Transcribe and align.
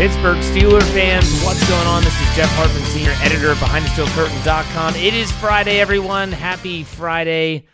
Pittsburgh 0.00 0.38
Steeler 0.38 0.82
fans, 0.94 1.42
what's 1.44 1.68
going 1.68 1.86
on? 1.86 2.02
This 2.02 2.18
is 2.22 2.34
Jeff 2.34 2.48
Hartman, 2.52 2.82
senior 2.84 3.10
editor 3.20 3.50
of 3.50 3.58
BehindTheSteelCurtain.com. 3.58 4.94
It 4.94 5.12
is 5.12 5.30
Friday, 5.30 5.78
everyone. 5.78 6.32
Happy 6.32 6.84
Friday. 6.84 7.66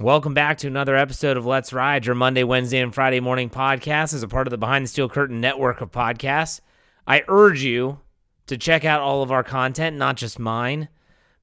Welcome 0.00 0.32
back 0.32 0.56
to 0.58 0.66
another 0.66 0.96
episode 0.96 1.36
of 1.36 1.44
Let's 1.44 1.70
Ride, 1.74 2.06
your 2.06 2.14
Monday, 2.14 2.42
Wednesday, 2.42 2.78
and 2.78 2.94
Friday 2.94 3.20
morning 3.20 3.50
podcast 3.50 4.14
as 4.14 4.22
a 4.22 4.28
part 4.28 4.46
of 4.46 4.50
the 4.50 4.56
Behind 4.56 4.86
the 4.86 4.88
Steel 4.88 5.10
Curtain 5.10 5.42
network 5.42 5.82
of 5.82 5.92
podcasts. 5.92 6.62
I 7.06 7.22
urge 7.28 7.62
you 7.62 8.00
to 8.46 8.56
check 8.56 8.86
out 8.86 9.02
all 9.02 9.22
of 9.22 9.30
our 9.30 9.44
content, 9.44 9.98
not 9.98 10.16
just 10.16 10.38
mine, 10.38 10.88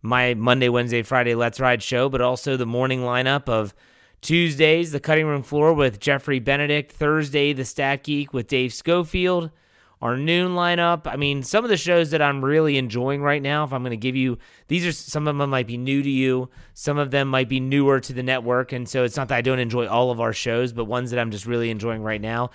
my 0.01 0.33
Monday, 0.33 0.69
Wednesday, 0.69 1.03
Friday 1.03 1.35
Let's 1.35 1.59
Ride 1.59 1.83
show, 1.83 2.09
but 2.09 2.19
also 2.19 2.57
the 2.57 2.65
morning 2.65 3.01
lineup 3.01 3.47
of 3.47 3.75
Tuesdays, 4.21 4.91
the 4.91 4.99
cutting 4.99 5.27
room 5.27 5.43
floor 5.43 5.71
with 5.71 5.99
Jeffrey 5.99 6.39
Benedict, 6.39 6.91
Thursday, 6.91 7.53
the 7.53 7.63
Stat 7.63 8.03
Geek 8.03 8.33
with 8.33 8.47
Dave 8.47 8.73
Schofield 8.73 9.51
our 10.01 10.15
noon 10.15 10.53
lineup. 10.53 11.07
I 11.07 11.17
mean, 11.17 11.43
some 11.43 11.63
of 11.63 11.69
the 11.69 11.77
shows 11.77 12.11
that 12.11 12.21
I'm 12.21 12.43
really 12.43 12.77
enjoying 12.77 13.21
right 13.21 13.41
now, 13.41 13.63
if 13.63 13.73
I'm 13.73 13.81
going 13.81 13.91
to 13.91 13.97
give 13.97 14.15
you, 14.15 14.37
these 14.67 14.85
are 14.85 14.91
some 14.91 15.27
of 15.27 15.37
them 15.37 15.49
might 15.49 15.67
be 15.67 15.77
new 15.77 16.01
to 16.01 16.09
you, 16.09 16.49
some 16.73 16.97
of 16.97 17.11
them 17.11 17.27
might 17.27 17.49
be 17.49 17.59
newer 17.59 17.99
to 17.99 18.13
the 18.13 18.23
network. 18.23 18.71
And 18.71 18.87
so 18.87 19.03
it's 19.03 19.17
not 19.17 19.27
that 19.27 19.35
I 19.35 19.41
don't 19.41 19.59
enjoy 19.59 19.87
all 19.87 20.11
of 20.11 20.21
our 20.21 20.33
shows, 20.33 20.71
but 20.71 20.85
ones 20.85 21.11
that 21.11 21.19
I'm 21.19 21.31
just 21.31 21.45
really 21.45 21.69
enjoying 21.69 22.01
right 22.01 22.21
now. 22.21 22.51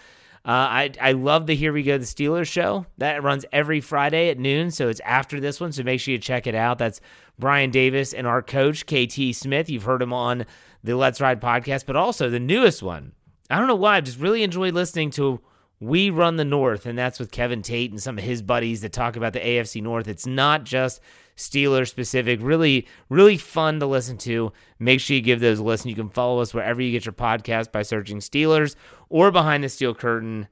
Uh, 0.46 0.50
I, 0.50 0.90
I 1.00 1.12
love 1.12 1.46
the 1.46 1.54
Here 1.54 1.72
We 1.72 1.82
Go, 1.82 1.96
the 1.96 2.04
Steelers 2.04 2.48
show. 2.48 2.84
That 2.98 3.22
runs 3.22 3.46
every 3.50 3.80
Friday 3.80 4.28
at 4.28 4.38
noon. 4.38 4.70
So 4.70 4.88
it's 4.88 5.00
after 5.00 5.40
this 5.40 5.58
one. 5.58 5.72
So 5.72 5.82
make 5.82 6.00
sure 6.00 6.12
you 6.12 6.18
check 6.18 6.46
it 6.46 6.54
out. 6.54 6.76
That's 6.76 7.00
Brian 7.38 7.70
Davis 7.70 8.12
and 8.12 8.26
our 8.26 8.42
coach, 8.42 8.84
KT 8.84 9.34
Smith. 9.34 9.70
You've 9.70 9.84
heard 9.84 10.02
him 10.02 10.12
on 10.12 10.44
the 10.82 10.96
Let's 10.96 11.20
Ride 11.20 11.40
podcast, 11.40 11.86
but 11.86 11.96
also 11.96 12.28
the 12.28 12.40
newest 12.40 12.82
one. 12.82 13.12
I 13.48 13.58
don't 13.58 13.68
know 13.68 13.74
why. 13.74 13.96
I 13.96 14.00
just 14.02 14.18
really 14.18 14.42
enjoyed 14.42 14.74
listening 14.74 15.10
to 15.12 15.40
we 15.84 16.10
run 16.10 16.36
the 16.36 16.44
North, 16.44 16.86
and 16.86 16.98
that's 16.98 17.18
with 17.18 17.30
Kevin 17.30 17.62
Tate 17.62 17.90
and 17.90 18.02
some 18.02 18.18
of 18.18 18.24
his 18.24 18.42
buddies 18.42 18.80
that 18.80 18.92
talk 18.92 19.16
about 19.16 19.32
the 19.32 19.40
AFC 19.40 19.82
North. 19.82 20.08
It's 20.08 20.26
not 20.26 20.64
just 20.64 21.00
Steelers 21.36 21.88
specific. 21.88 22.40
Really, 22.42 22.86
really 23.08 23.36
fun 23.36 23.80
to 23.80 23.86
listen 23.86 24.16
to. 24.18 24.52
Make 24.78 25.00
sure 25.00 25.16
you 25.16 25.22
give 25.22 25.40
those 25.40 25.58
a 25.58 25.64
listen. 25.64 25.90
You 25.90 25.96
can 25.96 26.10
follow 26.10 26.40
us 26.40 26.54
wherever 26.54 26.80
you 26.80 26.92
get 26.92 27.06
your 27.06 27.12
podcast 27.12 27.72
by 27.72 27.82
searching 27.82 28.18
Steelers 28.18 28.76
or 29.08 29.30
Behind 29.30 29.64
the 29.64 29.68
Steel 29.68 29.94
Curtain. 29.94 30.48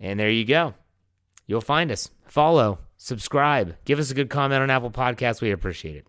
And 0.00 0.18
there 0.18 0.30
you 0.30 0.44
go. 0.44 0.74
You'll 1.46 1.60
find 1.60 1.90
us. 1.90 2.10
Follow, 2.26 2.78
subscribe, 2.96 3.76
give 3.84 3.98
us 3.98 4.10
a 4.10 4.14
good 4.14 4.30
comment 4.30 4.62
on 4.62 4.70
Apple 4.70 4.90
Podcasts. 4.90 5.42
We 5.42 5.50
appreciate 5.50 5.96
it. 5.96 6.06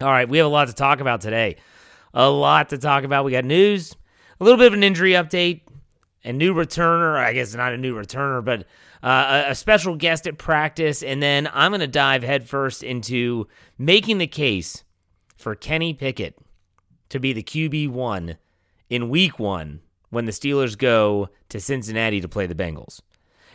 All 0.00 0.08
right, 0.08 0.28
we 0.28 0.38
have 0.38 0.46
a 0.46 0.50
lot 0.50 0.68
to 0.68 0.74
talk 0.74 1.00
about 1.00 1.20
today. 1.20 1.56
A 2.14 2.30
lot 2.30 2.70
to 2.70 2.78
talk 2.78 3.04
about. 3.04 3.24
We 3.24 3.32
got 3.32 3.44
news, 3.44 3.94
a 4.40 4.44
little 4.44 4.56
bit 4.56 4.68
of 4.68 4.72
an 4.72 4.82
injury 4.82 5.12
update, 5.12 5.60
a 6.24 6.32
new 6.32 6.54
returner, 6.54 7.18
I 7.18 7.32
guess 7.32 7.54
not 7.54 7.72
a 7.72 7.78
new 7.78 7.94
returner, 7.94 8.44
but 8.44 8.66
uh, 9.02 9.44
a, 9.48 9.54
special 9.54 9.96
guest 9.96 10.26
at 10.26 10.38
practice. 10.38 11.02
And 11.02 11.22
then 11.22 11.48
I'm 11.52 11.70
going 11.70 11.80
to 11.80 11.86
dive 11.86 12.22
headfirst 12.22 12.82
into 12.82 13.46
making 13.78 14.18
the 14.18 14.26
case 14.26 14.84
for 15.36 15.54
Kenny 15.54 15.92
Pickett 15.92 16.38
to 17.10 17.20
be 17.20 17.32
the 17.32 17.42
QB1 17.42 18.36
in 18.88 19.08
week 19.10 19.38
one 19.38 19.80
when 20.10 20.24
the 20.24 20.32
Steelers 20.32 20.78
go 20.78 21.28
to 21.50 21.60
Cincinnati 21.60 22.20
to 22.20 22.28
play 22.28 22.46
the 22.46 22.54
Bengals. 22.54 23.00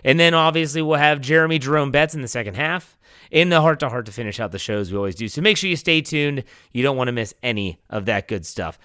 And 0.03 0.19
then 0.19 0.33
obviously 0.33 0.81
we'll 0.81 0.99
have 0.99 1.19
Jeremy 1.19 1.59
Jerome 1.59 1.91
Betts 1.91 2.13
in 2.13 2.21
the 2.21 2.27
second 2.27 2.55
half 2.55 2.97
in 3.31 3.49
the 3.49 3.61
heart 3.61 3.79
to 3.79 3.89
heart 3.89 4.05
to 4.05 4.11
finish 4.11 4.39
out 4.39 4.51
the 4.51 4.59
shows 4.59 4.91
we 4.91 4.97
always 4.97 5.15
do. 5.15 5.27
So 5.27 5.41
make 5.41 5.57
sure 5.57 5.69
you 5.69 5.75
stay 5.75 6.01
tuned. 6.01 6.43
You 6.71 6.83
don't 6.83 6.97
want 6.97 7.07
to 7.09 7.11
miss 7.11 7.33
any 7.43 7.79
of 7.89 8.05
that 8.05 8.27
good 8.27 8.45
stuff. 8.45 8.79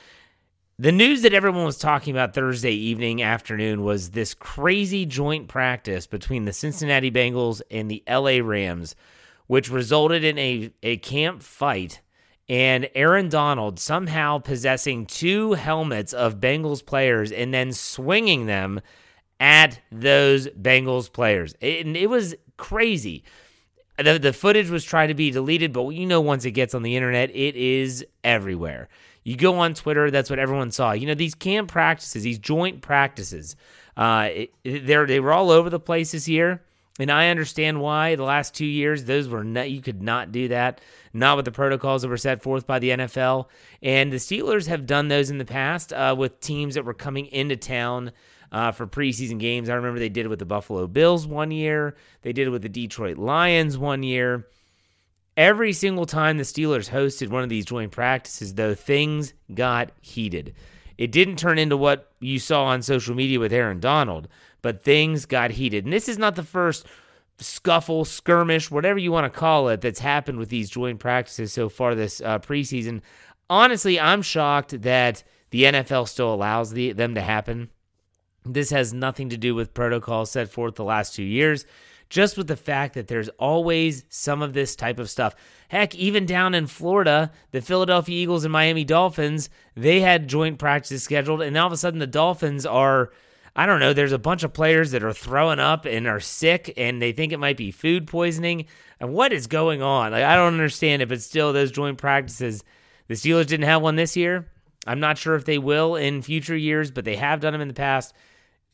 The 0.76 0.90
news 0.90 1.22
that 1.22 1.32
everyone 1.32 1.64
was 1.64 1.78
talking 1.78 2.12
about 2.12 2.34
Thursday 2.34 2.72
evening, 2.72 3.22
afternoon 3.22 3.84
was 3.84 4.10
this 4.10 4.34
crazy 4.34 5.06
joint 5.06 5.46
practice 5.46 6.08
between 6.08 6.46
the 6.46 6.52
Cincinnati 6.52 7.12
Bengals 7.12 7.62
and 7.70 7.88
the 7.88 8.02
LA 8.08 8.44
Rams, 8.44 8.96
which 9.46 9.70
resulted 9.70 10.24
in 10.24 10.36
a, 10.36 10.72
a 10.82 10.96
camp 10.96 11.44
fight 11.44 12.00
and 12.48 12.88
Aaron 12.96 13.28
Donald 13.28 13.78
somehow 13.78 14.38
possessing 14.38 15.06
two 15.06 15.52
helmets 15.52 16.12
of 16.12 16.40
Bengals 16.40 16.84
players 16.84 17.30
and 17.30 17.54
then 17.54 17.72
swinging 17.72 18.46
them 18.46 18.80
at 19.38 19.80
those 19.92 20.48
Bengals 20.48 21.10
players. 21.10 21.54
And 21.62 21.96
it 21.96 22.10
was 22.10 22.34
crazy. 22.56 23.22
The, 23.96 24.18
the 24.18 24.32
footage 24.32 24.70
was 24.70 24.82
trying 24.82 25.06
to 25.06 25.14
be 25.14 25.30
deleted, 25.30 25.72
but 25.72 25.90
you 25.90 26.04
know, 26.04 26.20
once 26.20 26.44
it 26.44 26.50
gets 26.50 26.74
on 26.74 26.82
the 26.82 26.96
internet, 26.96 27.30
it 27.30 27.54
is 27.54 28.04
everywhere. 28.24 28.88
You 29.24 29.36
go 29.36 29.58
on 29.58 29.74
Twitter, 29.74 30.10
that's 30.10 30.30
what 30.30 30.38
everyone 30.38 30.70
saw. 30.70 30.92
You 30.92 31.06
know, 31.06 31.14
these 31.14 31.34
camp 31.34 31.70
practices, 31.70 32.22
these 32.22 32.38
joint 32.38 32.82
practices, 32.82 33.56
uh, 33.96 34.28
they 34.62 34.76
they 35.06 35.20
were 35.20 35.32
all 35.32 35.50
over 35.50 35.70
the 35.70 35.80
place 35.80 36.12
this 36.12 36.28
year. 36.28 36.62
And 37.00 37.10
I 37.10 37.28
understand 37.30 37.80
why 37.80 38.14
the 38.14 38.22
last 38.22 38.54
two 38.54 38.66
years, 38.66 39.04
those 39.04 39.28
were 39.28 39.42
not, 39.42 39.68
you 39.68 39.82
could 39.82 40.00
not 40.00 40.30
do 40.30 40.48
that, 40.48 40.80
not 41.12 41.36
with 41.36 41.44
the 41.44 41.50
protocols 41.50 42.02
that 42.02 42.08
were 42.08 42.16
set 42.16 42.40
forth 42.40 42.68
by 42.68 42.78
the 42.78 42.90
NFL. 42.90 43.46
And 43.82 44.12
the 44.12 44.18
Steelers 44.18 44.68
have 44.68 44.86
done 44.86 45.08
those 45.08 45.28
in 45.28 45.38
the 45.38 45.44
past 45.44 45.92
uh, 45.92 46.14
with 46.16 46.38
teams 46.38 46.76
that 46.76 46.84
were 46.84 46.94
coming 46.94 47.26
into 47.26 47.56
town 47.56 48.12
uh, 48.52 48.70
for 48.70 48.86
preseason 48.86 49.40
games. 49.40 49.68
I 49.68 49.74
remember 49.74 49.98
they 49.98 50.08
did 50.08 50.26
it 50.26 50.28
with 50.28 50.38
the 50.38 50.44
Buffalo 50.44 50.86
Bills 50.86 51.26
one 51.26 51.50
year, 51.50 51.96
they 52.22 52.32
did 52.32 52.46
it 52.46 52.50
with 52.50 52.62
the 52.62 52.68
Detroit 52.68 53.18
Lions 53.18 53.76
one 53.76 54.04
year. 54.04 54.46
Every 55.36 55.72
single 55.72 56.06
time 56.06 56.38
the 56.38 56.44
Steelers 56.44 56.90
hosted 56.90 57.28
one 57.28 57.42
of 57.42 57.48
these 57.48 57.64
joint 57.64 57.90
practices, 57.90 58.54
though, 58.54 58.74
things 58.74 59.34
got 59.52 59.90
heated. 60.00 60.54
It 60.96 61.10
didn't 61.10 61.36
turn 61.36 61.58
into 61.58 61.76
what 61.76 62.12
you 62.20 62.38
saw 62.38 62.66
on 62.66 62.82
social 62.82 63.16
media 63.16 63.40
with 63.40 63.52
Aaron 63.52 63.80
Donald, 63.80 64.28
but 64.62 64.84
things 64.84 65.26
got 65.26 65.50
heated. 65.52 65.84
And 65.84 65.92
this 65.92 66.08
is 66.08 66.18
not 66.18 66.36
the 66.36 66.44
first 66.44 66.86
scuffle, 67.38 68.04
skirmish, 68.04 68.70
whatever 68.70 68.98
you 68.98 69.10
want 69.10 69.30
to 69.32 69.38
call 69.38 69.68
it, 69.68 69.80
that's 69.80 69.98
happened 69.98 70.38
with 70.38 70.50
these 70.50 70.70
joint 70.70 71.00
practices 71.00 71.52
so 71.52 71.68
far 71.68 71.94
this 71.94 72.20
uh, 72.20 72.38
preseason. 72.38 73.00
Honestly, 73.50 73.98
I'm 73.98 74.22
shocked 74.22 74.82
that 74.82 75.24
the 75.50 75.64
NFL 75.64 76.08
still 76.08 76.32
allows 76.32 76.70
the, 76.70 76.92
them 76.92 77.14
to 77.16 77.20
happen. 77.20 77.70
This 78.44 78.70
has 78.70 78.92
nothing 78.92 79.30
to 79.30 79.36
do 79.36 79.54
with 79.54 79.74
protocols 79.74 80.30
set 80.30 80.48
forth 80.48 80.76
the 80.76 80.84
last 80.84 81.14
two 81.14 81.22
years, 81.22 81.66
just 82.14 82.36
with 82.36 82.46
the 82.46 82.56
fact 82.56 82.94
that 82.94 83.08
there's 83.08 83.28
always 83.40 84.04
some 84.08 84.40
of 84.40 84.52
this 84.52 84.76
type 84.76 85.00
of 85.00 85.10
stuff. 85.10 85.34
Heck, 85.66 85.96
even 85.96 86.26
down 86.26 86.54
in 86.54 86.68
Florida, 86.68 87.32
the 87.50 87.60
Philadelphia 87.60 88.22
Eagles 88.22 88.44
and 88.44 88.52
Miami 88.52 88.84
Dolphins, 88.84 89.50
they 89.74 90.00
had 90.00 90.28
joint 90.28 90.60
practices 90.60 91.02
scheduled, 91.02 91.42
and 91.42 91.58
all 91.58 91.66
of 91.66 91.72
a 91.72 91.76
sudden 91.76 91.98
the 91.98 92.06
Dolphins 92.06 92.64
are. 92.64 93.10
I 93.56 93.66
don't 93.66 93.80
know, 93.80 93.92
there's 93.92 94.12
a 94.12 94.18
bunch 94.18 94.44
of 94.44 94.52
players 94.52 94.92
that 94.92 95.02
are 95.02 95.12
throwing 95.12 95.58
up 95.58 95.86
and 95.86 96.06
are 96.08 96.18
sick 96.18 96.72
and 96.76 97.00
they 97.00 97.12
think 97.12 97.32
it 97.32 97.38
might 97.38 97.56
be 97.56 97.70
food 97.70 98.08
poisoning. 98.08 98.66
And 98.98 99.12
what 99.12 99.32
is 99.32 99.46
going 99.46 99.80
on? 99.80 100.10
Like 100.10 100.24
I 100.24 100.34
don't 100.34 100.54
understand 100.54 101.02
it, 101.02 101.08
but 101.08 101.22
still 101.22 101.52
those 101.52 101.70
joint 101.70 101.96
practices, 101.98 102.64
the 103.06 103.14
Steelers 103.14 103.46
didn't 103.46 103.66
have 103.66 103.80
one 103.80 103.94
this 103.94 104.16
year. 104.16 104.48
I'm 104.88 104.98
not 104.98 105.18
sure 105.18 105.36
if 105.36 105.44
they 105.44 105.58
will 105.58 105.94
in 105.94 106.22
future 106.22 106.56
years, 106.56 106.90
but 106.90 107.04
they 107.04 107.14
have 107.14 107.40
done 107.40 107.52
them 107.52 107.62
in 107.62 107.68
the 107.68 107.74
past. 107.74 108.12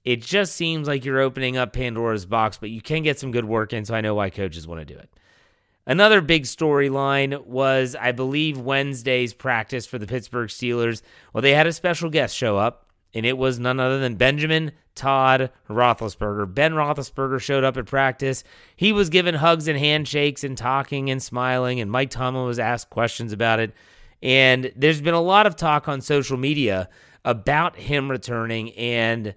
It 0.04 0.22
just 0.22 0.54
seems 0.54 0.88
like 0.88 1.04
you're 1.04 1.20
opening 1.20 1.56
up 1.56 1.72
Pandora's 1.72 2.26
box, 2.26 2.56
but 2.58 2.70
you 2.70 2.80
can 2.80 3.02
get 3.02 3.18
some 3.18 3.32
good 3.32 3.44
work 3.44 3.72
in, 3.72 3.84
so 3.84 3.94
I 3.94 4.00
know 4.00 4.14
why 4.14 4.30
coaches 4.30 4.66
want 4.66 4.80
to 4.80 4.94
do 4.94 4.98
it. 4.98 5.10
Another 5.86 6.20
big 6.20 6.44
storyline 6.44 7.44
was, 7.46 7.96
I 7.98 8.12
believe, 8.12 8.58
Wednesday's 8.58 9.34
practice 9.34 9.86
for 9.86 9.98
the 9.98 10.06
Pittsburgh 10.06 10.48
Steelers. 10.48 11.02
Well, 11.32 11.42
they 11.42 11.54
had 11.54 11.66
a 11.66 11.72
special 11.72 12.10
guest 12.10 12.36
show 12.36 12.56
up, 12.56 12.86
and 13.12 13.26
it 13.26 13.36
was 13.36 13.58
none 13.58 13.80
other 13.80 13.98
than 13.98 14.14
Benjamin 14.14 14.72
Todd 14.94 15.50
Roethlisberger. 15.68 16.54
Ben 16.54 16.74
Roethlisberger 16.74 17.40
showed 17.40 17.64
up 17.64 17.76
at 17.76 17.86
practice. 17.86 18.44
He 18.76 18.92
was 18.92 19.08
given 19.08 19.34
hugs 19.34 19.68
and 19.68 19.78
handshakes 19.78 20.44
and 20.44 20.56
talking 20.56 21.10
and 21.10 21.22
smiling, 21.22 21.80
and 21.80 21.90
Mike 21.90 22.10
Tomlin 22.10 22.46
was 22.46 22.58
asked 22.58 22.90
questions 22.90 23.32
about 23.32 23.58
it. 23.58 23.72
And 24.22 24.70
there's 24.76 25.00
been 25.00 25.14
a 25.14 25.20
lot 25.20 25.46
of 25.46 25.56
talk 25.56 25.88
on 25.88 26.00
social 26.02 26.36
media 26.36 26.88
about 27.24 27.76
him 27.76 28.10
returning, 28.10 28.70
and 28.72 29.34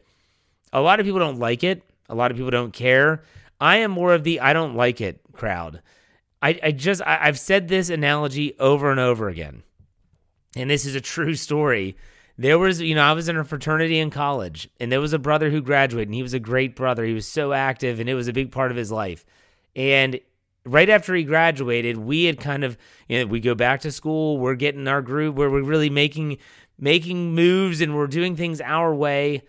a 0.74 0.82
lot 0.82 1.00
of 1.00 1.06
people 1.06 1.20
don't 1.20 1.40
like 1.40 1.64
it. 1.64 1.84
A 2.10 2.16
lot 2.16 2.32
of 2.32 2.38
people 2.38 2.52
don't 2.52 2.74
care. 2.74 3.24
I 3.62 3.78
am 3.78 3.92
more 3.92 4.14
of 4.14 4.24
the 4.24 4.42
I 4.42 4.52
don't 4.52 4.76
like 4.76 5.00
it 5.00 5.22
crowd. 5.32 5.82
I, 6.42 6.60
I 6.62 6.72
just, 6.72 7.02
I, 7.02 7.20
I've 7.22 7.40
said 7.40 7.70
this 7.70 7.90
analogy 7.90 8.60
over 8.60 8.92
and 8.92 9.00
over 9.00 9.30
again. 9.30 9.64
And 10.56 10.70
this 10.70 10.86
is 10.86 10.96
a 10.96 11.02
true 11.02 11.36
story. 11.36 11.96
There 12.38 12.60
was, 12.60 12.82
you 12.82 12.96
know, 12.96 13.04
I 13.04 13.14
was 13.14 13.30
in 13.30 13.38
a 13.38 13.44
fraternity 13.44 14.00
in 14.00 14.10
college, 14.10 14.68
and 14.80 14.92
there 14.92 15.00
was 15.00 15.14
a 15.14 15.20
brother 15.20 15.52
who 15.52 15.62
graduated, 15.62 16.08
and 16.08 16.16
he 16.16 16.24
was 16.24 16.34
a 16.34 16.40
great 16.40 16.76
brother. 16.76 17.06
He 17.06 17.14
was 17.14 17.28
so 17.28 17.54
active, 17.54 18.00
and 18.00 18.10
it 18.10 18.16
was 18.16 18.28
a 18.28 18.34
big 18.34 18.52
part 18.52 18.72
of 18.72 18.78
his 18.78 18.92
life. 18.92 19.24
And 19.76 20.20
right 20.66 20.90
after 20.90 21.14
he 21.14 21.24
graduated, 21.24 21.98
we 21.98 22.26
had 22.26 22.40
kind 22.40 22.64
of, 22.64 22.76
you 23.08 23.20
know, 23.20 23.26
we 23.28 23.40
go 23.40 23.54
back 23.54 23.82
to 23.82 23.92
school, 23.92 24.40
we're 24.40 24.56
getting 24.56 24.88
our 24.88 25.02
group 25.02 25.36
where 25.36 25.50
we're 25.50 25.64
really 25.64 25.90
making 25.90 26.38
making 26.80 27.36
moves 27.36 27.82
and 27.82 27.96
we're 27.96 28.08
doing 28.08 28.36
things 28.36 28.60
our 28.60 28.94
way. 28.94 29.44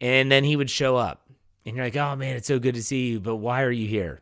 And 0.00 0.30
then 0.30 0.44
he 0.44 0.56
would 0.56 0.70
show 0.70 0.96
up. 0.96 1.28
And 1.66 1.76
you're 1.76 1.84
like, 1.84 1.96
oh 1.96 2.16
man, 2.16 2.36
it's 2.36 2.48
so 2.48 2.58
good 2.58 2.74
to 2.74 2.82
see 2.82 3.08
you, 3.08 3.20
but 3.20 3.36
why 3.36 3.62
are 3.62 3.70
you 3.70 3.86
here? 3.86 4.20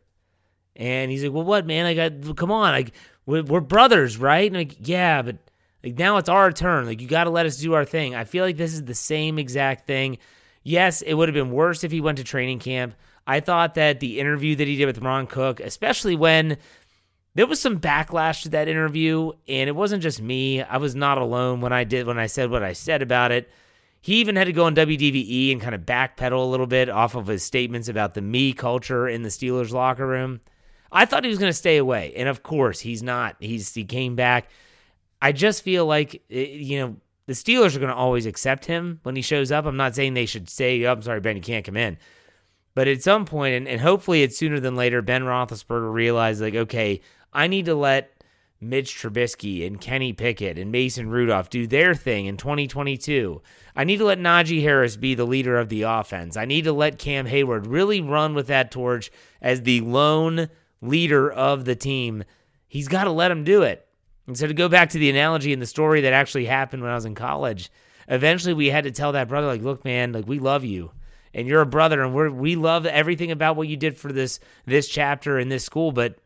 And 0.75 1.09
he's 1.09 1.23
like, 1.23 1.33
well, 1.33 1.43
what, 1.43 1.65
man? 1.65 1.85
I 1.85 1.93
got, 1.93 2.35
come 2.35 2.51
on. 2.51 2.71
Like, 2.71 2.93
we're, 3.25 3.61
brothers, 3.61 4.17
right? 4.17 4.47
And 4.47 4.57
I'm 4.57 4.67
like, 4.67 4.77
yeah, 4.87 5.21
but 5.21 5.37
like 5.83 5.97
now 5.97 6.17
it's 6.17 6.29
our 6.29 6.51
turn. 6.51 6.85
Like, 6.85 7.01
you 7.01 7.07
got 7.07 7.25
to 7.25 7.29
let 7.29 7.45
us 7.45 7.57
do 7.57 7.73
our 7.73 7.85
thing. 7.85 8.15
I 8.15 8.23
feel 8.25 8.43
like 8.43 8.57
this 8.57 8.73
is 8.73 8.83
the 8.83 8.95
same 8.95 9.39
exact 9.39 9.87
thing. 9.87 10.17
Yes, 10.63 11.01
it 11.01 11.13
would 11.13 11.29
have 11.29 11.33
been 11.33 11.51
worse 11.51 11.83
if 11.83 11.91
he 11.91 12.01
went 12.01 12.17
to 12.17 12.23
training 12.23 12.59
camp. 12.59 12.95
I 13.25 13.39
thought 13.39 13.75
that 13.75 13.99
the 13.99 14.19
interview 14.19 14.55
that 14.55 14.67
he 14.67 14.75
did 14.75 14.85
with 14.85 14.99
Ron 14.99 15.27
Cook, 15.27 15.59
especially 15.59 16.15
when 16.15 16.57
there 17.35 17.47
was 17.47 17.61
some 17.61 17.79
backlash 17.79 18.43
to 18.43 18.49
that 18.49 18.67
interview, 18.67 19.31
and 19.47 19.69
it 19.69 19.75
wasn't 19.75 20.03
just 20.03 20.21
me. 20.21 20.61
I 20.61 20.77
was 20.77 20.95
not 20.95 21.17
alone 21.17 21.61
when 21.61 21.73
I 21.73 21.83
did 21.83 22.07
when 22.07 22.17
I 22.17 22.27
said 22.27 22.49
what 22.49 22.63
I 22.63 22.73
said 22.73 23.01
about 23.01 23.31
it. 23.31 23.49
He 24.07 24.21
even 24.21 24.37
had 24.37 24.45
to 24.45 24.53
go 24.53 24.63
on 24.63 24.73
WDVE 24.73 25.51
and 25.51 25.59
kind 25.59 25.75
of 25.75 25.81
backpedal 25.81 26.41
a 26.41 26.45
little 26.45 26.65
bit 26.65 26.87
off 26.87 27.13
of 27.13 27.27
his 27.27 27.43
statements 27.43 27.89
about 27.89 28.13
the 28.13 28.21
me 28.21 28.53
culture 28.53 29.05
in 29.05 29.23
the 29.23 29.27
Steelers 29.27 29.73
locker 29.73 30.07
room. 30.07 30.39
I 30.89 31.03
thought 31.03 31.25
he 31.25 31.29
was 31.29 31.39
going 31.39 31.49
to 31.49 31.53
stay 31.53 31.75
away, 31.75 32.13
and 32.15 32.29
of 32.29 32.41
course 32.41 32.79
he's 32.79 33.03
not. 33.03 33.35
He's 33.41 33.73
he 33.73 33.83
came 33.83 34.15
back. 34.15 34.47
I 35.21 35.33
just 35.33 35.61
feel 35.61 35.85
like 35.85 36.23
eh, 36.31 36.45
you 36.45 36.79
know 36.79 36.95
the 37.25 37.33
Steelers 37.33 37.75
are 37.75 37.79
going 37.79 37.91
to 37.91 37.97
always 37.97 38.25
accept 38.25 38.63
him 38.63 39.01
when 39.03 39.17
he 39.17 39.21
shows 39.21 39.51
up. 39.51 39.65
I'm 39.65 39.75
not 39.75 39.93
saying 39.93 40.13
they 40.13 40.25
should 40.25 40.49
say, 40.49 40.85
oh, 40.85 40.93
"I'm 40.93 41.01
sorry, 41.01 41.19
Ben, 41.19 41.35
you 41.35 41.41
can't 41.41 41.65
come 41.65 41.75
in," 41.75 41.97
but 42.75 42.87
at 42.87 43.03
some 43.03 43.25
point, 43.25 43.55
and, 43.55 43.67
and 43.67 43.81
hopefully 43.81 44.23
it's 44.23 44.37
sooner 44.37 44.61
than 44.61 44.77
later, 44.77 45.01
Ben 45.01 45.23
Roethlisberger 45.23 45.91
realized 45.91 46.39
like, 46.39 46.55
okay, 46.55 47.01
I 47.33 47.47
need 47.47 47.65
to 47.65 47.75
let 47.75 48.16
Mitch 48.59 48.95
Trubisky 48.95 49.65
and 49.65 49.79
Kenny 49.79 50.13
Pickett 50.13 50.57
and 50.57 50.71
Mason 50.71 51.09
Rudolph 51.09 51.49
do 51.49 51.67
their 51.67 51.93
thing 51.93 52.25
in 52.25 52.37
2022. 52.37 53.41
I 53.75 53.83
need 53.83 53.97
to 53.97 54.05
let 54.05 54.19
Najee 54.19 54.63
Harris 54.63 54.97
be 54.97 55.13
the 55.13 55.25
leader 55.25 55.57
of 55.57 55.69
the 55.69 55.83
offense. 55.83 56.35
I 56.35 56.45
need 56.45 56.63
to 56.63 56.73
let 56.73 56.97
Cam 56.97 57.27
Hayward 57.27 57.67
really 57.67 58.01
run 58.01 58.33
with 58.33 58.47
that 58.47 58.71
torch 58.71 59.11
as 59.41 59.61
the 59.61 59.81
lone 59.81 60.49
leader 60.81 61.31
of 61.31 61.65
the 61.65 61.75
team. 61.75 62.23
He's 62.67 62.87
got 62.87 63.03
to 63.03 63.11
let 63.11 63.31
him 63.31 63.43
do 63.43 63.61
it. 63.61 63.87
And 64.25 64.37
so 64.37 64.47
to 64.47 64.53
go 64.53 64.67
back 64.67 64.89
to 64.89 64.99
the 64.99 65.09
analogy 65.09 65.53
and 65.53 65.61
the 65.61 65.67
story 65.67 66.01
that 66.01 66.13
actually 66.13 66.45
happened 66.45 66.81
when 66.81 66.91
I 66.91 66.95
was 66.95 67.05
in 67.05 67.15
college, 67.15 67.71
eventually 68.07 68.53
we 68.53 68.67
had 68.67 68.83
to 68.83 68.91
tell 68.91 69.13
that 69.13 69.29
brother, 69.29 69.47
like, 69.47 69.61
look, 69.61 69.85
man, 69.85 70.11
like 70.11 70.27
we 70.27 70.39
love 70.39 70.65
you. 70.65 70.91
And 71.33 71.47
you're 71.47 71.61
a 71.61 71.67
brother, 71.67 72.01
and 72.01 72.15
we 72.15 72.29
we 72.29 72.55
love 72.55 72.87
everything 72.87 73.31
about 73.31 73.57
what 73.57 73.67
you 73.67 73.77
did 73.77 73.95
for 73.95 74.11
this 74.11 74.39
this 74.65 74.87
chapter 74.87 75.37
in 75.37 75.49
this 75.49 75.63
school, 75.63 75.91
but 75.91 76.17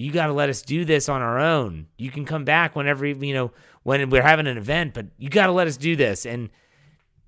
you 0.00 0.12
got 0.12 0.26
to 0.26 0.32
let 0.32 0.48
us 0.48 0.62
do 0.62 0.84
this 0.84 1.08
on 1.08 1.20
our 1.20 1.38
own. 1.38 1.86
You 1.98 2.10
can 2.10 2.24
come 2.24 2.44
back 2.44 2.74
whenever 2.74 3.06
you 3.06 3.34
know 3.34 3.52
when 3.82 4.08
we're 4.08 4.22
having 4.22 4.46
an 4.46 4.56
event, 4.56 4.94
but 4.94 5.06
you 5.18 5.28
got 5.28 5.46
to 5.46 5.52
let 5.52 5.66
us 5.66 5.76
do 5.76 5.94
this. 5.94 6.24
And 6.24 6.48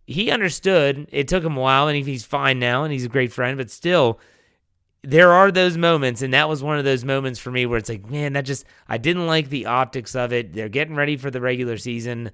he 0.07 0.31
understood. 0.31 1.07
It 1.13 1.29
took 1.29 1.45
him 1.45 1.57
a 1.57 1.61
while, 1.61 1.89
and 1.89 2.07
he's 2.07 2.25
fine 2.25 2.59
now, 2.59 2.85
and 2.85 2.93
he's 2.93 3.05
a 3.05 3.11
great 3.11 3.33
friend. 3.33 3.59
But 3.59 3.71
still, 3.71 4.19
there 5.03 5.33
are 5.33 5.51
those 5.53 5.77
moments, 5.77 6.23
and 6.23 6.33
that 6.33 6.49
was 6.49 6.63
one 6.63 6.79
of 6.79 6.85
those 6.85 7.05
moments 7.05 7.39
for 7.39 7.51
me 7.51 7.67
where 7.67 7.79
it's 7.79 7.89
like, 7.89 8.09
man, 8.09 8.33
that 8.33 8.47
just 8.47 8.65
I 8.89 8.97
didn't 8.99 9.27
like 9.27 9.51
the 9.51 9.67
optics 9.67 10.15
of 10.15 10.33
it. 10.33 10.55
They're 10.55 10.69
getting 10.69 10.95
ready 10.95 11.17
for 11.17 11.31
the 11.31 11.41
regular 11.41 11.77
season. 11.77 12.31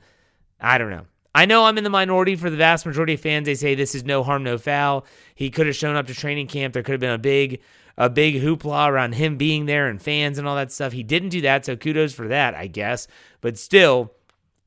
I 0.61 0.79
don't 0.79 0.91
know. 0.91 1.07
I 1.35 1.47
know 1.47 1.65
I'm 1.65 1.79
in 1.79 1.85
the 1.85 1.91
minority 1.91 2.37
for 2.37 2.49
the 2.49 2.57
vast 2.57 2.87
majority 2.87 3.15
of 3.15 3.21
fans. 3.21 3.47
They 3.47 3.55
say 3.55 3.75
this 3.75 3.95
is 3.95 4.05
no 4.05 4.23
harm, 4.23 4.43
no 4.45 4.57
foul. 4.59 5.05
He 5.35 5.51
could 5.51 5.67
have 5.67 5.77
shown 5.77 5.97
up 5.97 6.07
to 6.07 6.15
training 6.15 6.47
camp. 6.47 6.75
There 6.75 6.83
could 6.83 6.93
have 6.93 7.01
been 7.01 7.11
a 7.11 7.19
big, 7.19 7.61
a 7.99 8.09
big 8.09 8.37
hoopla 8.37 8.89
around 8.89 9.17
him 9.17 9.37
being 9.37 9.67
there 9.67 9.89
and 9.89 10.01
fans 10.01 10.39
and 10.39 10.47
all 10.47 10.57
that 10.57 10.73
stuff. 10.73 10.93
He 10.93 11.03
didn't 11.03 11.31
do 11.31 11.41
that, 11.43 11.67
so 11.67 11.77
kudos 11.77 12.15
for 12.15 12.29
that, 12.29 12.55
I 12.55 12.69
guess. 12.69 13.09
But 13.41 13.59
still, 13.59 14.13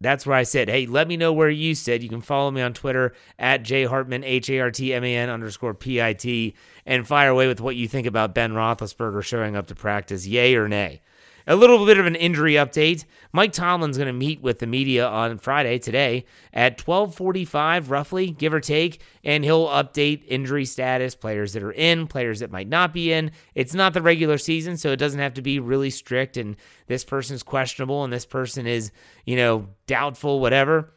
that's 0.02 0.26
where 0.26 0.36
I 0.36 0.44
said, 0.44 0.68
hey, 0.68 0.86
let 0.86 1.08
me 1.08 1.16
know 1.16 1.32
where 1.32 1.50
you 1.50 1.74
sit. 1.74 2.02
You 2.02 2.10
can 2.10 2.22
follow 2.22 2.52
me 2.52 2.62
on 2.62 2.74
Twitter 2.74 3.14
at 3.40 3.64
jhartman, 3.64 4.24
H 4.26 4.50
A 4.50 4.60
R 4.60 4.70
T 4.70 4.94
M 4.94 5.04
A 5.06 5.16
N 5.16 5.30
underscore 5.30 5.74
P 5.74 6.02
I 6.02 6.14
T, 6.14 6.56
and 6.86 7.08
fire 7.08 7.30
away 7.30 7.48
with 7.48 7.62
what 7.62 7.78
you 7.78 7.88
think 7.88 8.06
about 8.06 8.36
Ben 8.36 8.52
Roethlisberger 8.52 9.24
showing 9.24 9.56
up 9.56 9.68
to 9.68 9.76
practice, 9.76 10.28
yay 10.28 10.56
or 10.56 10.68
nay. 10.68 11.02
A 11.48 11.56
little 11.56 11.86
bit 11.86 11.98
of 11.98 12.06
an 12.06 12.16
injury 12.16 12.54
update. 12.54 13.06
Mike 13.34 13.52
Tomlin's 13.52 13.98
going 13.98 14.08
to 14.08 14.14
meet 14.14 14.42
with 14.42 14.60
the 14.60 14.68
media 14.68 15.08
on 15.08 15.38
Friday 15.38 15.80
today 15.80 16.26
at 16.54 16.78
12:45 16.78 17.90
roughly, 17.90 18.32
give 18.32 18.54
or 18.54 18.60
take, 18.60 19.02
and 19.24 19.44
he'll 19.44 19.68
update 19.68 20.24
injury 20.28 20.66
status, 20.66 21.16
players 21.16 21.54
that 21.54 21.64
are 21.64 21.72
in, 21.72 22.08
players 22.08 22.40
that 22.42 22.52
might 22.52 22.68
not 22.68 22.94
be 22.94 23.12
in. 23.12 23.32
It's 23.56 23.74
not 23.74 23.94
the 23.94 24.02
regular 24.02 24.38
season, 24.38 24.78
so 24.78 24.92
it 24.92 24.98
doesn't 24.98 25.20
have 25.20 25.34
to 25.36 25.42
be 25.42 25.60
really 25.60 25.90
strict 25.90 26.38
and 26.38 26.56
this 26.88 27.04
person's 27.04 27.44
questionable 27.44 28.04
and 28.04 28.12
this 28.12 28.26
person 28.26 28.68
is, 28.68 28.92
you 29.26 29.36
know, 29.36 29.68
doubtful 29.88 30.40
whatever 30.40 30.94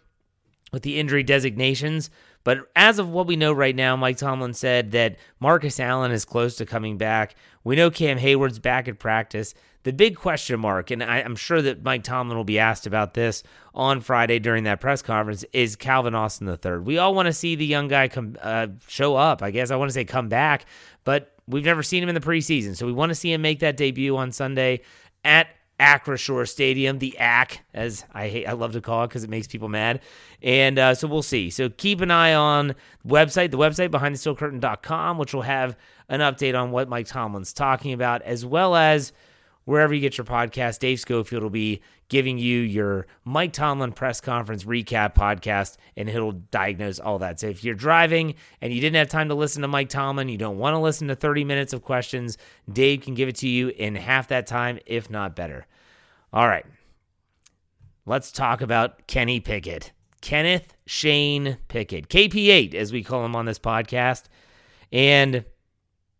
with 0.72 0.82
the 0.82 0.98
injury 0.98 1.22
designations. 1.22 2.10
But 2.44 2.68
as 2.76 2.98
of 2.98 3.08
what 3.08 3.26
we 3.26 3.36
know 3.36 3.52
right 3.52 3.74
now, 3.74 3.96
Mike 3.96 4.18
Tomlin 4.18 4.52
said 4.52 4.92
that 4.92 5.16
Marcus 5.40 5.80
Allen 5.80 6.12
is 6.12 6.24
close 6.24 6.56
to 6.56 6.66
coming 6.66 6.98
back. 6.98 7.34
We 7.64 7.74
know 7.74 7.90
Cam 7.90 8.18
Hayward's 8.18 8.58
back 8.58 8.86
at 8.86 8.98
practice. 8.98 9.54
The 9.84 9.92
big 9.92 10.16
question 10.16 10.60
mark, 10.60 10.90
and 10.90 11.02
I, 11.02 11.18
am 11.18 11.36
sure 11.36 11.60
that 11.60 11.82
Mike 11.82 12.04
Tomlin 12.04 12.36
will 12.36 12.44
be 12.44 12.58
asked 12.58 12.86
about 12.86 13.12
this 13.12 13.42
on 13.74 14.00
Friday 14.00 14.38
during 14.38 14.64
that 14.64 14.80
press 14.80 15.02
conference, 15.02 15.44
is 15.52 15.76
Calvin 15.76 16.14
Austin 16.14 16.48
III. 16.48 16.78
We 16.78 16.96
all 16.96 17.14
want 17.14 17.26
to 17.26 17.34
see 17.34 17.54
the 17.54 17.66
young 17.66 17.88
guy 17.88 18.08
come 18.08 18.36
uh, 18.40 18.68
show 18.88 19.16
up. 19.16 19.42
I 19.42 19.50
guess 19.50 19.70
I 19.70 19.76
want 19.76 19.90
to 19.90 19.92
say 19.92 20.04
come 20.04 20.28
back, 20.28 20.64
but 21.04 21.32
we've 21.46 21.64
never 21.64 21.82
seen 21.82 22.02
him 22.02 22.08
in 22.08 22.14
the 22.14 22.20
preseason, 22.22 22.76
so 22.76 22.86
we 22.86 22.92
want 22.92 23.10
to 23.10 23.14
see 23.14 23.30
him 23.30 23.42
make 23.42 23.60
that 23.60 23.76
debut 23.76 24.16
on 24.16 24.32
Sunday 24.32 24.80
at 25.22 25.48
Acrisure 25.80 26.48
Stadium, 26.48 26.98
the 26.98 27.16
AC, 27.18 27.60
as 27.72 28.04
I 28.12 28.28
hate, 28.28 28.46
I 28.46 28.52
love 28.52 28.72
to 28.72 28.80
call 28.80 29.04
it 29.04 29.08
because 29.08 29.24
it 29.24 29.30
makes 29.30 29.46
people 29.46 29.68
mad. 29.68 30.00
And 30.42 30.78
uh, 30.78 30.94
so 30.94 31.08
we'll 31.08 31.22
see. 31.22 31.50
So 31.50 31.68
keep 31.68 32.00
an 32.00 32.10
eye 32.10 32.34
on 32.34 32.68
the 32.68 32.74
website, 33.06 33.50
the 33.50 33.58
website 33.58 33.90
behind 33.90 34.14
the 34.14 34.18
steel 34.18 34.36
curtain.com, 34.36 35.18
which 35.18 35.34
will 35.34 35.42
have 35.42 35.76
an 36.08 36.20
update 36.20 36.58
on 36.58 36.70
what 36.70 36.88
Mike 36.88 37.06
Tomlin's 37.06 37.52
talking 37.52 37.92
about, 37.92 38.22
as 38.22 38.46
well 38.46 38.76
as 38.76 39.12
wherever 39.64 39.94
you 39.94 40.00
get 40.00 40.18
your 40.18 40.24
podcast. 40.24 40.78
Dave 40.78 41.00
Schofield 41.00 41.42
will 41.42 41.50
be 41.50 41.82
giving 42.08 42.38
you 42.38 42.60
your 42.60 43.06
Mike 43.24 43.52
Tomlin 43.52 43.92
press 43.92 44.20
conference 44.20 44.64
recap 44.64 45.14
podcast, 45.14 45.76
and 45.96 46.08
he'll 46.08 46.32
diagnose 46.32 46.98
all 46.98 47.18
that. 47.18 47.40
So 47.40 47.46
if 47.48 47.64
you're 47.64 47.74
driving 47.74 48.34
and 48.60 48.72
you 48.72 48.80
didn't 48.80 48.96
have 48.96 49.08
time 49.08 49.28
to 49.28 49.34
listen 49.34 49.62
to 49.62 49.68
Mike 49.68 49.88
Tomlin, 49.88 50.28
you 50.28 50.38
don't 50.38 50.58
want 50.58 50.74
to 50.74 50.78
listen 50.78 51.08
to 51.08 51.16
30 51.16 51.44
minutes 51.44 51.72
of 51.72 51.82
questions, 51.82 52.38
Dave 52.70 53.02
can 53.02 53.14
give 53.14 53.28
it 53.28 53.36
to 53.36 53.48
you 53.48 53.68
in 53.68 53.94
half 53.94 54.28
that 54.28 54.46
time, 54.46 54.78
if 54.86 55.10
not 55.10 55.36
better. 55.36 55.66
All 56.32 56.48
right. 56.48 56.66
Let's 58.06 58.32
talk 58.32 58.60
about 58.60 59.06
Kenny 59.06 59.40
Pickett. 59.40 59.92
Kenneth 60.20 60.74
Shane 60.86 61.58
Pickett, 61.68 62.08
KP8, 62.08 62.74
as 62.74 62.92
we 62.92 63.02
call 63.02 63.24
him 63.24 63.36
on 63.36 63.44
this 63.44 63.58
podcast. 63.58 64.24
And 64.90 65.44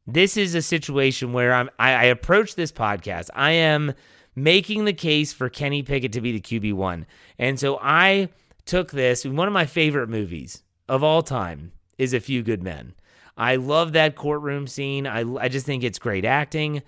this 0.06 0.36
is 0.36 0.54
a 0.54 0.62
situation 0.62 1.32
where 1.32 1.54
I'm, 1.54 1.70
I, 1.78 1.92
I 1.92 2.04
approach 2.04 2.54
this 2.54 2.72
podcast. 2.72 3.30
I 3.34 3.52
am 3.52 3.94
making 4.34 4.84
the 4.84 4.92
case 4.92 5.32
for 5.32 5.48
Kenny 5.48 5.82
Pickett 5.82 6.12
to 6.12 6.20
be 6.20 6.32
the 6.32 6.40
QB1. 6.40 7.06
And 7.38 7.58
so 7.58 7.78
I 7.80 8.28
took 8.66 8.90
this, 8.90 9.24
one 9.24 9.48
of 9.48 9.54
my 9.54 9.66
favorite 9.66 10.08
movies 10.08 10.62
of 10.88 11.02
all 11.02 11.22
time 11.22 11.72
is 11.98 12.12
A 12.12 12.20
Few 12.20 12.42
Good 12.42 12.62
Men. 12.62 12.94
I 13.36 13.56
love 13.56 13.92
that 13.92 14.16
courtroom 14.16 14.66
scene. 14.66 15.06
I, 15.06 15.24
I 15.36 15.48
just 15.48 15.66
think 15.66 15.82
it's 15.82 15.98
great 15.98 16.24
acting. 16.24 16.82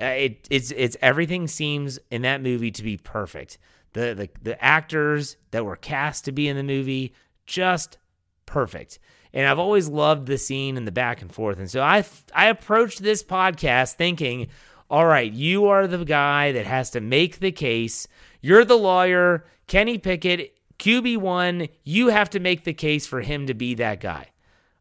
Uh, 0.00 0.06
it, 0.06 0.48
it's 0.50 0.70
it's 0.70 0.96
everything 1.02 1.46
seems 1.46 1.98
in 2.10 2.22
that 2.22 2.42
movie 2.42 2.70
to 2.70 2.82
be 2.82 2.96
perfect. 2.96 3.58
The, 3.92 4.14
the 4.14 4.30
the 4.42 4.64
actors 4.64 5.36
that 5.50 5.64
were 5.66 5.76
cast 5.76 6.24
to 6.24 6.32
be 6.32 6.48
in 6.48 6.56
the 6.56 6.62
movie 6.62 7.12
just 7.44 7.98
perfect. 8.46 8.98
And 9.32 9.46
I've 9.46 9.58
always 9.58 9.88
loved 9.88 10.26
the 10.26 10.38
scene 10.38 10.76
and 10.76 10.86
the 10.86 10.92
back 10.92 11.22
and 11.22 11.32
forth. 11.32 11.58
And 11.58 11.70
so 11.70 11.82
I 11.82 12.04
I 12.34 12.48
approached 12.48 13.02
this 13.02 13.22
podcast 13.22 13.94
thinking, 13.94 14.48
all 14.90 15.06
right, 15.06 15.32
you 15.32 15.66
are 15.66 15.86
the 15.86 16.04
guy 16.04 16.52
that 16.52 16.66
has 16.66 16.90
to 16.90 17.00
make 17.00 17.38
the 17.38 17.52
case. 17.52 18.08
You're 18.40 18.64
the 18.64 18.78
lawyer, 18.78 19.44
Kenny 19.68 19.98
Pickett, 19.98 20.56
QB1. 20.78 21.68
You 21.84 22.08
have 22.08 22.30
to 22.30 22.40
make 22.40 22.64
the 22.64 22.74
case 22.74 23.06
for 23.06 23.20
him 23.20 23.46
to 23.46 23.54
be 23.54 23.74
that 23.74 24.00
guy. 24.00 24.28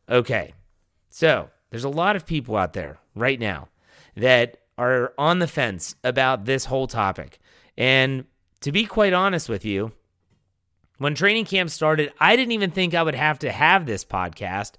Okay. 0.09 0.53
So 1.09 1.49
there's 1.69 1.83
a 1.83 1.89
lot 1.89 2.15
of 2.15 2.25
people 2.25 2.55
out 2.55 2.73
there 2.73 2.99
right 3.15 3.39
now 3.39 3.67
that 4.15 4.57
are 4.77 5.13
on 5.17 5.39
the 5.39 5.47
fence 5.47 5.95
about 6.03 6.45
this 6.45 6.65
whole 6.65 6.87
topic. 6.87 7.39
And 7.77 8.25
to 8.61 8.71
be 8.71 8.85
quite 8.85 9.13
honest 9.13 9.49
with 9.49 9.65
you, 9.65 9.91
when 10.99 11.15
training 11.15 11.45
camp 11.45 11.69
started, 11.69 12.13
I 12.19 12.35
didn't 12.35 12.51
even 12.51 12.71
think 12.71 12.93
I 12.93 13.03
would 13.03 13.15
have 13.15 13.39
to 13.39 13.51
have 13.51 13.85
this 13.85 14.05
podcast 14.05 14.73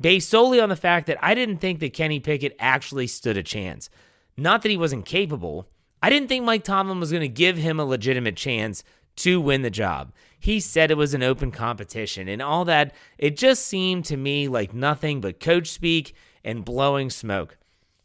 based 0.00 0.30
solely 0.30 0.60
on 0.60 0.68
the 0.70 0.76
fact 0.76 1.06
that 1.06 1.18
I 1.22 1.34
didn't 1.34 1.58
think 1.58 1.80
that 1.80 1.92
Kenny 1.92 2.20
Pickett 2.20 2.56
actually 2.58 3.06
stood 3.06 3.36
a 3.36 3.42
chance. 3.42 3.90
Not 4.36 4.62
that 4.62 4.70
he 4.70 4.76
wasn't 4.76 5.04
capable. 5.04 5.68
I 6.02 6.10
didn't 6.10 6.28
think 6.28 6.44
Mike 6.44 6.64
Tomlin 6.64 7.00
was 7.00 7.10
going 7.10 7.22
to 7.22 7.28
give 7.28 7.58
him 7.58 7.78
a 7.78 7.84
legitimate 7.84 8.36
chance 8.36 8.82
to 9.16 9.40
win 9.40 9.62
the 9.62 9.70
job. 9.70 10.12
He 10.40 10.60
said 10.60 10.90
it 10.90 10.96
was 10.96 11.12
an 11.12 11.22
open 11.22 11.50
competition 11.50 12.28
and 12.28 12.40
all 12.40 12.64
that. 12.64 12.94
It 13.18 13.36
just 13.36 13.66
seemed 13.66 14.04
to 14.06 14.16
me 14.16 14.48
like 14.48 14.72
nothing 14.72 15.20
but 15.20 15.40
coach 15.40 15.68
speak 15.68 16.14
and 16.44 16.64
blowing 16.64 17.10
smoke. 17.10 17.58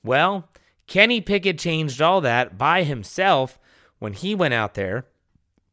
Well, 0.04 0.50
Kenny 0.88 1.22
Pickett 1.22 1.60
changed 1.60 2.02
all 2.02 2.20
that 2.22 2.58
by 2.58 2.84
himself 2.84 3.60
when 4.00 4.14
he 4.14 4.36
went 4.36 4.54
out 4.54 4.74
there 4.74 5.06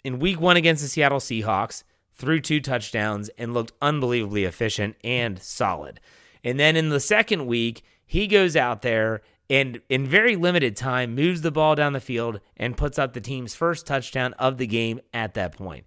in 0.05 0.19
week 0.19 0.41
one 0.41 0.57
against 0.57 0.83
the 0.83 0.89
Seattle 0.89 1.19
Seahawks, 1.19 1.85
threw 2.15 2.41
two 2.41 2.61
touchdowns, 2.61 3.31
and 3.39 3.55
looked 3.55 3.73
unbelievably 3.81 4.45
efficient 4.45 4.97
and 5.03 5.41
solid. 5.41 6.01
And 6.45 6.59
then 6.59 6.77
in 6.77 6.89
the 6.89 7.01
second 7.01 7.47
week, 7.47 7.83
he 8.07 8.27
goes 8.27 8.57
out 8.57 8.83
there 8.83 9.23
and 9.49 9.81
in 9.89 10.07
very 10.07 10.37
limited 10.37 10.77
time 10.77 11.15
moves 11.15 11.43
the 11.43 11.51
ball 11.51 11.75
down 11.75 11.93
the 11.93 12.01
field 12.01 12.41
and 12.57 12.77
puts 12.77 12.99
up 12.99 13.13
the 13.13 13.21
team's 13.21 13.55
first 13.55 13.87
touchdown 13.87 14.33
of 14.35 14.59
the 14.59 14.67
game 14.67 15.01
at 15.13 15.35
that 15.35 15.53
point. 15.57 15.85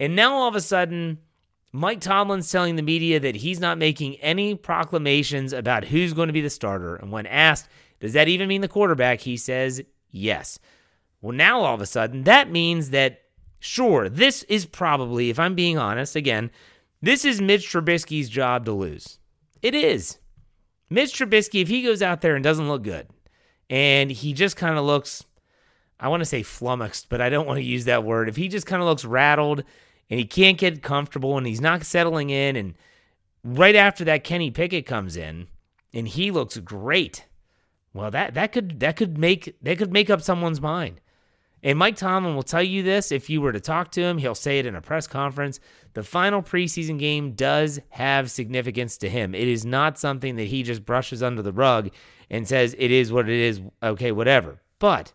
And 0.00 0.16
now 0.16 0.34
all 0.34 0.48
of 0.48 0.56
a 0.56 0.60
sudden, 0.60 1.18
Mike 1.72 2.00
Tomlin's 2.00 2.50
telling 2.50 2.76
the 2.76 2.82
media 2.82 3.20
that 3.20 3.36
he's 3.36 3.60
not 3.60 3.78
making 3.78 4.16
any 4.16 4.54
proclamations 4.54 5.52
about 5.52 5.84
who's 5.84 6.12
going 6.12 6.28
to 6.28 6.32
be 6.32 6.40
the 6.40 6.50
starter. 6.50 6.96
And 6.96 7.12
when 7.12 7.26
asked, 7.26 7.68
does 8.00 8.12
that 8.14 8.28
even 8.28 8.48
mean 8.48 8.60
the 8.60 8.68
quarterback? 8.68 9.20
He 9.20 9.36
says, 9.36 9.82
yes. 10.10 10.58
Well, 11.24 11.34
now 11.34 11.60
all 11.60 11.74
of 11.74 11.80
a 11.80 11.86
sudden, 11.86 12.24
that 12.24 12.50
means 12.50 12.90
that, 12.90 13.22
sure, 13.58 14.10
this 14.10 14.42
is 14.42 14.66
probably, 14.66 15.30
if 15.30 15.38
I'm 15.38 15.54
being 15.54 15.78
honest, 15.78 16.16
again, 16.16 16.50
this 17.00 17.24
is 17.24 17.40
Mitch 17.40 17.66
Trubisky's 17.66 18.28
job 18.28 18.66
to 18.66 18.72
lose. 18.72 19.18
It 19.62 19.74
is. 19.74 20.18
Mitch 20.90 21.18
Trubisky, 21.18 21.62
if 21.62 21.68
he 21.68 21.80
goes 21.80 22.02
out 22.02 22.20
there 22.20 22.34
and 22.34 22.44
doesn't 22.44 22.68
look 22.68 22.82
good, 22.82 23.08
and 23.70 24.12
he 24.12 24.34
just 24.34 24.58
kind 24.58 24.76
of 24.76 24.84
looks, 24.84 25.24
I 25.98 26.08
want 26.08 26.20
to 26.20 26.26
say 26.26 26.42
flummoxed, 26.42 27.08
but 27.08 27.22
I 27.22 27.30
don't 27.30 27.46
want 27.46 27.56
to 27.56 27.64
use 27.64 27.86
that 27.86 28.04
word. 28.04 28.28
If 28.28 28.36
he 28.36 28.48
just 28.48 28.66
kind 28.66 28.82
of 28.82 28.86
looks 28.86 29.06
rattled 29.06 29.64
and 30.10 30.20
he 30.20 30.26
can't 30.26 30.58
get 30.58 30.82
comfortable 30.82 31.38
and 31.38 31.46
he's 31.46 31.58
not 31.58 31.84
settling 31.84 32.28
in, 32.28 32.54
and 32.54 32.74
right 33.42 33.76
after 33.76 34.04
that, 34.04 34.24
Kenny 34.24 34.50
Pickett 34.50 34.84
comes 34.84 35.16
in 35.16 35.46
and 35.94 36.06
he 36.06 36.30
looks 36.30 36.58
great. 36.58 37.24
Well, 37.94 38.10
that 38.10 38.34
that 38.34 38.52
could 38.52 38.80
that 38.80 38.96
could 38.96 39.16
make 39.16 39.56
that 39.62 39.78
could 39.78 39.92
make 39.92 40.10
up 40.10 40.20
someone's 40.20 40.60
mind. 40.60 41.00
And 41.64 41.78
Mike 41.78 41.96
Tomlin 41.96 42.34
will 42.34 42.42
tell 42.42 42.62
you 42.62 42.82
this 42.82 43.10
if 43.10 43.30
you 43.30 43.40
were 43.40 43.52
to 43.52 43.58
talk 43.58 43.90
to 43.92 44.02
him. 44.02 44.18
He'll 44.18 44.34
say 44.34 44.58
it 44.58 44.66
in 44.66 44.76
a 44.76 44.82
press 44.82 45.06
conference. 45.06 45.60
The 45.94 46.02
final 46.02 46.42
preseason 46.42 46.98
game 46.98 47.32
does 47.32 47.80
have 47.88 48.30
significance 48.30 48.98
to 48.98 49.08
him. 49.08 49.34
It 49.34 49.48
is 49.48 49.64
not 49.64 49.98
something 49.98 50.36
that 50.36 50.48
he 50.48 50.62
just 50.62 50.84
brushes 50.84 51.22
under 51.22 51.40
the 51.40 51.54
rug 51.54 51.88
and 52.28 52.46
says, 52.46 52.76
it 52.78 52.90
is 52.90 53.10
what 53.10 53.30
it 53.30 53.40
is. 53.40 53.62
Okay, 53.82 54.12
whatever. 54.12 54.60
But 54.78 55.14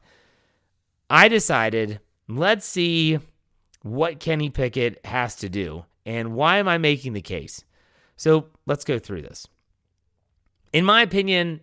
I 1.08 1.28
decided, 1.28 2.00
let's 2.28 2.66
see 2.66 3.20
what 3.84 4.20
Kenny 4.20 4.50
Pickett 4.50 5.06
has 5.06 5.36
to 5.36 5.50
do. 5.50 5.86
And 6.04 6.34
why 6.34 6.58
am 6.58 6.68
I 6.68 6.80
making 6.80 7.14
the 7.14 7.22
case? 7.22 7.64
So 8.16 8.48
let's 8.66 8.84
go 8.84 8.98
through 8.98 9.22
this. 9.22 9.48
In 10.74 10.84
my 10.84 11.04
opinion, 11.04 11.62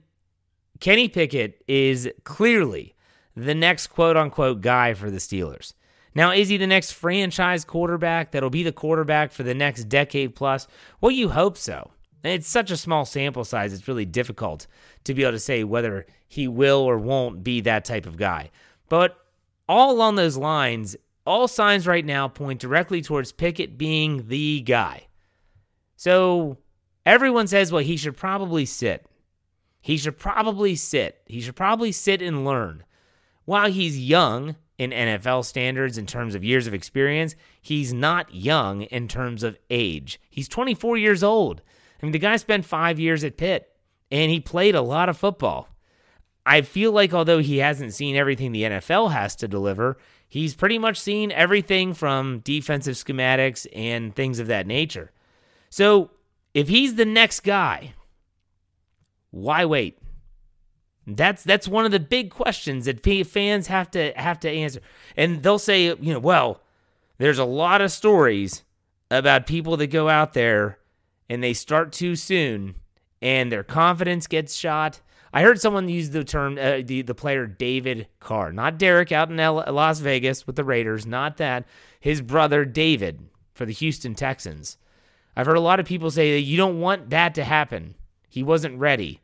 Kenny 0.78 1.08
Pickett 1.08 1.64
is 1.66 2.08
clearly 2.22 2.94
the 3.36 3.54
next 3.54 3.88
quote 3.88 4.16
unquote 4.16 4.60
guy 4.60 4.94
for 4.94 5.10
the 5.10 5.18
Steelers. 5.18 5.74
Now, 6.14 6.32
is 6.32 6.48
he 6.48 6.56
the 6.56 6.66
next 6.66 6.92
franchise 6.92 7.64
quarterback 7.64 8.32
that'll 8.32 8.48
be 8.48 8.62
the 8.62 8.72
quarterback 8.72 9.32
for 9.32 9.42
the 9.42 9.54
next 9.54 9.84
decade 9.84 10.34
plus? 10.34 10.66
Well, 11.00 11.12
you 11.12 11.28
hope 11.28 11.58
so. 11.58 11.90
It's 12.24 12.48
such 12.48 12.70
a 12.70 12.76
small 12.76 13.04
sample 13.04 13.44
size, 13.44 13.72
it's 13.72 13.86
really 13.86 14.06
difficult 14.06 14.66
to 15.04 15.14
be 15.14 15.22
able 15.22 15.32
to 15.32 15.38
say 15.38 15.62
whether 15.62 16.06
he 16.26 16.48
will 16.48 16.80
or 16.80 16.98
won't 16.98 17.44
be 17.44 17.60
that 17.60 17.84
type 17.84 18.06
of 18.06 18.16
guy. 18.16 18.50
But 18.88 19.16
all 19.68 19.92
along 19.92 20.16
those 20.16 20.36
lines, 20.36 20.96
all 21.26 21.46
signs 21.46 21.86
right 21.86 22.04
now 22.04 22.28
point 22.28 22.60
directly 22.60 23.02
towards 23.02 23.32
Pickett 23.32 23.76
being 23.76 24.28
the 24.28 24.62
guy. 24.62 25.06
So 25.96 26.56
everyone 27.04 27.46
says, 27.46 27.70
well, 27.70 27.82
he 27.82 27.96
should 27.96 28.16
probably 28.16 28.64
sit. 28.64 29.06
He 29.80 29.96
should 29.96 30.18
probably 30.18 30.74
sit. 30.74 31.20
He 31.26 31.40
should 31.40 31.56
probably 31.56 31.92
sit 31.92 32.22
and 32.22 32.44
learn. 32.44 32.84
While 33.46 33.70
he's 33.70 33.98
young 33.98 34.56
in 34.76 34.90
NFL 34.90 35.44
standards 35.44 35.96
in 35.96 36.04
terms 36.06 36.34
of 36.34 36.44
years 36.44 36.66
of 36.66 36.74
experience, 36.74 37.34
he's 37.62 37.94
not 37.94 38.34
young 38.34 38.82
in 38.82 39.08
terms 39.08 39.42
of 39.42 39.56
age. 39.70 40.20
He's 40.28 40.48
24 40.48 40.98
years 40.98 41.22
old. 41.22 41.62
I 42.00 42.04
mean, 42.04 42.12
the 42.12 42.18
guy 42.18 42.36
spent 42.36 42.66
five 42.66 43.00
years 43.00 43.24
at 43.24 43.38
Pitt 43.38 43.68
and 44.10 44.30
he 44.30 44.40
played 44.40 44.74
a 44.74 44.82
lot 44.82 45.08
of 45.08 45.16
football. 45.16 45.68
I 46.44 46.60
feel 46.60 46.92
like 46.92 47.14
although 47.14 47.38
he 47.38 47.58
hasn't 47.58 47.94
seen 47.94 48.14
everything 48.14 48.52
the 48.52 48.62
NFL 48.64 49.12
has 49.12 49.34
to 49.36 49.48
deliver, 49.48 49.96
he's 50.28 50.54
pretty 50.54 50.78
much 50.78 51.00
seen 51.00 51.32
everything 51.32 51.94
from 51.94 52.40
defensive 52.40 52.94
schematics 52.94 53.66
and 53.74 54.14
things 54.14 54.38
of 54.38 54.46
that 54.48 54.66
nature. 54.66 55.10
So 55.70 56.10
if 56.54 56.68
he's 56.68 56.94
the 56.94 57.04
next 57.04 57.40
guy, 57.40 57.94
why 59.30 59.64
wait? 59.64 59.98
That's 61.06 61.44
that's 61.44 61.68
one 61.68 61.84
of 61.84 61.92
the 61.92 62.00
big 62.00 62.30
questions 62.30 62.86
that 62.86 63.02
fans 63.26 63.68
have 63.68 63.90
to 63.92 64.12
have 64.16 64.40
to 64.40 64.50
answer. 64.50 64.80
And 65.16 65.42
they'll 65.42 65.58
say, 65.58 65.84
you 65.84 66.12
know, 66.12 66.18
well, 66.18 66.62
there's 67.18 67.38
a 67.38 67.44
lot 67.44 67.80
of 67.80 67.92
stories 67.92 68.64
about 69.10 69.46
people 69.46 69.76
that 69.76 69.86
go 69.86 70.08
out 70.08 70.32
there 70.32 70.78
and 71.28 71.42
they 71.42 71.52
start 71.52 71.92
too 71.92 72.16
soon 72.16 72.74
and 73.22 73.50
their 73.52 73.64
confidence 73.64 74.26
gets 74.26 74.54
shot. 74.56 75.00
I 75.32 75.42
heard 75.42 75.60
someone 75.60 75.88
use 75.88 76.10
the 76.10 76.24
term 76.24 76.58
uh, 76.58 76.80
the 76.84 77.02
the 77.02 77.14
player 77.14 77.46
David 77.46 78.08
Carr, 78.18 78.52
not 78.52 78.78
Derek 78.78 79.12
out 79.12 79.30
in 79.30 79.38
L- 79.38 79.64
Las 79.68 80.00
Vegas 80.00 80.46
with 80.46 80.56
the 80.56 80.64
Raiders, 80.64 81.06
not 81.06 81.36
that. 81.36 81.66
His 82.00 82.20
brother 82.20 82.64
David 82.64 83.28
for 83.54 83.64
the 83.64 83.72
Houston 83.72 84.14
Texans. 84.14 84.76
I've 85.36 85.46
heard 85.46 85.56
a 85.56 85.60
lot 85.60 85.80
of 85.80 85.86
people 85.86 86.10
say 86.10 86.32
that 86.34 86.46
you 86.46 86.56
don't 86.56 86.80
want 86.80 87.10
that 87.10 87.34
to 87.34 87.44
happen. 87.44 87.94
He 88.28 88.42
wasn't 88.42 88.78
ready. 88.78 89.20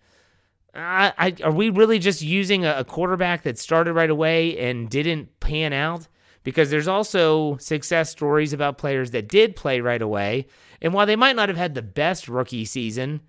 I, 0.75 1.13
I, 1.19 1.35
are 1.45 1.53
we 1.53 1.71
really 1.71 1.99
just 1.99 2.23
using 2.23 2.65
a, 2.65 2.79
a 2.79 2.85
quarterback 2.85 3.43
that 3.43 3.59
started 3.59 3.93
right 3.93 4.11
away 4.11 4.59
and 4.59 4.89
didn't 4.89 5.39
pan 5.41 5.73
out 5.73 6.09
because 6.45 6.71
there's 6.71 6.89
also 6.89 7.57
success 7.59 8.11
stories 8.11 8.53
about 8.53 8.79
players 8.79 9.11
that 9.11 9.29
did 9.29 9.55
play 9.55 9.81
right 9.81 10.03
away. 10.03 10.47
And 10.81 10.93
while 10.93 11.07
they 11.07 11.17
might 11.17 11.37
not 11.37 11.49
have 11.49 11.59
had 11.59 11.75
the 11.75 11.83
best 11.83 12.29
rookie 12.29 12.65
season, 12.65 13.21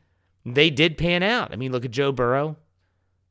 they 0.45 0.69
did 0.69 0.97
pan 0.97 1.21
out. 1.21 1.51
I 1.51 1.55
mean, 1.55 1.71
look 1.71 1.85
at 1.85 1.91
Joe 1.91 2.11
Burrow. 2.11 2.57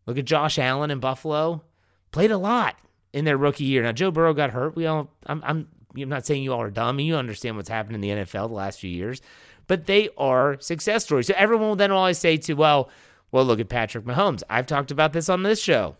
Look 0.06 0.18
at 0.18 0.24
Josh 0.24 0.58
Allen 0.58 0.90
in 0.90 1.00
Buffalo. 1.00 1.62
Played 2.10 2.30
a 2.30 2.38
lot 2.38 2.76
in 3.12 3.24
their 3.24 3.36
rookie 3.36 3.64
year. 3.64 3.82
Now 3.82 3.92
Joe 3.92 4.10
Burrow 4.10 4.34
got 4.34 4.50
hurt. 4.50 4.76
We 4.76 4.86
all 4.86 5.10
I'm 5.26 5.42
I'm 5.44 5.68
I'm 5.96 6.08
not 6.08 6.26
saying 6.26 6.42
you 6.42 6.52
all 6.52 6.62
are 6.62 6.70
dumb. 6.70 6.98
You 7.00 7.16
understand 7.16 7.56
what's 7.56 7.68
happened 7.68 7.94
in 7.94 8.00
the 8.00 8.08
NFL 8.08 8.48
the 8.48 8.54
last 8.54 8.80
few 8.80 8.90
years, 8.90 9.20
but 9.66 9.86
they 9.86 10.08
are 10.16 10.58
success 10.60 11.04
stories. 11.04 11.26
So 11.26 11.34
everyone 11.36 11.68
will 11.68 11.76
then 11.76 11.90
always 11.90 12.18
say 12.18 12.36
to, 12.38 12.54
well, 12.54 12.90
well, 13.32 13.44
look 13.44 13.58
at 13.58 13.70
Patrick 13.70 14.04
Mahomes. 14.04 14.42
I've 14.48 14.66
talked 14.66 14.90
about 14.90 15.12
this 15.12 15.28
on 15.28 15.42
this 15.42 15.60
show. 15.60 15.96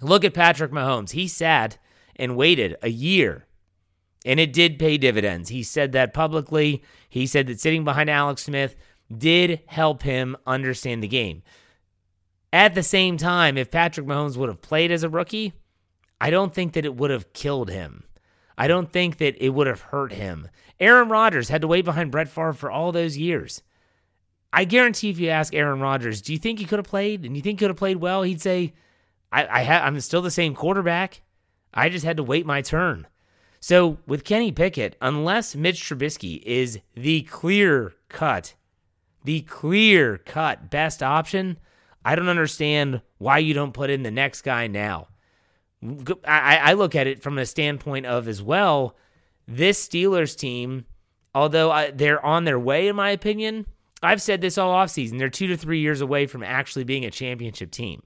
Look 0.00 0.24
at 0.24 0.32
Patrick 0.32 0.70
Mahomes. 0.70 1.10
He 1.10 1.26
sat 1.26 1.78
and 2.14 2.36
waited 2.36 2.76
a 2.82 2.88
year, 2.88 3.46
and 4.24 4.38
it 4.38 4.52
did 4.52 4.78
pay 4.78 4.96
dividends. 4.96 5.48
He 5.48 5.62
said 5.62 5.92
that 5.92 6.14
publicly. 6.14 6.82
He 7.08 7.26
said 7.26 7.48
that 7.48 7.60
sitting 7.60 7.84
behind 7.84 8.08
Alex 8.08 8.44
Smith 8.44 8.76
did 9.14 9.60
help 9.66 10.02
him 10.02 10.36
understand 10.46 11.02
the 11.02 11.08
game. 11.08 11.42
At 12.52 12.74
the 12.74 12.82
same 12.82 13.16
time, 13.16 13.58
if 13.58 13.70
Patrick 13.70 14.06
Mahomes 14.06 14.36
would 14.36 14.48
have 14.48 14.62
played 14.62 14.90
as 14.90 15.02
a 15.02 15.08
rookie, 15.08 15.52
I 16.20 16.30
don't 16.30 16.54
think 16.54 16.72
that 16.74 16.84
it 16.84 16.94
would 16.94 17.10
have 17.10 17.32
killed 17.32 17.70
him. 17.70 18.04
I 18.56 18.68
don't 18.68 18.90
think 18.90 19.18
that 19.18 19.36
it 19.44 19.50
would 19.50 19.66
have 19.66 19.80
hurt 19.80 20.12
him. 20.12 20.48
Aaron 20.80 21.08
Rodgers 21.08 21.48
had 21.48 21.60
to 21.62 21.68
wait 21.68 21.84
behind 21.84 22.10
Brett 22.10 22.28
Favre 22.28 22.54
for 22.54 22.70
all 22.70 22.92
those 22.92 23.18
years. 23.18 23.62
I 24.56 24.64
guarantee 24.64 25.10
if 25.10 25.18
you 25.18 25.28
ask 25.28 25.54
Aaron 25.54 25.80
Rodgers, 25.80 26.22
do 26.22 26.32
you 26.32 26.38
think 26.38 26.58
he 26.58 26.64
could 26.64 26.78
have 26.78 26.86
played 26.86 27.26
and 27.26 27.36
you 27.36 27.42
think 27.42 27.60
he 27.60 27.64
could 27.64 27.70
have 27.70 27.76
played 27.76 27.98
well, 27.98 28.22
he'd 28.22 28.40
say, 28.40 28.72
I, 29.30 29.46
I 29.46 29.64
ha- 29.64 29.82
I'm 29.84 30.00
still 30.00 30.22
the 30.22 30.30
same 30.30 30.54
quarterback. 30.54 31.20
I 31.74 31.90
just 31.90 32.06
had 32.06 32.16
to 32.16 32.22
wait 32.22 32.46
my 32.46 32.62
turn. 32.62 33.06
So 33.60 33.98
with 34.06 34.24
Kenny 34.24 34.52
Pickett, 34.52 34.96
unless 35.02 35.54
Mitch 35.54 35.82
Trubisky 35.82 36.42
is 36.42 36.78
the 36.94 37.22
clear 37.24 37.92
cut, 38.08 38.54
the 39.24 39.42
clear 39.42 40.16
cut 40.16 40.70
best 40.70 41.02
option, 41.02 41.58
I 42.02 42.14
don't 42.14 42.30
understand 42.30 43.02
why 43.18 43.38
you 43.38 43.52
don't 43.52 43.74
put 43.74 43.90
in 43.90 44.04
the 44.04 44.10
next 44.10 44.40
guy 44.40 44.68
now. 44.68 45.08
I, 46.24 46.56
I 46.56 46.72
look 46.72 46.94
at 46.94 47.06
it 47.06 47.22
from 47.22 47.36
a 47.36 47.44
standpoint 47.44 48.06
of 48.06 48.26
as 48.26 48.42
well, 48.42 48.96
this 49.46 49.86
Steelers 49.86 50.34
team, 50.34 50.86
although 51.34 51.70
I, 51.70 51.90
they're 51.90 52.24
on 52.24 52.44
their 52.44 52.58
way, 52.58 52.88
in 52.88 52.96
my 52.96 53.10
opinion, 53.10 53.66
I've 54.02 54.22
said 54.22 54.40
this 54.40 54.58
all 54.58 54.74
offseason. 54.74 55.18
They're 55.18 55.28
two 55.28 55.46
to 55.48 55.56
three 55.56 55.80
years 55.80 56.00
away 56.00 56.26
from 56.26 56.42
actually 56.42 56.84
being 56.84 57.04
a 57.04 57.10
championship 57.10 57.70
team. 57.70 58.02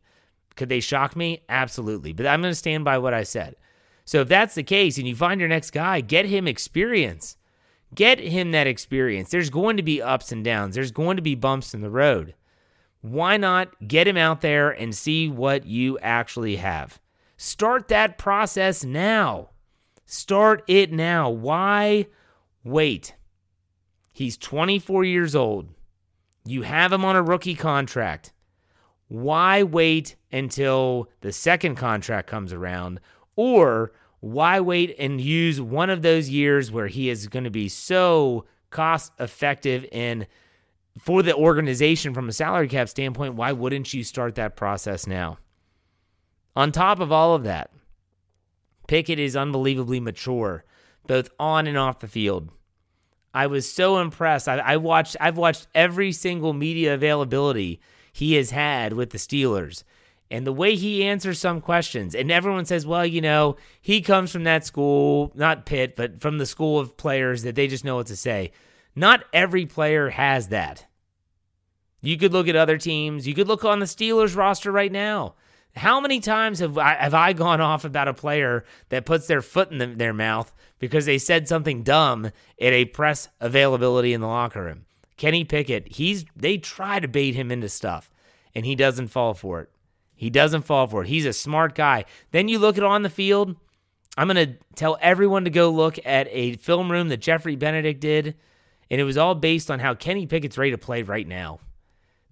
Could 0.56 0.68
they 0.68 0.80
shock 0.80 1.16
me? 1.16 1.42
Absolutely. 1.49 2.12
But 2.12 2.26
I'm 2.26 2.42
going 2.42 2.52
to 2.52 2.56
stand 2.56 2.85
by 2.85 2.99
what 2.99 3.14
I 3.14 3.23
said. 3.23 3.56
So 4.04 4.20
if 4.20 4.28
that's 4.28 4.54
the 4.54 4.62
case 4.62 4.99
and 4.99 5.06
you 5.06 5.14
find 5.14 5.40
your 5.40 5.49
next 5.49 5.70
guy, 5.70 6.00
get 6.00 6.26
him 6.26 6.47
experience. 6.47 7.37
Get 7.94 8.20
him 8.20 8.52
that 8.52 8.66
experience. 8.66 9.30
There's 9.30 9.50
going 9.50 9.76
to 9.76 9.82
be 9.82 10.02
ups 10.02 10.32
and 10.32 10.44
downs, 10.44 10.75
there's 10.75 10.92
going 10.92 11.16
to 11.16 11.23
be 11.23 11.35
bumps 11.35 11.75
in 11.75 11.80
the 11.80 11.90
road. 11.90 12.35
Why 13.02 13.37
not 13.37 13.88
get 13.88 14.06
him 14.06 14.16
out 14.16 14.42
there 14.42 14.70
and 14.70 14.94
see 14.94 15.28
what 15.28 15.64
you 15.64 15.99
actually 16.00 16.56
have? 16.56 17.00
Start 17.37 17.88
that 17.88 18.18
process 18.18 18.85
now. 18.85 19.50
Start 20.04 20.62
it 20.66 20.92
now. 20.92 21.30
Why 21.30 22.06
wait? 22.62 23.14
He's 24.12 24.37
24 24.37 25.04
years 25.04 25.35
old. 25.35 25.68
You 26.50 26.62
have 26.62 26.92
him 26.92 27.04
on 27.04 27.14
a 27.14 27.23
rookie 27.23 27.54
contract. 27.54 28.33
Why 29.07 29.62
wait 29.62 30.16
until 30.33 31.09
the 31.21 31.33
second 31.33 31.76
contract 31.76 32.26
comes 32.28 32.52
around? 32.52 32.99
Or 33.37 33.92
why 34.19 34.59
wait 34.59 34.97
and 34.99 35.21
use 35.21 35.61
one 35.61 35.90
of 35.90 36.02
those 36.02 36.28
years 36.28 36.73
where 36.73 36.88
he 36.88 37.09
is 37.09 37.28
going 37.28 37.45
to 37.45 37.50
be 37.50 37.69
so 37.69 38.47
cost 38.71 39.12
effective 39.21 39.87
and 39.92 40.26
for 40.99 41.23
the 41.23 41.37
organization 41.37 42.14
from 42.14 42.28
a 42.28 42.33
salary 42.33 42.66
cap 42.66 42.88
standpoint, 42.88 43.37
why 43.37 43.52
wouldn't 43.52 43.95
you 43.95 44.02
start 44.02 44.35
that 44.35 44.57
process 44.57 45.07
now? 45.07 45.38
On 46.57 46.73
top 46.73 46.99
of 46.99 47.12
all 47.12 47.37
of 47.37 47.45
that, 47.45 47.71
Pickett 48.88 49.21
is 49.21 49.37
unbelievably 49.37 50.01
mature, 50.01 50.64
both 51.07 51.31
on 51.38 51.68
and 51.68 51.79
off 51.79 52.01
the 52.01 52.09
field. 52.09 52.51
I 53.33 53.47
was 53.47 53.71
so 53.71 53.99
impressed. 53.99 54.49
I, 54.49 54.59
I, 54.59 54.77
watched. 54.77 55.16
I've 55.21 55.37
watched 55.37 55.69
every 55.75 56.12
single 56.12 56.53
media 56.53 56.95
availability 56.95 57.81
he 58.12 58.35
has 58.35 58.51
had 58.51 58.93
with 58.93 59.11
the 59.11 59.19
Steelers, 59.19 59.85
and 60.31 60.47
the 60.47 60.53
way 60.53 60.75
he 60.75 61.05
answers 61.05 61.38
some 61.38 61.61
questions. 61.61 62.14
And 62.14 62.31
everyone 62.31 62.64
says, 62.64 62.87
"Well, 62.87 63.07
you 63.07 63.21
know, 63.21 63.57
he 63.81 64.01
comes 64.01 64.33
from 64.33 64.45
that 64.45 64.64
school, 64.64 65.33
not 65.35 65.66
Pitt, 65.66 65.95
but 65.97 66.21
from 66.21 66.38
the 66.38 66.47
school 66.47 66.79
of 66.79 66.97
players 66.97 67.43
that 67.43 67.55
they 67.55 67.69
just 67.69 67.85
know 67.85 67.97
what 67.97 68.07
to 68.09 68.16
say." 68.16 68.53
Not 68.97 69.25
every 69.33 69.66
player 69.66 70.11
has 70.11 70.49
that. 70.49 70.87
You 72.03 72.16
could 72.16 72.33
look 72.33 72.49
at 72.49 72.57
other 72.57 72.79
teams. 72.79 73.27
You 73.29 73.35
could 73.35 73.47
look 73.47 73.64
on 73.64 73.79
the 73.79 73.87
Steelers 73.87 74.37
roster 74.37 74.73
right 74.73 74.90
now. 74.90 75.35
How 75.76 76.00
many 76.00 76.20
times 76.20 76.59
have 76.59 76.76
I, 76.78 76.94
have 76.94 77.14
I 77.14 77.33
gone 77.33 77.61
off 77.61 77.85
about 77.85 78.09
a 78.09 78.14
player 78.14 78.64
that 78.88 79.06
puts 79.06 79.26
their 79.26 79.42
foot 79.42 79.70
in 79.70 79.78
the, 79.78 79.87
their 79.87 80.12
mouth 80.12 80.52
because 80.78 81.06
they 81.06 81.18
said 81.18 81.48
something 81.48 81.83
dumb 81.83 82.26
at 82.26 82.72
a 82.72 82.87
press 82.87 83.28
availability 83.40 84.12
in 84.12 84.20
the 84.20 84.26
locker 84.26 84.64
room? 84.64 84.87
Kenny 85.16 85.44
Pickett, 85.44 85.92
he's 85.92 86.24
they 86.35 86.59
try 86.59 86.98
to 86.98 87.06
bait 87.06 87.35
him 87.35 87.50
into 87.50 87.68
stuff, 87.68 88.11
and 88.54 88.64
he 88.64 88.74
doesn't 88.74 89.09
fall 89.09 89.35
for 89.35 89.61
it. 89.61 89.70
He 90.16 90.30
doesn't 90.30 90.62
fall 90.62 90.87
for 90.87 91.02
it. 91.02 91.09
He's 91.09 91.26
a 91.26 91.33
smart 91.33 91.74
guy. 91.74 92.04
Then 92.30 92.48
you 92.48 92.59
look 92.59 92.76
at 92.76 92.85
on 92.85 93.02
the 93.02 93.11
field. 93.11 93.56
I'm 94.16 94.26
gonna 94.26 94.56
tell 94.74 94.98
everyone 95.00 95.44
to 95.44 95.50
go 95.50 95.70
look 95.70 95.98
at 96.04 96.26
a 96.30 96.54
film 96.56 96.90
room 96.90 97.09
that 97.09 97.18
Jeffrey 97.18 97.54
Benedict 97.54 98.00
did, 98.00 98.35
and 98.90 99.00
it 99.00 99.04
was 99.04 99.16
all 99.16 99.35
based 99.35 99.70
on 99.70 99.78
how 99.78 99.94
Kenny 99.94 100.26
Pickett's 100.26 100.59
ready 100.59 100.72
to 100.72 100.78
play 100.78 101.02
right 101.02 101.28
now. 101.28 101.61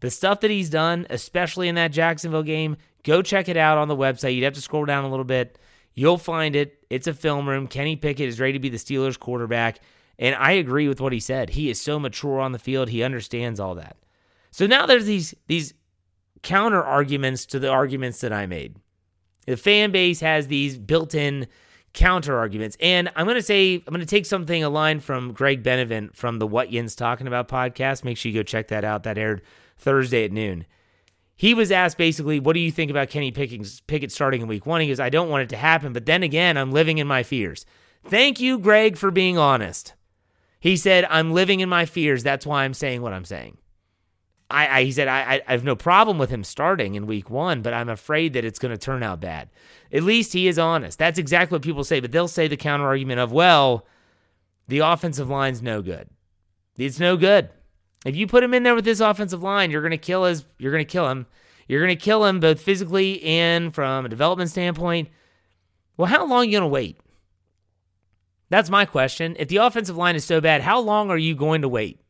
The 0.00 0.10
stuff 0.10 0.40
that 0.40 0.50
he's 0.50 0.70
done, 0.70 1.06
especially 1.10 1.68
in 1.68 1.74
that 1.74 1.92
Jacksonville 1.92 2.42
game, 2.42 2.76
Go 3.04 3.22
check 3.22 3.48
it 3.48 3.56
out 3.56 3.78
on 3.78 3.88
the 3.88 3.96
website. 3.96 4.34
You'd 4.34 4.44
have 4.44 4.54
to 4.54 4.60
scroll 4.60 4.84
down 4.84 5.04
a 5.04 5.10
little 5.10 5.24
bit. 5.24 5.58
You'll 5.94 6.18
find 6.18 6.54
it. 6.54 6.84
It's 6.90 7.06
a 7.06 7.14
film 7.14 7.48
room. 7.48 7.66
Kenny 7.66 7.96
Pickett 7.96 8.28
is 8.28 8.40
ready 8.40 8.52
to 8.52 8.58
be 8.58 8.68
the 8.68 8.76
Steelers 8.76 9.18
quarterback. 9.18 9.80
And 10.18 10.34
I 10.34 10.52
agree 10.52 10.88
with 10.88 11.00
what 11.00 11.12
he 11.12 11.20
said. 11.20 11.50
He 11.50 11.70
is 11.70 11.80
so 11.80 11.98
mature 11.98 12.40
on 12.40 12.52
the 12.52 12.58
field. 12.58 12.88
He 12.88 13.02
understands 13.02 13.60
all 13.60 13.74
that. 13.76 13.96
So 14.50 14.66
now 14.66 14.86
there's 14.86 15.06
these 15.06 15.34
these 15.46 15.74
counter 16.42 16.82
arguments 16.82 17.46
to 17.46 17.58
the 17.58 17.68
arguments 17.68 18.20
that 18.20 18.32
I 18.32 18.46
made. 18.46 18.76
The 19.46 19.56
fan 19.56 19.90
base 19.92 20.20
has 20.20 20.48
these 20.48 20.78
built-in 20.78 21.46
counter 21.94 22.36
arguments. 22.36 22.76
And 22.80 23.10
I'm 23.16 23.24
going 23.24 23.36
to 23.36 23.42
say, 23.42 23.74
I'm 23.74 23.94
going 23.94 24.00
to 24.00 24.06
take 24.06 24.26
something, 24.26 24.62
a 24.62 24.68
line 24.68 25.00
from 25.00 25.32
Greg 25.32 25.62
Benevent 25.62 26.14
from 26.14 26.38
the 26.38 26.46
What 26.46 26.70
Yinz 26.70 26.96
Talking 26.96 27.26
About 27.26 27.48
podcast. 27.48 28.04
Make 28.04 28.18
sure 28.18 28.30
you 28.30 28.38
go 28.38 28.42
check 28.42 28.68
that 28.68 28.84
out. 28.84 29.04
That 29.04 29.18
aired 29.18 29.42
Thursday 29.78 30.24
at 30.24 30.32
noon. 30.32 30.66
He 31.38 31.54
was 31.54 31.70
asked 31.70 31.96
basically, 31.96 32.40
what 32.40 32.54
do 32.54 32.60
you 32.60 32.72
think 32.72 32.90
about 32.90 33.10
Kenny 33.10 33.30
Pickett 33.30 34.10
starting 34.10 34.42
in 34.42 34.48
week 34.48 34.66
one? 34.66 34.80
He 34.80 34.88
goes, 34.88 34.98
I 34.98 35.08
don't 35.08 35.30
want 35.30 35.44
it 35.44 35.48
to 35.50 35.56
happen, 35.56 35.92
but 35.92 36.04
then 36.04 36.24
again, 36.24 36.56
I'm 36.56 36.72
living 36.72 36.98
in 36.98 37.06
my 37.06 37.22
fears. 37.22 37.64
Thank 38.04 38.40
you, 38.40 38.58
Greg, 38.58 38.96
for 38.96 39.12
being 39.12 39.38
honest. 39.38 39.94
He 40.58 40.76
said, 40.76 41.06
I'm 41.08 41.32
living 41.32 41.60
in 41.60 41.68
my 41.68 41.86
fears. 41.86 42.24
That's 42.24 42.44
why 42.44 42.64
I'm 42.64 42.74
saying 42.74 43.02
what 43.02 43.12
I'm 43.12 43.24
saying. 43.24 43.56
I, 44.50 44.80
I 44.80 44.82
he 44.82 44.90
said, 44.90 45.06
I, 45.06 45.40
I 45.46 45.52
have 45.52 45.62
no 45.62 45.76
problem 45.76 46.18
with 46.18 46.30
him 46.30 46.42
starting 46.42 46.96
in 46.96 47.06
week 47.06 47.30
one, 47.30 47.62
but 47.62 47.72
I'm 47.72 47.88
afraid 47.88 48.32
that 48.32 48.44
it's 48.44 48.58
going 48.58 48.72
to 48.72 48.78
turn 48.78 49.04
out 49.04 49.20
bad. 49.20 49.48
At 49.92 50.02
least 50.02 50.32
he 50.32 50.48
is 50.48 50.58
honest. 50.58 50.98
That's 50.98 51.20
exactly 51.20 51.54
what 51.54 51.62
people 51.62 51.84
say, 51.84 52.00
but 52.00 52.10
they'll 52.10 52.26
say 52.26 52.48
the 52.48 52.56
counter 52.56 52.86
argument 52.86 53.20
of, 53.20 53.30
well, 53.30 53.86
the 54.66 54.80
offensive 54.80 55.28
line's 55.30 55.62
no 55.62 55.82
good. 55.82 56.08
It's 56.76 56.98
no 56.98 57.16
good. 57.16 57.50
If 58.06 58.16
you 58.16 58.26
put 58.26 58.44
him 58.44 58.54
in 58.54 58.62
there 58.62 58.74
with 58.74 58.84
this 58.84 59.00
offensive 59.00 59.42
line, 59.42 59.70
you're 59.70 59.82
going 59.82 59.90
to 59.90 59.98
kill 59.98 60.24
his. 60.24 60.44
You're 60.58 60.76
to 60.76 60.84
kill 60.84 61.08
him. 61.08 61.26
You're 61.66 61.84
going 61.84 61.96
to 61.96 62.02
kill 62.02 62.24
him 62.24 62.40
both 62.40 62.60
physically 62.60 63.22
and 63.22 63.74
from 63.74 64.06
a 64.06 64.08
development 64.08 64.50
standpoint. 64.50 65.08
Well, 65.96 66.06
how 66.06 66.26
long 66.26 66.42
are 66.42 66.44
you 66.44 66.52
going 66.52 66.62
to 66.62 66.68
wait? 66.68 66.98
That's 68.50 68.70
my 68.70 68.86
question. 68.86 69.36
If 69.38 69.48
the 69.48 69.58
offensive 69.58 69.96
line 69.96 70.16
is 70.16 70.24
so 70.24 70.40
bad, 70.40 70.62
how 70.62 70.80
long 70.80 71.10
are 71.10 71.18
you 71.18 71.34
going 71.34 71.62
to 71.62 71.68
wait? 71.68 72.00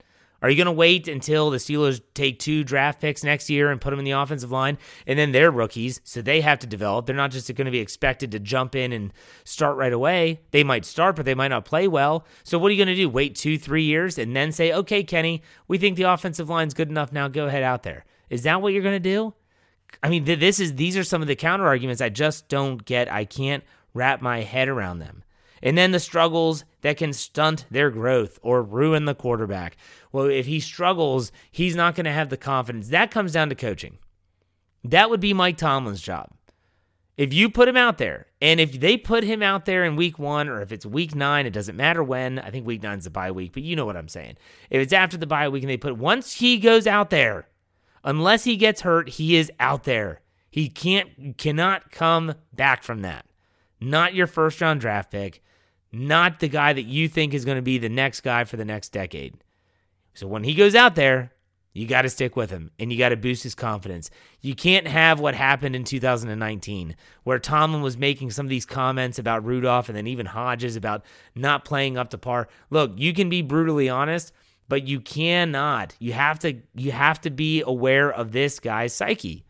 Are 0.40 0.48
you 0.48 0.56
going 0.56 0.66
to 0.66 0.72
wait 0.72 1.08
until 1.08 1.50
the 1.50 1.58
Steelers 1.58 2.00
take 2.14 2.38
two 2.38 2.62
draft 2.62 3.00
picks 3.00 3.24
next 3.24 3.50
year 3.50 3.70
and 3.70 3.80
put 3.80 3.90
them 3.90 3.98
in 3.98 4.04
the 4.04 4.12
offensive 4.12 4.52
line? 4.52 4.78
And 5.06 5.18
then 5.18 5.32
they're 5.32 5.50
rookies, 5.50 6.00
so 6.04 6.22
they 6.22 6.40
have 6.42 6.60
to 6.60 6.66
develop. 6.66 7.06
They're 7.06 7.16
not 7.16 7.32
just 7.32 7.52
going 7.54 7.64
to 7.64 7.72
be 7.72 7.80
expected 7.80 8.30
to 8.32 8.38
jump 8.38 8.76
in 8.76 8.92
and 8.92 9.12
start 9.44 9.76
right 9.76 9.92
away. 9.92 10.40
They 10.52 10.62
might 10.62 10.84
start, 10.84 11.16
but 11.16 11.24
they 11.24 11.34
might 11.34 11.48
not 11.48 11.64
play 11.64 11.88
well. 11.88 12.24
So 12.44 12.58
what 12.58 12.68
are 12.68 12.74
you 12.74 12.84
going 12.84 12.94
to 12.94 13.02
do? 13.02 13.08
Wait 13.08 13.34
two, 13.34 13.58
three 13.58 13.84
years 13.84 14.16
and 14.16 14.36
then 14.36 14.52
say, 14.52 14.72
okay, 14.72 15.02
Kenny, 15.02 15.42
we 15.66 15.76
think 15.76 15.96
the 15.96 16.04
offensive 16.04 16.48
line's 16.48 16.74
good 16.74 16.88
enough 16.88 17.12
now. 17.12 17.26
Go 17.26 17.46
ahead 17.46 17.64
out 17.64 17.82
there. 17.82 18.04
Is 18.30 18.44
that 18.44 18.62
what 18.62 18.72
you're 18.72 18.82
going 18.82 18.94
to 18.94 19.00
do? 19.00 19.34
I 20.02 20.08
mean, 20.08 20.24
this 20.24 20.60
is 20.60 20.74
these 20.74 20.96
are 20.96 21.04
some 21.04 21.22
of 21.22 21.28
the 21.28 21.34
counter 21.34 21.66
arguments 21.66 22.00
I 22.00 22.10
just 22.10 22.48
don't 22.48 22.84
get. 22.84 23.10
I 23.10 23.24
can't 23.24 23.64
wrap 23.94 24.20
my 24.20 24.42
head 24.42 24.68
around 24.68 24.98
them. 24.98 25.24
And 25.62 25.76
then 25.76 25.90
the 25.90 26.00
struggles 26.00 26.64
that 26.82 26.96
can 26.96 27.12
stunt 27.12 27.66
their 27.70 27.90
growth 27.90 28.38
or 28.42 28.62
ruin 28.62 29.04
the 29.04 29.14
quarterback. 29.14 29.76
Well, 30.12 30.26
if 30.26 30.46
he 30.46 30.60
struggles, 30.60 31.32
he's 31.50 31.76
not 31.76 31.94
going 31.94 32.04
to 32.04 32.12
have 32.12 32.28
the 32.28 32.36
confidence. 32.36 32.88
That 32.88 33.10
comes 33.10 33.32
down 33.32 33.48
to 33.48 33.54
coaching. 33.54 33.98
That 34.84 35.10
would 35.10 35.20
be 35.20 35.34
Mike 35.34 35.56
Tomlin's 35.56 36.00
job. 36.00 36.30
If 37.16 37.34
you 37.34 37.50
put 37.50 37.68
him 37.68 37.76
out 37.76 37.98
there, 37.98 38.26
and 38.40 38.60
if 38.60 38.78
they 38.78 38.96
put 38.96 39.24
him 39.24 39.42
out 39.42 39.64
there 39.64 39.84
in 39.84 39.96
week 39.96 40.20
one, 40.20 40.48
or 40.48 40.62
if 40.62 40.70
it's 40.70 40.86
week 40.86 41.16
nine, 41.16 41.46
it 41.46 41.52
doesn't 41.52 41.76
matter 41.76 42.02
when. 42.02 42.38
I 42.38 42.50
think 42.50 42.64
week 42.64 42.80
nine's 42.80 43.04
the 43.04 43.10
bye 43.10 43.32
week, 43.32 43.52
but 43.52 43.64
you 43.64 43.74
know 43.74 43.84
what 43.84 43.96
I'm 43.96 44.06
saying. 44.06 44.36
If 44.70 44.80
it's 44.80 44.92
after 44.92 45.16
the 45.16 45.26
bye 45.26 45.48
week 45.48 45.64
and 45.64 45.70
they 45.70 45.76
put 45.76 45.98
once 45.98 46.34
he 46.34 46.58
goes 46.58 46.86
out 46.86 47.10
there, 47.10 47.48
unless 48.04 48.44
he 48.44 48.56
gets 48.56 48.82
hurt, 48.82 49.08
he 49.08 49.36
is 49.36 49.50
out 49.58 49.82
there. 49.82 50.20
He 50.48 50.68
can't 50.68 51.36
cannot 51.36 51.90
come 51.90 52.34
back 52.52 52.84
from 52.84 53.02
that. 53.02 53.26
Not 53.80 54.14
your 54.14 54.28
first 54.28 54.60
round 54.60 54.80
draft 54.80 55.10
pick, 55.10 55.42
not 55.92 56.40
the 56.40 56.48
guy 56.48 56.72
that 56.72 56.84
you 56.84 57.08
think 57.08 57.34
is 57.34 57.44
going 57.44 57.56
to 57.56 57.62
be 57.62 57.78
the 57.78 57.88
next 57.88 58.20
guy 58.20 58.44
for 58.44 58.56
the 58.56 58.64
next 58.64 58.90
decade. 58.90 59.34
So 60.14 60.26
when 60.26 60.44
he 60.44 60.54
goes 60.54 60.74
out 60.74 60.94
there, 60.94 61.32
you 61.78 61.86
got 61.86 62.02
to 62.02 62.10
stick 62.10 62.34
with 62.34 62.50
him 62.50 62.70
and 62.78 62.92
you 62.92 62.98
got 62.98 63.10
to 63.10 63.16
boost 63.16 63.44
his 63.44 63.54
confidence. 63.54 64.10
You 64.40 64.54
can't 64.54 64.88
have 64.88 65.20
what 65.20 65.34
happened 65.34 65.76
in 65.76 65.84
2019 65.84 66.96
where 67.22 67.38
Tomlin 67.38 67.82
was 67.82 67.96
making 67.96 68.32
some 68.32 68.46
of 68.46 68.50
these 68.50 68.66
comments 68.66 69.18
about 69.18 69.44
Rudolph 69.44 69.88
and 69.88 69.96
then 69.96 70.06
even 70.06 70.26
Hodges 70.26 70.76
about 70.76 71.04
not 71.36 71.64
playing 71.64 71.96
up 71.96 72.10
to 72.10 72.18
par. 72.18 72.48
Look, 72.70 72.92
you 72.96 73.12
can 73.12 73.28
be 73.28 73.42
brutally 73.42 73.88
honest, 73.88 74.32
but 74.68 74.88
you 74.88 75.00
cannot. 75.00 75.94
You 76.00 76.14
have 76.14 76.40
to 76.40 76.54
you 76.74 76.90
have 76.90 77.20
to 77.22 77.30
be 77.30 77.62
aware 77.62 78.10
of 78.12 78.32
this 78.32 78.58
guy's 78.58 78.92
psyche. 78.92 79.44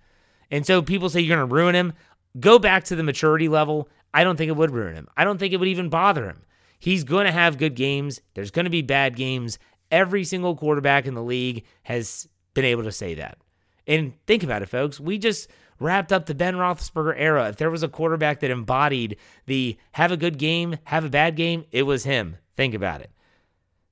And 0.50 0.66
so 0.66 0.82
people 0.82 1.08
say 1.08 1.20
you're 1.20 1.36
going 1.36 1.48
to 1.48 1.54
ruin 1.54 1.74
him. 1.74 1.92
Go 2.38 2.58
back 2.58 2.84
to 2.84 2.96
the 2.96 3.02
maturity 3.02 3.48
level. 3.48 3.88
I 4.12 4.24
don't 4.24 4.36
think 4.36 4.48
it 4.48 4.56
would 4.56 4.70
ruin 4.70 4.94
him. 4.94 5.08
I 5.16 5.24
don't 5.24 5.38
think 5.38 5.52
it 5.52 5.58
would 5.58 5.68
even 5.68 5.88
bother 5.88 6.26
him. 6.26 6.42
He's 6.78 7.04
going 7.04 7.26
to 7.26 7.32
have 7.32 7.58
good 7.58 7.74
games. 7.74 8.20
There's 8.34 8.50
going 8.50 8.64
to 8.64 8.70
be 8.70 8.82
bad 8.82 9.16
games. 9.16 9.58
Every 9.90 10.24
single 10.24 10.54
quarterback 10.56 11.06
in 11.06 11.14
the 11.14 11.22
league 11.22 11.64
has 11.82 12.28
been 12.54 12.64
able 12.64 12.84
to 12.84 12.92
say 12.92 13.14
that. 13.14 13.38
And 13.86 14.12
think 14.26 14.42
about 14.42 14.62
it, 14.62 14.68
folks. 14.68 15.00
We 15.00 15.18
just 15.18 15.48
wrapped 15.80 16.12
up 16.12 16.26
the 16.26 16.34
Ben 16.34 16.54
Roethlisberger 16.56 17.14
era. 17.16 17.48
If 17.48 17.56
there 17.56 17.70
was 17.70 17.82
a 17.82 17.88
quarterback 17.88 18.40
that 18.40 18.50
embodied 18.50 19.16
the 19.46 19.78
have 19.92 20.12
a 20.12 20.16
good 20.16 20.38
game, 20.38 20.76
have 20.84 21.04
a 21.04 21.10
bad 21.10 21.36
game, 21.36 21.64
it 21.70 21.84
was 21.84 22.04
him. 22.04 22.36
Think 22.56 22.74
about 22.74 23.00
it. 23.00 23.10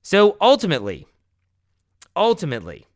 So 0.01 0.37
ultimately, 0.39 1.07
ultimately, 2.15 2.87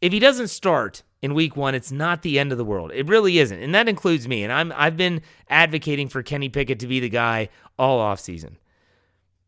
if 0.00 0.12
he 0.12 0.18
doesn't 0.18 0.48
start 0.48 1.02
in 1.22 1.34
week 1.34 1.56
one, 1.56 1.74
it's 1.74 1.92
not 1.92 2.22
the 2.22 2.38
end 2.38 2.52
of 2.52 2.58
the 2.58 2.64
world. 2.64 2.90
It 2.92 3.06
really 3.06 3.38
isn't. 3.38 3.62
And 3.62 3.74
that 3.74 3.88
includes 3.88 4.26
me. 4.26 4.42
And 4.42 4.52
I'm 4.52 4.72
I've 4.76 4.96
been 4.96 5.22
advocating 5.48 6.08
for 6.08 6.22
Kenny 6.22 6.48
Pickett 6.48 6.80
to 6.80 6.86
be 6.86 7.00
the 7.00 7.08
guy 7.08 7.48
all 7.78 8.00
offseason. 8.00 8.56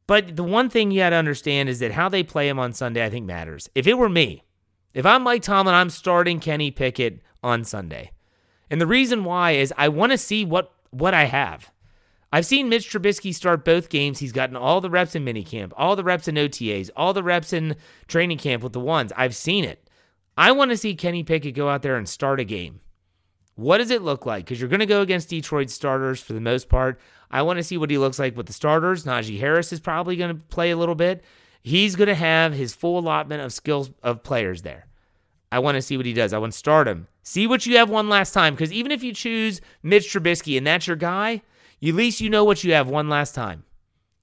But 0.06 0.36
the 0.36 0.44
one 0.44 0.70
thing 0.70 0.90
you 0.90 1.00
got 1.00 1.10
to 1.10 1.16
understand 1.16 1.68
is 1.68 1.80
that 1.80 1.92
how 1.92 2.08
they 2.08 2.22
play 2.22 2.48
him 2.48 2.58
on 2.58 2.72
Sunday, 2.72 3.04
I 3.04 3.10
think, 3.10 3.26
matters. 3.26 3.68
If 3.74 3.86
it 3.86 3.94
were 3.94 4.08
me, 4.08 4.44
if 4.92 5.04
I'm 5.04 5.22
Mike 5.22 5.42
Tomlin, 5.42 5.74
I'm 5.74 5.90
starting 5.90 6.40
Kenny 6.40 6.70
Pickett 6.70 7.20
on 7.42 7.64
Sunday. 7.64 8.12
And 8.70 8.80
the 8.80 8.86
reason 8.86 9.24
why 9.24 9.52
is 9.52 9.72
I 9.76 9.88
want 9.88 10.12
to 10.12 10.18
see 10.18 10.44
what 10.44 10.72
what 10.90 11.12
I 11.12 11.24
have. 11.24 11.70
I've 12.32 12.46
seen 12.46 12.68
Mitch 12.68 12.90
Trubisky 12.90 13.32
start 13.32 13.64
both 13.64 13.88
games. 13.88 14.18
He's 14.18 14.32
gotten 14.32 14.56
all 14.56 14.80
the 14.80 14.90
reps 14.90 15.14
in 15.14 15.24
minicamp, 15.24 15.72
all 15.76 15.94
the 15.94 16.02
reps 16.02 16.26
in 16.26 16.34
OTAs, 16.34 16.90
all 16.96 17.12
the 17.12 17.22
reps 17.22 17.52
in 17.52 17.76
training 18.08 18.38
camp 18.38 18.62
with 18.62 18.72
the 18.72 18.80
ones. 18.80 19.12
I've 19.16 19.36
seen 19.36 19.64
it. 19.64 19.83
I 20.36 20.52
want 20.52 20.70
to 20.70 20.76
see 20.76 20.94
Kenny 20.94 21.22
Pickett 21.22 21.54
go 21.54 21.68
out 21.68 21.82
there 21.82 21.96
and 21.96 22.08
start 22.08 22.40
a 22.40 22.44
game. 22.44 22.80
What 23.56 23.78
does 23.78 23.90
it 23.90 24.02
look 24.02 24.26
like? 24.26 24.44
Because 24.44 24.60
you're 24.60 24.68
going 24.68 24.80
to 24.80 24.86
go 24.86 25.00
against 25.00 25.28
Detroit 25.28 25.70
starters 25.70 26.20
for 26.20 26.32
the 26.32 26.40
most 26.40 26.68
part. 26.68 26.98
I 27.30 27.42
want 27.42 27.58
to 27.58 27.62
see 27.62 27.78
what 27.78 27.90
he 27.90 27.98
looks 27.98 28.18
like 28.18 28.36
with 28.36 28.46
the 28.46 28.52
starters. 28.52 29.04
Najee 29.04 29.38
Harris 29.38 29.72
is 29.72 29.80
probably 29.80 30.16
going 30.16 30.34
to 30.34 30.42
play 30.48 30.72
a 30.72 30.76
little 30.76 30.96
bit. 30.96 31.22
He's 31.62 31.96
going 31.96 32.08
to 32.08 32.14
have 32.14 32.52
his 32.52 32.74
full 32.74 32.98
allotment 32.98 33.42
of 33.42 33.52
skills 33.52 33.90
of 34.02 34.22
players 34.22 34.62
there. 34.62 34.86
I 35.52 35.60
want 35.60 35.76
to 35.76 35.82
see 35.82 35.96
what 35.96 36.06
he 36.06 36.12
does. 36.12 36.32
I 36.32 36.38
want 36.38 36.52
to 36.52 36.58
start 36.58 36.88
him. 36.88 37.06
See 37.22 37.46
what 37.46 37.64
you 37.64 37.76
have 37.76 37.88
one 37.88 38.08
last 38.08 38.32
time. 38.32 38.54
Because 38.54 38.72
even 38.72 38.90
if 38.90 39.04
you 39.04 39.14
choose 39.14 39.60
Mitch 39.84 40.12
Trubisky 40.12 40.58
and 40.58 40.66
that's 40.66 40.88
your 40.88 40.96
guy, 40.96 41.42
at 41.82 41.94
least 41.94 42.20
you 42.20 42.28
know 42.28 42.44
what 42.44 42.64
you 42.64 42.72
have 42.72 42.88
one 42.88 43.08
last 43.08 43.36
time. 43.36 43.62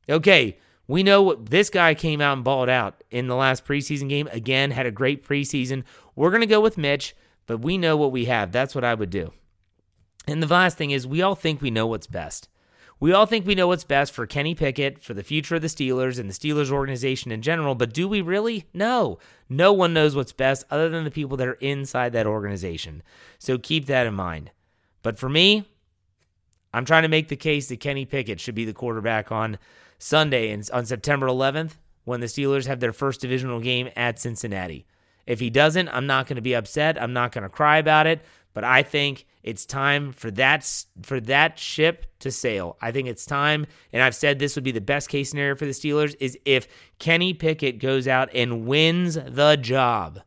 Okay, 0.09 0.57
we 0.87 1.03
know 1.03 1.21
what 1.21 1.49
this 1.49 1.69
guy 1.69 1.93
came 1.93 2.21
out 2.21 2.33
and 2.33 2.43
balled 2.43 2.69
out 2.69 3.03
in 3.11 3.27
the 3.27 3.35
last 3.35 3.65
preseason 3.65 4.09
game. 4.09 4.27
Again, 4.31 4.71
had 4.71 4.85
a 4.85 4.91
great 4.91 5.25
preseason. 5.25 5.83
We're 6.15 6.31
going 6.31 6.41
to 6.41 6.47
go 6.47 6.61
with 6.61 6.77
Mitch 6.77 7.15
but 7.51 7.57
we 7.57 7.77
know 7.77 7.97
what 7.97 8.13
we 8.13 8.25
have. 8.25 8.53
That's 8.53 8.73
what 8.73 8.85
I 8.85 8.93
would 8.93 9.09
do. 9.09 9.33
And 10.25 10.41
the 10.41 10.47
last 10.47 10.77
thing 10.77 10.91
is, 10.91 11.05
we 11.05 11.21
all 11.21 11.35
think 11.35 11.61
we 11.61 11.69
know 11.69 11.85
what's 11.85 12.07
best. 12.07 12.47
We 12.97 13.11
all 13.11 13.25
think 13.25 13.45
we 13.45 13.55
know 13.55 13.67
what's 13.67 13.83
best 13.83 14.13
for 14.13 14.25
Kenny 14.25 14.55
Pickett, 14.55 15.03
for 15.03 15.13
the 15.13 15.21
future 15.21 15.55
of 15.55 15.61
the 15.61 15.67
Steelers 15.67 16.17
and 16.17 16.29
the 16.29 16.33
Steelers 16.33 16.71
organization 16.71 17.29
in 17.29 17.41
general, 17.41 17.75
but 17.75 17.93
do 17.93 18.07
we 18.07 18.21
really? 18.21 18.65
No. 18.73 19.19
No 19.49 19.73
one 19.73 19.93
knows 19.93 20.15
what's 20.15 20.31
best 20.31 20.63
other 20.69 20.87
than 20.87 21.03
the 21.03 21.11
people 21.11 21.35
that 21.35 21.47
are 21.49 21.53
inside 21.55 22.13
that 22.13 22.25
organization. 22.25 23.03
So 23.37 23.57
keep 23.57 23.87
that 23.87 24.07
in 24.07 24.13
mind. 24.13 24.51
But 25.01 25.19
for 25.19 25.27
me, 25.27 25.65
I'm 26.73 26.85
trying 26.85 27.03
to 27.03 27.09
make 27.09 27.27
the 27.27 27.35
case 27.35 27.67
that 27.67 27.81
Kenny 27.81 28.05
Pickett 28.05 28.39
should 28.39 28.55
be 28.55 28.63
the 28.63 28.71
quarterback 28.71 29.29
on 29.29 29.57
Sunday 30.01 30.59
on 30.73 30.85
September 30.85 31.27
11th 31.27 31.73
when 32.05 32.21
the 32.21 32.25
Steelers 32.25 32.65
have 32.65 32.79
their 32.79 32.91
first 32.91 33.21
divisional 33.21 33.59
game 33.59 33.89
at 33.95 34.19
Cincinnati. 34.19 34.87
If 35.27 35.39
he 35.39 35.51
doesn't, 35.51 35.89
I'm 35.89 36.07
not 36.07 36.25
going 36.25 36.37
to 36.37 36.41
be 36.41 36.55
upset. 36.55 36.99
I'm 36.99 37.13
not 37.13 37.31
going 37.31 37.43
to 37.43 37.49
cry 37.49 37.77
about 37.77 38.07
it, 38.07 38.25
but 38.55 38.63
I 38.63 38.81
think 38.81 39.27
it's 39.43 39.63
time 39.63 40.11
for 40.11 40.31
that 40.31 40.67
for 41.03 41.19
that 41.21 41.59
ship 41.59 42.07
to 42.19 42.31
sail. 42.31 42.77
I 42.81 42.91
think 42.91 43.07
it's 43.07 43.27
time, 43.27 43.67
and 43.93 44.01
I've 44.01 44.15
said 44.15 44.39
this 44.39 44.55
would 44.55 44.63
be 44.63 44.71
the 44.71 44.81
best 44.81 45.07
case 45.07 45.29
scenario 45.29 45.55
for 45.55 45.65
the 45.65 45.71
Steelers 45.71 46.15
is 46.19 46.37
if 46.45 46.67
Kenny 46.97 47.35
Pickett 47.35 47.79
goes 47.79 48.07
out 48.07 48.29
and 48.33 48.65
wins 48.65 49.15
the 49.15 49.55
job. 49.55 50.21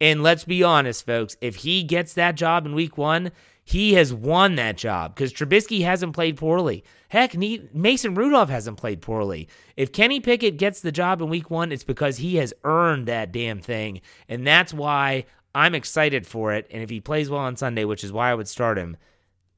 And 0.00 0.24
let's 0.24 0.44
be 0.44 0.64
honest, 0.64 1.06
folks, 1.06 1.36
if 1.40 1.56
he 1.56 1.84
gets 1.84 2.14
that 2.14 2.34
job 2.34 2.66
in 2.66 2.74
week 2.74 2.98
1, 2.98 3.30
he 3.64 3.94
has 3.94 4.12
won 4.12 4.56
that 4.56 4.76
job 4.76 5.14
because 5.14 5.32
Trubisky 5.32 5.82
hasn't 5.82 6.14
played 6.14 6.36
poorly. 6.36 6.84
Heck, 7.08 7.36
Mason 7.36 8.14
Rudolph 8.14 8.48
hasn't 8.48 8.78
played 8.78 9.00
poorly. 9.00 9.48
If 9.76 9.92
Kenny 9.92 10.20
Pickett 10.20 10.56
gets 10.56 10.80
the 10.80 10.92
job 10.92 11.22
in 11.22 11.28
week 11.28 11.50
one, 11.50 11.70
it's 11.72 11.84
because 11.84 12.16
he 12.18 12.36
has 12.36 12.52
earned 12.64 13.06
that 13.06 13.32
damn 13.32 13.60
thing. 13.60 14.00
And 14.28 14.46
that's 14.46 14.74
why 14.74 15.26
I'm 15.54 15.74
excited 15.74 16.26
for 16.26 16.52
it. 16.54 16.66
And 16.70 16.82
if 16.82 16.90
he 16.90 17.00
plays 17.00 17.30
well 17.30 17.42
on 17.42 17.56
Sunday, 17.56 17.84
which 17.84 18.02
is 18.04 18.12
why 18.12 18.30
I 18.30 18.34
would 18.34 18.48
start 18.48 18.78
him, 18.78 18.96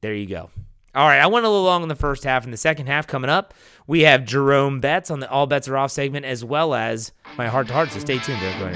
there 0.01 0.13
you 0.13 0.27
go. 0.27 0.49
All 0.93 1.07
right, 1.07 1.19
I 1.19 1.27
went 1.27 1.45
a 1.45 1.49
little 1.49 1.65
long 1.65 1.83
in 1.83 1.89
the 1.89 1.95
first 1.95 2.23
half. 2.23 2.45
In 2.45 2.51
the 2.51 2.57
second 2.57 2.87
half 2.87 3.05
coming 3.05 3.29
up, 3.29 3.53
we 3.85 4.01
have 4.01 4.23
Jerome 4.23 4.79
Betts 4.79 5.11
on 5.11 5.19
the 5.19 5.29
All 5.29 5.45
Bets 5.45 5.67
Are 5.67 5.75
Off 5.75 5.91
segment 5.91 6.25
as 6.25 6.45
well 6.45 6.73
as 6.73 7.11
my 7.37 7.47
heart 7.47 7.67
to 7.67 7.73
heart. 7.73 7.91
So 7.91 7.99
stay 7.99 8.17
tuned, 8.19 8.39
Derek 8.39 8.59
Going 8.59 8.75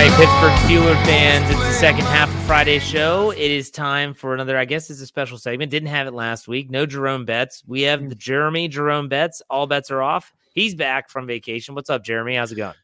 Right, 0.00 0.10
Pittsburgh 0.12 0.52
Steelers 0.60 1.04
fans, 1.04 1.50
it's 1.50 1.60
the 1.60 1.72
second 1.72 2.04
half 2.06 2.34
of 2.34 2.42
Friday's 2.44 2.82
show. 2.82 3.32
It 3.32 3.50
is 3.50 3.70
time 3.70 4.14
for 4.14 4.32
another, 4.32 4.56
I 4.56 4.64
guess 4.64 4.88
it's 4.88 5.02
a 5.02 5.06
special 5.06 5.36
segment. 5.36 5.70
Didn't 5.70 5.90
have 5.90 6.06
it 6.06 6.14
last 6.14 6.48
week. 6.48 6.70
No 6.70 6.86
Jerome 6.86 7.26
Betts. 7.26 7.62
We 7.66 7.82
have 7.82 8.08
the 8.08 8.14
Jeremy 8.14 8.66
Jerome 8.68 9.08
Betts. 9.08 9.42
All 9.50 9.66
bets 9.66 9.90
are 9.90 10.00
off. 10.00 10.32
He's 10.54 10.74
back 10.74 11.10
from 11.10 11.26
vacation. 11.26 11.74
What's 11.74 11.90
up, 11.90 12.02
Jeremy? 12.02 12.36
How's 12.36 12.50
it 12.50 12.54
going? 12.54 12.74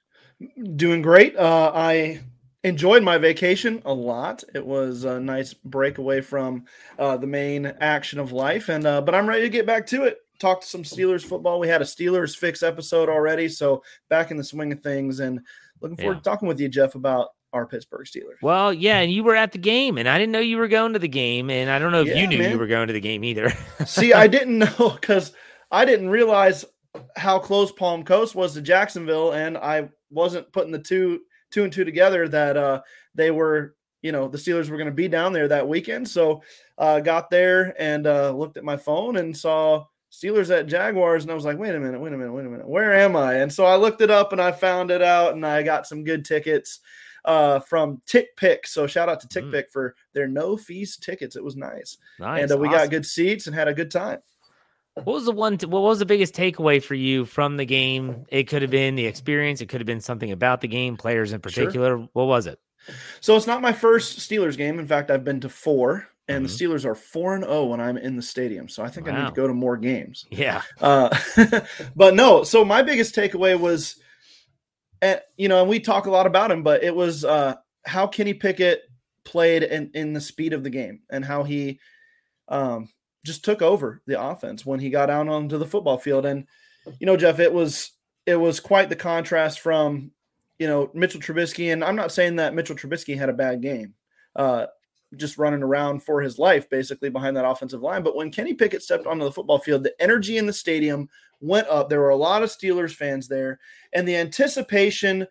Doing 0.77 1.01
great. 1.01 1.35
Uh, 1.37 1.73
I 1.75 2.21
enjoyed 2.65 3.03
my 3.03 3.17
vacation 3.17 3.81
a 3.87 3.95
lot. 3.95 4.45
It 4.55 4.67
was 4.67 5.05
a 5.05 5.19
nice 5.19 5.55
break 5.55 5.97
away 5.97 6.21
from 6.21 6.67
uh, 6.99 7.17
the 7.17 7.27
main 7.27 7.73
action 7.81 8.19
of 8.19 8.33
life, 8.33 8.69
and 8.69 8.87
uh, 8.87 9.01
but 9.01 9.15
I'm 9.15 9.27
ready 9.27 9.45
to 9.45 9.49
get 9.49 9.65
back 9.65 9.87
to 9.87 10.05
it. 10.05 10.19
Talk 10.39 10.61
to 10.61 10.67
some 10.67 10.83
Steelers 10.83 11.25
football. 11.25 11.59
We 11.59 11.69
had 11.69 11.81
a 11.81 11.87
Steelers 11.87 12.37
fix 12.37 12.63
episode 12.63 13.09
already, 13.09 13.49
so 13.49 13.83
back 14.11 14.31
in 14.31 14.37
the 14.37 14.45
swing 14.45 14.71
of 14.71 14.81
things 14.81 15.21
and 15.21 15.41
looking 15.81 15.97
forward 15.97 16.15
yeah. 16.15 16.19
to 16.19 16.25
talking 16.25 16.49
with 16.49 16.61
you, 16.61 16.69
Jeff, 16.69 16.95
about 16.95 17.29
our 17.53 17.67
Pittsburgh 17.67 18.07
Steelers. 18.07 18.43
Well, 18.43 18.73
yeah, 18.73 18.99
and 19.01 19.11
you 19.11 19.25
were 19.25 19.35
at 19.35 19.53
the 19.53 19.59
game, 19.59 19.99
and 19.99 20.09
I 20.09 20.19
didn't 20.19 20.33
know 20.33 20.41
you 20.41 20.59
were 20.59 20.69
going 20.69 20.93
to 20.93 20.99
the 20.99 21.09
game, 21.09 21.51
and 21.51 21.71
I 21.71 21.79
don't 21.79 21.93
know 21.93 22.03
if 22.03 22.09
yeah, 22.09 22.17
you 22.17 22.27
knew 22.27 22.39
man. 22.39 22.51
you 22.51 22.59
were 22.59 22.67
going 22.67 22.89
to 22.89 22.93
the 22.93 23.01
game 23.01 23.25
either. 23.25 23.51
See, 23.87 24.13
I 24.13 24.27
didn't 24.27 24.59
know 24.59 24.97
because 25.01 25.33
I 25.71 25.85
didn't 25.85 26.11
realize 26.11 26.65
how 27.17 27.39
close 27.39 27.73
Palm 27.73 28.05
Coast 28.05 28.35
was 28.35 28.55
to 28.55 28.63
Jacksonville, 28.63 29.33
and 29.33 29.57
I 29.57 29.89
wasn't 30.11 30.53
putting 30.53 30.73
the 30.73 30.79
two 30.79 31.21
two 31.51 31.65
and 31.65 31.73
two 31.73 31.85
together 31.85 32.29
that 32.29 32.57
uh, 32.57 32.83
they 33.15 33.31
were, 33.31 33.77
you 34.03 34.13
know, 34.13 34.29
the 34.29 34.39
Steelers 34.39 34.69
were 34.69 34.77
going 34.77 34.91
to 34.91 34.95
be 34.95 35.09
down 35.09 35.33
there 35.33 35.49
that 35.49 35.69
weekend. 35.69 36.09
So 36.09 36.43
uh, 36.77 37.01
got 37.01 37.31
there 37.31 37.75
and 37.79 38.07
uh, 38.07 38.33
looked 38.33 38.57
at 38.57 38.65
my 38.65 38.77
phone 38.77 39.17
and 39.17 39.37
saw 39.37 39.85
Steelers 40.17 40.57
at 40.57 40.67
Jaguars, 40.67 41.25
and 41.25 41.31
I 41.31 41.35
was 41.35 41.45
like, 41.45 41.59
wait 41.59 41.75
a 41.75 41.79
minute, 41.81 42.01
wait 42.01 42.13
a 42.13 42.17
minute, 42.17 42.33
wait 42.33 42.47
a 42.47 42.49
minute, 42.49 42.69
where 42.69 42.95
am 42.95 43.17
I? 43.17 43.35
And 43.35 43.53
so 43.53 43.65
I 43.67 43.77
looked 43.77 44.01
it 44.01 44.11
up 44.11 44.33
and 44.33 44.41
I 44.41 44.51
found 44.53 44.91
it 44.91 45.03
out, 45.03 45.35
and 45.35 45.45
I 45.45 45.63
got 45.63 45.87
some 45.87 46.05
good 46.05 46.25
tickets 46.25 46.81
uh, 47.25 47.59
from 47.61 48.01
TickPick. 48.07 48.67
So 48.67 48.87
shout 48.87 49.09
out 49.09 49.21
to 49.21 49.29
Tick 49.29 49.45
Mm. 49.45 49.53
Pick 49.53 49.71
for 49.71 49.95
their 50.15 50.27
no 50.29 50.57
fees 50.57 50.97
tickets. 50.97 51.37
It 51.37 51.45
was 51.45 51.57
nice, 51.57 51.99
Nice. 52.19 52.43
and 52.43 52.53
uh, 52.53 52.57
we 52.57 52.69
awesome. 52.69 52.79
got 52.81 52.91
good 52.91 53.05
seats 53.07 53.47
and 53.47 53.55
had 53.55 53.69
a 53.69 53.75
good 53.75 53.91
time. 53.91 54.21
What 54.95 55.07
was 55.13 55.27
the 55.27 55.33
one? 55.33 55.59
what 55.59 55.83
was 55.83 55.99
the 55.99 56.07
biggest 56.07 56.35
takeaway 56.35 56.83
for 56.83 56.95
you 56.95 57.27
from 57.27 57.59
the 57.59 57.67
game? 57.67 58.25
It 58.31 58.45
could 58.45 58.63
have 58.63 58.71
been 58.71 58.95
the 58.95 59.05
experience. 59.05 59.61
It 59.61 59.67
could 59.69 59.81
have 59.83 59.87
been 59.87 60.01
something 60.01 60.33
about 60.33 60.63
the 60.63 60.69
game, 60.69 60.97
players 60.97 61.35
in 61.35 61.41
particular. 61.41 61.99
What 62.15 62.25
was 62.27 62.47
it? 62.47 62.59
So 63.21 63.37
it's 63.37 63.47
not 63.47 63.61
my 63.61 63.75
first 63.75 64.19
Steelers 64.21 64.57
game. 64.57 64.79
In 64.79 64.87
fact, 64.87 65.11
I've 65.11 65.25
been 65.25 65.41
to 65.41 65.51
four, 65.51 66.09
and 66.29 66.45
Mhm. 66.45 66.59
the 66.59 66.65
Steelers 66.67 66.85
are 66.85 66.95
four 66.95 67.35
and 67.35 67.45
zero 67.45 67.65
when 67.67 67.81
I'm 67.81 67.97
in 67.97 68.17
the 68.17 68.23
stadium. 68.23 68.69
So 68.69 68.83
I 68.83 68.89
think 68.89 69.09
I 69.09 69.19
need 69.19 69.27
to 69.29 69.33
go 69.35 69.47
to 69.47 69.55
more 69.55 69.77
games. 69.77 70.27
Yeah. 70.31 70.63
Uh, 70.81 71.17
but 71.97 72.15
no, 72.15 72.43
so 72.43 72.65
my 72.65 72.83
biggest 72.83 73.15
takeaway 73.15 73.59
was, 73.59 73.97
uh, 75.03 75.17
you 75.37 75.49
know, 75.49 75.61
and 75.61 75.69
we 75.69 75.79
talk 75.81 76.07
a 76.07 76.11
lot 76.11 76.27
about 76.27 76.51
him, 76.51 76.63
but 76.63 76.83
it 76.83 76.95
was 76.95 77.25
uh, 77.25 77.55
how 77.85 78.07
Kenny 78.07 78.35
Pickett 78.35 78.83
played 79.25 79.63
in, 79.63 79.91
in 79.95 80.13
the 80.13 80.21
speed 80.21 80.53
of 80.53 80.63
the 80.65 80.71
game 80.71 81.01
and 81.11 81.25
how 81.25 81.43
he 81.45 81.79
um, 82.49 82.89
just 83.25 83.45
took 83.45 83.63
over 83.63 84.03
the 84.07 84.21
offense 84.21 84.65
when 84.65 84.81
he 84.81 84.91
got 84.91 85.11
out 85.11 85.29
onto 85.29 85.59
the 85.59 85.67
football 85.67 85.99
field. 85.99 86.27
And, 86.27 86.47
you 86.99 87.07
know, 87.07 87.17
Jeff, 87.17 87.39
it 87.41 87.53
was 87.53 87.93
it 88.25 88.37
was 88.37 88.59
quite 88.59 88.89
the 88.89 88.97
contrast 88.97 89.61
from, 89.61 90.11
you 90.59 90.67
know, 90.67 90.91
Mitchell 90.95 91.21
Trubisky. 91.21 91.73
And 91.73 91.85
I'm 91.85 91.95
not 91.95 92.11
saying 92.11 92.37
that 92.37 92.55
Mitchell 92.55 92.75
Trubisky 92.75 93.17
had 93.17 93.29
a 93.29 93.33
bad 93.33 93.63
game. 93.63 93.95
Uh, 94.35 94.67
just 95.17 95.39
running 95.39 95.63
around 95.63 96.03
for 96.03 96.21
his 96.21 96.39
life, 96.39 96.69
basically 96.69 97.09
behind 97.09 97.37
that 97.37 97.49
offensive 97.49 97.83
line. 97.83 98.03
But 98.03 98.17
when 98.17 98.31
Kenny 98.31 98.55
Pickett 98.55 98.83
stepped 98.83 99.07
onto 99.07 99.25
the 99.25 99.33
football 99.33 99.59
field, 99.59 99.85
the 99.85 99.95
energy 100.03 100.37
in 100.37 100.47
the 100.47 100.53
stadium 100.53 101.09
went 101.41 101.69
up. 101.69 101.89
There 101.89 102.01
were 102.01 102.11
a 102.11 102.17
lot 102.17 102.43
of 102.43 102.51
Steelers 102.51 102.95
fans 102.95 103.29
there, 103.29 103.59
and 103.93 104.07
the 104.07 104.17
anticipation 104.17 105.27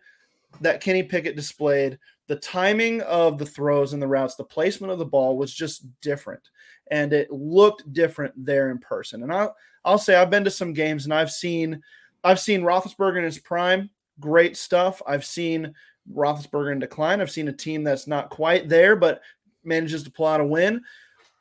that 0.60 0.80
Kenny 0.80 1.02
Pickett 1.02 1.36
displayed, 1.36 1.98
the 2.26 2.36
timing 2.36 3.02
of 3.02 3.38
the 3.38 3.46
throws 3.46 3.92
and 3.92 4.00
the 4.00 4.08
routes, 4.08 4.34
the 4.34 4.44
placement 4.44 4.92
of 4.92 4.98
the 4.98 5.04
ball 5.04 5.36
was 5.36 5.52
just 5.52 5.86
different, 6.00 6.42
and 6.90 7.12
it 7.12 7.30
looked 7.30 7.92
different 7.92 8.32
there 8.36 8.70
in 8.70 8.78
person. 8.78 9.22
And 9.22 9.32
I'll 9.32 9.54
I'll 9.84 9.98
say 9.98 10.16
I've 10.16 10.30
been 10.30 10.44
to 10.44 10.50
some 10.50 10.72
games 10.72 11.04
and 11.04 11.14
I've 11.14 11.30
seen 11.30 11.82
I've 12.24 12.40
seen 12.40 12.62
Roethlisberger 12.62 13.18
in 13.18 13.24
his 13.24 13.38
prime, 13.38 13.90
great 14.18 14.56
stuff. 14.56 15.00
I've 15.06 15.24
seen 15.24 15.74
Roethlisberger 16.12 16.72
in 16.72 16.80
decline. 16.80 17.20
I've 17.20 17.30
seen 17.30 17.48
a 17.48 17.52
team 17.52 17.84
that's 17.84 18.06
not 18.06 18.30
quite 18.30 18.68
there, 18.68 18.96
but 18.96 19.22
manages 19.66 20.02
to 20.04 20.10
pull 20.10 20.26
out 20.26 20.40
a 20.40 20.44
win. 20.44 20.82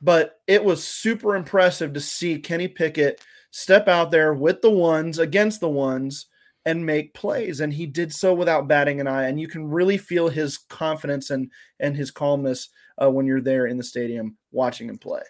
But 0.02 0.40
it 0.48 0.64
was 0.64 0.84
super 0.84 1.36
impressive 1.36 1.94
to 1.94 2.02
see 2.02 2.38
Kenny 2.40 2.68
Pickett 2.68 3.22
step 3.52 3.88
out 3.88 4.12
there 4.12 4.34
with 4.34 4.62
the 4.62 4.70
ones 4.70 5.18
against 5.20 5.62
the 5.62 5.70
ones 5.70 6.26
and 6.66 6.86
make 6.86 7.14
plays. 7.14 7.62
And 7.62 7.74
he 7.74 7.86
did 7.86 8.14
so 8.14 8.34
without 8.34 8.68
batting 8.68 9.00
an 9.00 9.08
eye. 9.08 9.28
And 9.28 9.40
you 9.40 9.48
can 9.48 9.70
really 9.70 9.98
feel 9.98 10.28
his 10.30 10.58
confidence 10.58 11.30
and 11.30 11.50
and 11.80 11.96
his 11.96 12.12
calmness 12.12 12.70
uh, 13.02 13.10
when 13.10 13.26
you're 13.26 13.42
there 13.42 13.66
in 13.66 13.78
the 13.78 13.84
stadium 13.84 14.38
watching 14.52 14.90
him 14.90 14.98
play. 14.98 15.22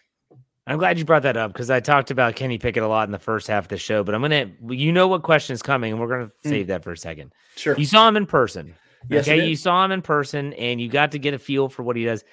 I'm 0.68 0.80
glad 0.80 0.98
you 0.98 1.06
brought 1.06 1.22
that 1.24 1.38
up 1.38 1.54
because 1.54 1.70
I 1.70 1.80
talked 1.80 2.10
about 2.10 2.36
Kenny 2.36 2.58
Pickett 2.58 2.82
a 2.82 2.88
lot 2.88 3.08
in 3.08 3.12
the 3.12 3.20
first 3.20 3.48
half 3.48 3.66
of 3.66 3.70
the 3.70 3.78
show, 3.78 4.04
but 4.04 4.16
I'm 4.16 4.22
gonna, 4.22 4.52
you 4.70 4.92
know, 4.92 5.08
what 5.08 5.22
question 5.22 5.54
is 5.54 5.62
coming, 5.62 5.92
and 5.92 6.02
we're 6.02 6.08
gonna 6.08 6.32
Mm. 6.44 6.50
save 6.50 6.68
that 6.68 6.84
for 6.84 6.92
a 6.92 6.98
second. 6.98 7.34
Sure. 7.56 7.78
You 7.78 7.86
saw 7.86 8.08
him 8.08 8.18
in 8.18 8.26
person. 8.26 8.74
Yes, 9.08 9.28
okay. 9.28 9.48
You 9.48 9.56
saw 9.56 9.86
him 9.86 9.92
in 9.92 10.02
person 10.02 10.54
and 10.54 10.82
you 10.82 10.90
got 10.90 11.12
to 11.12 11.20
get 11.20 11.36
a 11.36 11.38
feel 11.40 11.70
for 11.70 11.84
what 11.84 11.96
he 11.96 12.04
does. 12.06 12.24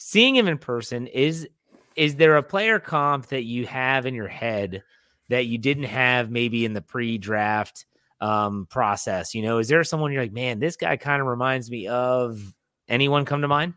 Seeing 0.00 0.36
him 0.36 0.46
in 0.46 0.58
person 0.58 1.08
is 1.08 1.48
is 1.96 2.14
there 2.14 2.36
a 2.36 2.42
player 2.42 2.78
comp 2.78 3.26
that 3.26 3.42
you 3.42 3.66
have 3.66 4.06
in 4.06 4.14
your 4.14 4.28
head 4.28 4.84
that 5.28 5.46
you 5.46 5.58
didn't 5.58 5.84
have 5.84 6.30
maybe 6.30 6.64
in 6.64 6.72
the 6.72 6.80
pre-draft 6.80 7.84
um 8.20 8.66
process? 8.70 9.34
You 9.34 9.42
know, 9.42 9.58
is 9.58 9.66
there 9.66 9.82
someone 9.82 10.12
you're 10.12 10.22
like, 10.22 10.32
man, 10.32 10.60
this 10.60 10.76
guy 10.76 10.96
kind 10.96 11.20
of 11.20 11.26
reminds 11.26 11.68
me 11.68 11.88
of 11.88 12.54
anyone 12.88 13.24
come 13.24 13.42
to 13.42 13.48
mind? 13.48 13.74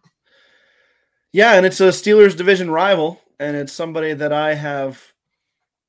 Yeah, 1.32 1.56
and 1.56 1.66
it's 1.66 1.82
a 1.82 1.90
Steelers 1.90 2.38
division 2.38 2.70
rival, 2.70 3.20
and 3.40 3.58
it's 3.58 3.74
somebody 3.74 4.14
that 4.14 4.32
I 4.32 4.54
have 4.54 5.02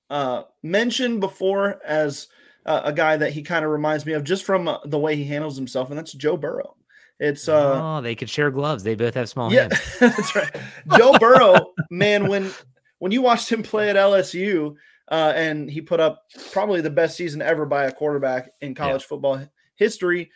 uh, 0.08 0.44
mentioned 0.62 1.20
before 1.20 1.78
as 1.84 2.28
uh, 2.64 2.80
a 2.84 2.92
guy 2.94 3.18
that 3.18 3.32
he 3.32 3.42
kind 3.42 3.66
of 3.66 3.70
reminds 3.70 4.06
me 4.06 4.14
of 4.14 4.24
just 4.24 4.44
from 4.44 4.66
uh, 4.66 4.78
the 4.86 4.98
way 4.98 5.14
he 5.14 5.24
handles 5.24 5.56
himself, 5.56 5.90
and 5.90 5.98
that's 5.98 6.14
Joe 6.14 6.38
Burrow. 6.38 6.76
It's 7.22 7.48
uh, 7.48 7.80
oh, 7.80 8.00
they 8.00 8.16
could 8.16 8.28
share 8.28 8.50
gloves. 8.50 8.82
They 8.82 8.96
both 8.96 9.14
have 9.14 9.28
small 9.28 9.52
yeah, 9.52 9.68
hands. 9.70 9.80
that's 10.00 10.34
right. 10.34 10.50
Joe 10.96 11.16
Burrow, 11.20 11.72
man, 11.88 12.26
when 12.26 12.50
when 12.98 13.12
you 13.12 13.22
watched 13.22 13.48
him 13.50 13.62
play 13.62 13.88
at 13.90 13.94
LSU, 13.94 14.74
uh, 15.08 15.32
and 15.36 15.70
he 15.70 15.80
put 15.80 16.00
up 16.00 16.24
probably 16.50 16.80
the 16.80 16.90
best 16.90 17.16
season 17.16 17.40
ever 17.40 17.64
by 17.64 17.84
a 17.84 17.92
quarterback 17.92 18.50
in 18.60 18.74
college 18.74 19.04
football 19.04 19.40
history, 19.76 20.32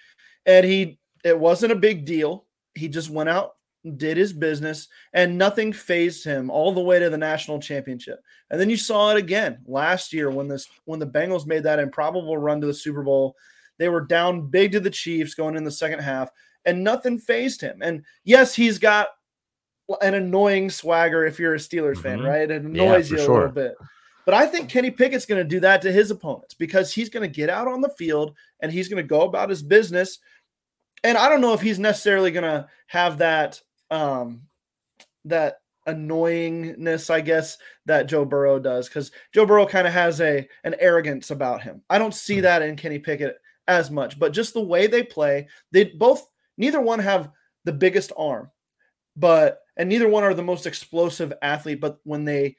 and 0.47 0.65
he 0.65 1.01
it 1.25 1.37
wasn't 1.37 1.73
a 1.73 1.77
big 1.77 2.05
deal. 2.05 2.45
He 2.77 2.87
just 2.87 3.11
went 3.11 3.31
out, 3.31 3.57
did 3.97 4.17
his 4.17 4.33
business, 4.33 4.87
and 5.13 5.37
nothing 5.37 5.73
phased 5.73 6.25
him 6.25 6.51
all 6.51 6.71
the 6.71 6.81
way 6.81 7.01
to 7.01 7.11
the 7.11 7.19
national 7.19 7.59
championship. 7.59 8.21
And 8.49 8.61
then 8.61 8.71
you 8.71 8.77
saw 8.77 9.11
it 9.11 9.17
again 9.17 9.59
last 9.67 10.13
year 10.13 10.31
when 10.31 10.47
this 10.47 10.69
when 10.85 11.01
the 11.01 11.07
Bengals 11.09 11.49
made 11.49 11.65
that 11.65 11.81
improbable 11.81 12.39
run 12.39 12.61
to 12.61 12.69
the 12.69 12.75
Super 12.75 13.03
Bowl. 13.03 13.35
They 13.79 13.89
were 13.89 14.03
down 14.03 14.51
big 14.51 14.71
to 14.73 14.81
the 14.81 14.89
Chiefs 14.89 15.35
going 15.35 15.57
in 15.57 15.65
the 15.65 15.71
second 15.73 15.99
half, 15.99 16.31
and 16.67 16.85
nothing 16.85 17.17
phased 17.19 17.61
him. 17.63 17.81
And 17.81 18.05
yes, 18.25 18.55
he's 18.55 18.79
got 18.79 19.09
an 20.03 20.15
annoying 20.15 20.69
swagger 20.69 21.25
if 21.25 21.39
you're 21.39 21.55
a 21.55 21.59
Steelers 21.59 21.97
fan, 22.03 22.19
Mhm. 22.19 22.27
right? 22.29 22.51
It 22.51 22.65
annoys 22.65 23.09
for 23.09 23.15
you 23.15 23.21
a 23.21 23.25
sure. 23.25 23.35
little 23.39 23.53
bit. 23.53 23.77
But 24.25 24.35
I 24.35 24.47
think 24.47 24.69
Kenny 24.69 24.91
Pickett's 24.91 25.27
going 25.27 25.41
to 25.43 25.49
do 25.49 25.61
that 25.61 25.81
to 25.83 25.93
his 25.93 26.11
opponents 26.11 26.55
because 26.55 26.93
he's 26.93 27.09
going 27.09 27.23
to 27.23 27.33
get 27.35 27.49
out 27.49 27.69
on 27.69 27.81
the 27.81 27.89
field 27.91 28.35
and 28.59 28.73
he's 28.73 28.89
going 28.89 29.03
to 29.03 29.09
go 29.09 29.21
about 29.23 29.49
his 29.49 29.63
business. 29.63 30.19
And 31.05 31.17
I 31.17 31.29
don't 31.29 31.41
know 31.41 31.53
if 31.55 31.61
he's 31.61 31.79
necessarily 31.79 32.33
going 32.33 32.43
to 32.43 32.69
have 32.89 33.19
that 33.19 33.61
um 33.93 34.43
that 35.25 35.61
annoyingness, 35.87 37.11
I 37.11 37.21
guess, 37.21 37.59
that 37.85 38.09
Joe 38.09 38.25
Burrow 38.25 38.59
does 38.59 38.89
because 38.89 39.13
Joe 39.33 39.47
Burrow 39.47 39.67
kind 39.67 39.87
of 39.87 39.93
has 39.93 40.21
a 40.21 40.49
an 40.65 40.75
arrogance 40.81 41.31
about 41.31 41.63
him. 41.63 41.83
I 41.89 41.99
don't 41.99 42.15
see 42.15 42.41
that 42.41 42.63
in 42.63 42.75
Kenny 42.75 42.99
Pickett 42.99 43.37
as 43.69 43.91
much, 43.91 44.19
but 44.19 44.33
just 44.33 44.55
the 44.55 44.61
way 44.61 44.89
they 44.89 45.05
play, 45.05 45.47
they 45.71 45.85
both 45.85 46.29
neither 46.57 46.81
one 46.81 46.99
have 47.01 47.31
the 47.65 47.73
biggest 47.73 48.13
arm, 48.17 48.51
but 49.17 49.61
and 49.77 49.89
neither 49.89 50.09
one 50.09 50.25
are 50.25 50.35
the 50.35 50.43
most 50.43 50.67
explosive 50.67 51.33
athlete, 51.43 51.81
but 51.81 51.99
when 52.05 52.25
they 52.25 52.57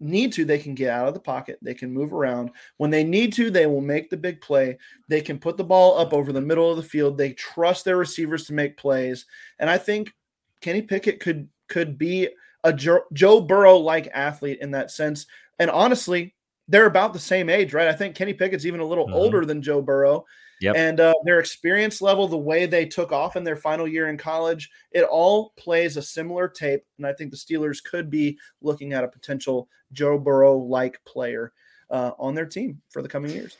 need 0.00 0.32
to, 0.32 0.44
they 0.44 0.58
can 0.58 0.74
get 0.74 0.90
out 0.90 1.08
of 1.08 1.14
the 1.14 1.20
pocket. 1.20 1.58
They 1.62 1.74
can 1.74 1.92
move 1.92 2.12
around. 2.12 2.50
When 2.76 2.90
they 2.90 3.04
need 3.04 3.32
to, 3.34 3.50
they 3.50 3.66
will 3.66 3.80
make 3.80 4.10
the 4.10 4.16
big 4.16 4.40
play. 4.40 4.78
They 5.08 5.20
can 5.20 5.38
put 5.38 5.56
the 5.56 5.64
ball 5.64 5.98
up 5.98 6.12
over 6.12 6.32
the 6.32 6.40
middle 6.40 6.70
of 6.70 6.76
the 6.76 6.82
field. 6.82 7.16
They 7.16 7.32
trust 7.32 7.84
their 7.84 7.96
receivers 7.96 8.46
to 8.46 8.52
make 8.52 8.76
plays. 8.76 9.26
And 9.58 9.70
I 9.70 9.78
think 9.78 10.12
Kenny 10.60 10.82
Pickett 10.82 11.20
could 11.20 11.48
could 11.68 11.96
be 11.96 12.28
a 12.64 12.72
Joe, 12.72 13.40
Burrow 13.40 13.76
like 13.76 14.08
athlete 14.12 14.58
in 14.60 14.72
that 14.72 14.90
sense. 14.90 15.26
And 15.58 15.70
honestly, 15.70 16.34
they're 16.68 16.86
about 16.86 17.12
the 17.12 17.18
same 17.18 17.48
age, 17.48 17.72
right? 17.72 17.88
I 17.88 17.92
think 17.92 18.14
Kenny 18.16 18.34
Pickett's 18.34 18.66
even 18.66 18.80
a 18.80 18.86
little 18.86 19.06
Mhm. 19.06 19.14
older 19.14 19.44
than 19.44 19.62
Joe 19.62 19.80
Burrow. 19.82 20.24
Yep. 20.64 20.76
And 20.76 21.00
uh, 21.00 21.14
their 21.24 21.40
experience 21.40 22.00
level, 22.00 22.26
the 22.26 22.36
way 22.38 22.64
they 22.64 22.86
took 22.86 23.12
off 23.12 23.36
in 23.36 23.44
their 23.44 23.56
final 23.56 23.86
year 23.86 24.08
in 24.08 24.16
college, 24.16 24.70
it 24.92 25.04
all 25.04 25.52
plays 25.56 25.96
a 25.96 26.02
similar 26.02 26.48
tape. 26.48 26.84
And 26.96 27.06
I 27.06 27.12
think 27.12 27.30
the 27.30 27.36
Steelers 27.36 27.84
could 27.84 28.10
be 28.10 28.38
looking 28.62 28.94
at 28.94 29.04
a 29.04 29.08
potential 29.08 29.68
Joe 29.92 30.18
Burrow 30.18 30.56
like 30.56 31.04
player 31.04 31.52
uh, 31.90 32.12
on 32.18 32.34
their 32.34 32.46
team 32.46 32.80
for 32.88 33.02
the 33.02 33.08
coming 33.08 33.30
years. 33.30 33.58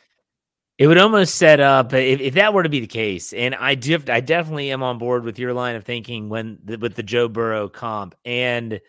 It 0.79 0.88
would 0.88 0.99
almost 0.99 1.37
set 1.37 1.61
up 1.61 1.93
if, 1.93 2.21
if 2.21 2.35
that 2.35 2.53
were 2.53 2.64
to 2.64 2.69
be 2.69 2.81
the 2.81 2.88
case, 2.88 3.33
and 3.33 3.55
I 3.55 3.77
def- 3.77 4.11
I 4.11 4.19
definitely 4.19 4.73
am 4.73 4.83
on 4.83 4.99
board 4.99 5.23
with 5.23 5.38
your 5.38 5.53
line 5.53 5.77
of 5.77 5.85
thinking 5.85 6.29
when 6.29 6.59
the, 6.64 6.79
with 6.79 6.97
the 6.97 7.05
Joe 7.05 7.29
Burrow 7.29 7.69
comp, 7.69 8.17
and 8.25 8.81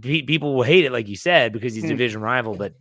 pe- 0.00 0.22
people 0.22 0.54
will 0.54 0.62
hate 0.62 0.84
it, 0.84 0.92
like 0.92 1.08
you 1.08 1.16
said, 1.16 1.52
because 1.52 1.74
he's 1.74 1.82
a 1.82 1.88
Hmm. 1.88 1.94
division 1.94 2.20
rival, 2.20 2.54
but 2.54 2.74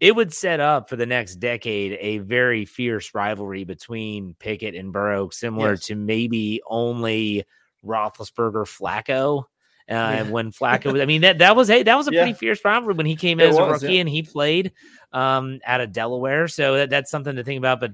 it 0.00 0.14
would 0.14 0.32
set 0.32 0.60
up 0.60 0.88
for 0.88 0.96
the 0.96 1.06
next 1.06 1.36
decade 1.36 1.96
a 2.00 2.18
very 2.18 2.64
fierce 2.64 3.14
rivalry 3.14 3.64
between 3.64 4.34
Pickett 4.38 4.74
and 4.74 4.92
Burrow, 4.92 5.30
similar 5.30 5.70
Yes. 5.72 5.86
to 5.86 5.94
maybe 5.94 6.60
only 6.68 7.44
Roethlisberger 7.84 8.64
Flacco. 8.66 9.44
Uh, 9.88 10.24
when 10.24 10.50
Flacco 10.52 10.92
was, 10.92 11.00
I 11.00 11.06
mean 11.06 11.20
that 11.22 11.38
that 11.38 11.54
was 11.56 11.68
hey 11.68 11.82
that 11.84 11.96
was 11.96 12.08
a 12.08 12.12
Yeah. 12.12 12.22
pretty 12.22 12.36
fierce 12.38 12.64
rivalry 12.64 12.94
when 12.94 13.06
he 13.06 13.14
came 13.16 13.38
as 13.40 13.56
a 13.56 13.62
rookie 13.64 13.94
yeah. 13.94 14.00
and 14.00 14.08
he 14.08 14.22
played 14.22 14.72
um, 15.12 15.60
out 15.64 15.80
of 15.80 15.92
Delaware. 15.92 16.48
So 16.48 16.76
that, 16.76 16.90
that's 16.90 17.10
something 17.10 17.36
to 17.36 17.44
think 17.44 17.58
about. 17.58 17.80
But 17.80 17.92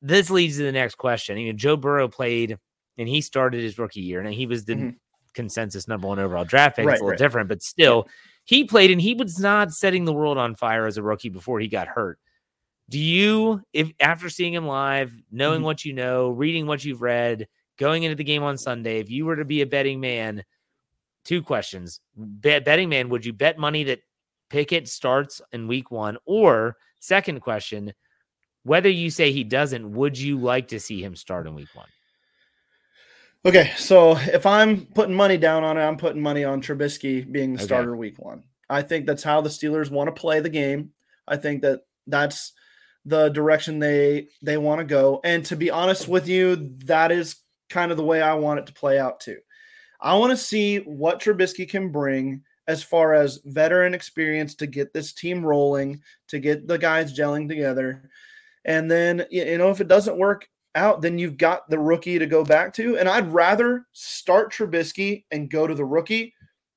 this 0.00 0.30
leads 0.30 0.56
to 0.58 0.62
the 0.62 0.72
next 0.72 0.94
question. 0.94 1.36
You 1.38 1.52
know, 1.52 1.56
Joe 1.56 1.76
Burrow 1.76 2.06
played 2.08 2.56
and 2.96 3.08
he 3.08 3.20
started 3.20 3.62
his 3.62 3.78
rookie 3.78 4.00
year, 4.00 4.20
and 4.20 4.32
he 4.32 4.46
was 4.46 4.64
the 4.64 4.74
Mhm. 4.74 4.96
consensus 5.34 5.86
number 5.88 6.06
one 6.08 6.18
overall 6.18 6.44
draft 6.44 6.76
pick. 6.76 6.86
Right, 6.86 6.94
it's 6.94 7.00
a 7.00 7.04
little 7.04 7.10
right. 7.10 7.18
different, 7.18 7.48
but 7.48 7.62
still, 7.62 8.08
he 8.48 8.64
played 8.64 8.90
and 8.90 9.00
he 9.00 9.12
was 9.12 9.38
not 9.38 9.72
setting 9.72 10.06
the 10.06 10.12
world 10.12 10.38
on 10.38 10.54
fire 10.54 10.86
as 10.86 10.96
a 10.96 11.02
rookie 11.02 11.28
before 11.28 11.60
he 11.60 11.68
got 11.68 11.86
hurt. 11.86 12.18
Do 12.88 12.98
you, 12.98 13.60
if 13.74 13.92
after 14.00 14.30
seeing 14.30 14.54
him 14.54 14.66
live, 14.66 15.12
knowing 15.30 15.60
Mhm. 15.60 15.64
what 15.64 15.84
you 15.84 15.92
know, 15.92 16.30
reading 16.30 16.66
what 16.66 16.82
you've 16.82 17.02
read, 17.02 17.46
going 17.76 18.04
into 18.04 18.16
the 18.16 18.24
game 18.24 18.42
on 18.42 18.56
Sunday, 18.56 19.00
if 19.00 19.10
you 19.10 19.26
were 19.26 19.36
to 19.36 19.44
be 19.44 19.60
a 19.60 19.66
betting 19.66 20.00
man, 20.00 20.42
two 21.26 21.42
questions. 21.42 22.00
Bet, 22.16 22.64
betting 22.64 22.88
man, 22.88 23.10
would 23.10 23.26
you 23.26 23.34
bet 23.34 23.58
money 23.58 23.84
that 23.84 24.00
Pickett 24.48 24.88
starts 24.88 25.42
in 25.52 25.68
week 25.68 25.90
one? 25.90 26.16
Or 26.24 26.78
second 27.00 27.40
question, 27.40 27.92
whether 28.62 28.88
you 28.88 29.10
say 29.10 29.30
he 29.30 29.44
doesn't, 29.44 29.92
would 29.92 30.16
you 30.18 30.40
like 30.40 30.68
to 30.68 30.80
see 30.80 31.04
him 31.04 31.14
start 31.14 31.46
in 31.46 31.54
week 31.54 31.68
one? 31.74 31.88
Okay, 33.44 33.72
so 33.76 34.16
if 34.16 34.44
I'm 34.46 34.86
putting 34.86 35.14
money 35.14 35.36
down 35.36 35.62
on 35.64 35.78
it, 35.78 35.82
I'm 35.82 35.96
putting 35.96 36.20
money 36.20 36.44
on 36.44 36.60
Trubisky 36.60 37.30
being 37.30 37.54
the 37.54 37.60
Okay. 37.60 37.66
starter 37.66 37.96
week 37.96 38.18
one. 38.18 38.42
I 38.68 38.82
think 38.82 39.06
that's 39.06 39.22
how 39.22 39.40
the 39.40 39.48
Steelers 39.48 39.90
want 39.90 40.14
to 40.14 40.20
play 40.20 40.40
the 40.40 40.50
game. 40.50 40.90
I 41.26 41.36
think 41.36 41.62
that 41.62 41.80
that's 42.06 42.52
the 43.04 43.28
direction 43.28 43.78
they 43.78 44.28
they 44.42 44.58
want 44.58 44.80
to 44.80 44.84
go. 44.84 45.20
And 45.24 45.44
to 45.46 45.56
be 45.56 45.70
honest 45.70 46.08
with 46.08 46.28
you, 46.28 46.74
that 46.84 47.12
is 47.12 47.36
kind 47.70 47.90
of 47.90 47.96
the 47.96 48.04
way 48.04 48.20
I 48.20 48.34
want 48.34 48.60
it 48.60 48.66
to 48.66 48.72
play 48.72 48.98
out 48.98 49.20
too. 49.20 49.38
I 50.00 50.16
want 50.16 50.30
to 50.30 50.36
see 50.36 50.78
what 50.78 51.20
Trubisky 51.20 51.68
can 51.68 51.90
bring 51.90 52.42
as 52.66 52.82
far 52.82 53.14
as 53.14 53.40
veteran 53.44 53.94
experience 53.94 54.54
to 54.56 54.66
get 54.66 54.92
this 54.92 55.12
team 55.12 55.44
rolling, 55.44 56.02
to 56.28 56.38
get 56.38 56.66
the 56.66 56.76
guys 56.76 57.16
gelling 57.16 57.48
together. 57.48 58.10
And 58.64 58.90
then, 58.90 59.24
you 59.30 59.56
know, 59.56 59.70
if 59.70 59.80
it 59.80 59.88
doesn't 59.88 60.18
work 60.18 60.46
out, 60.74 61.02
then 61.02 61.18
you've 61.18 61.36
got 61.38 61.68
the 61.68 61.78
rookie 61.78 62.18
to 62.18 62.26
go 62.26 62.44
back 62.44 62.72
to. 62.74 62.98
And 62.98 63.08
I'd 63.08 63.32
rather 63.32 63.86
start 63.92 64.52
Trubisky 64.52 65.24
and 65.30 65.50
go 65.50 65.66
to 65.66 65.74
the 65.74 65.84
rookie 65.84 66.34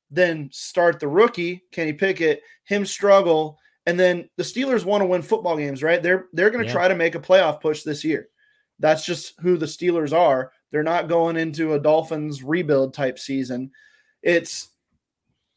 than 0.09 0.49
start 0.51 0.99
the 0.99 1.07
rookie, 1.07 1.63
Kenny 1.71 1.93
Pickett, 1.93 2.41
him 2.65 2.85
struggle. 2.85 3.57
And 3.85 3.99
then 3.99 4.29
the 4.37 4.43
Steelers 4.43 4.85
want 4.85 5.01
to 5.01 5.05
win 5.07 5.21
football 5.21 5.57
games, 5.57 5.81
right? 5.83 6.01
They're 6.03 6.27
they're 6.33 6.49
going 6.49 6.63
to 6.63 6.67
Yeah. 6.67 6.73
try 6.73 6.87
to 6.87 6.95
make 6.95 7.15
a 7.15 7.19
playoff 7.19 7.61
push 7.61 7.83
this 7.83 8.03
year. 8.03 8.29
That's 8.79 9.05
just 9.05 9.39
who 9.41 9.57
the 9.57 9.65
Steelers 9.65 10.11
are. 10.15 10.51
They're 10.71 10.83
not 10.83 11.07
going 11.07 11.37
into 11.37 11.73
a 11.73 11.79
Dolphins 11.79 12.43
rebuild 12.43 12.93
type 12.93 13.19
season. 13.19 13.71
It's 14.21 14.69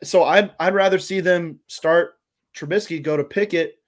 so 0.02 0.24
I'd 0.24 0.52
I'd 0.58 0.74
rather 0.74 0.98
see 0.98 1.20
them 1.20 1.60
start 1.66 2.14
Trubisky, 2.54 3.02
go 3.02 3.16
to 3.16 3.24
Pickett 3.24 3.78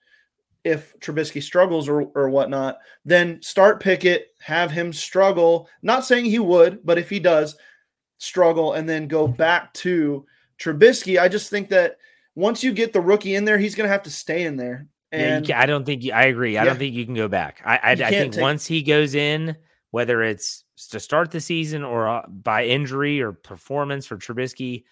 if 0.66 0.98
Trubisky 0.98 1.40
struggles 1.42 1.88
or 1.88 2.02
or 2.14 2.28
whatnot, 2.28 2.78
then 3.04 3.40
start 3.40 3.80
Pickett, 3.80 4.34
have 4.40 4.70
him 4.72 4.92
struggle. 4.92 5.68
Not 5.80 6.04
saying 6.04 6.24
he 6.26 6.40
would, 6.40 6.84
but 6.84 6.98
if 6.98 7.08
he 7.08 7.20
does 7.20 7.56
struggle 8.18 8.72
and 8.74 8.88
then 8.88 9.06
go 9.06 9.28
back 9.28 9.72
to 9.74 10.26
Trubisky, 10.58 11.20
I 11.20 11.28
just 11.28 11.50
think 11.50 11.68
that 11.68 11.98
once 12.34 12.64
you 12.64 12.72
get 12.72 12.92
the 12.92 13.00
rookie 13.00 13.36
in 13.36 13.44
there, 13.44 13.58
he's 13.58 13.74
going 13.74 13.86
to 13.86 13.92
have 13.92 14.02
to 14.04 14.10
stay 14.10 14.42
in 14.44 14.56
there. 14.56 14.86
Yeah, 15.12 15.18
you 15.18 15.24
And 15.36 15.50
I 15.52 15.66
don't 15.66 15.84
think 15.86 16.02
you, 16.02 16.12
I 16.12 16.24
agree. 16.24 16.56
I 16.58 16.62
Yeah. 16.62 16.70
don't 16.70 16.78
think 16.78 16.94
you 16.94 17.04
can 17.04 17.14
go 17.14 17.28
back. 17.28 17.62
I 17.64 17.76
I, 17.76 17.90
I 17.92 18.10
think 18.10 18.32
take- 18.34 18.42
once 18.42 18.66
he 18.66 18.82
goes 18.82 19.14
in, 19.14 19.56
whether 19.92 20.22
it's 20.22 20.64
to 20.90 20.98
start 21.00 21.30
the 21.30 21.40
season 21.40 21.84
or 21.84 22.08
uh, 22.08 22.26
by 22.28 22.64
injury 22.66 23.22
or 23.22 23.32
performance 23.32 24.04
for 24.04 24.16
Trubisky, 24.18 24.84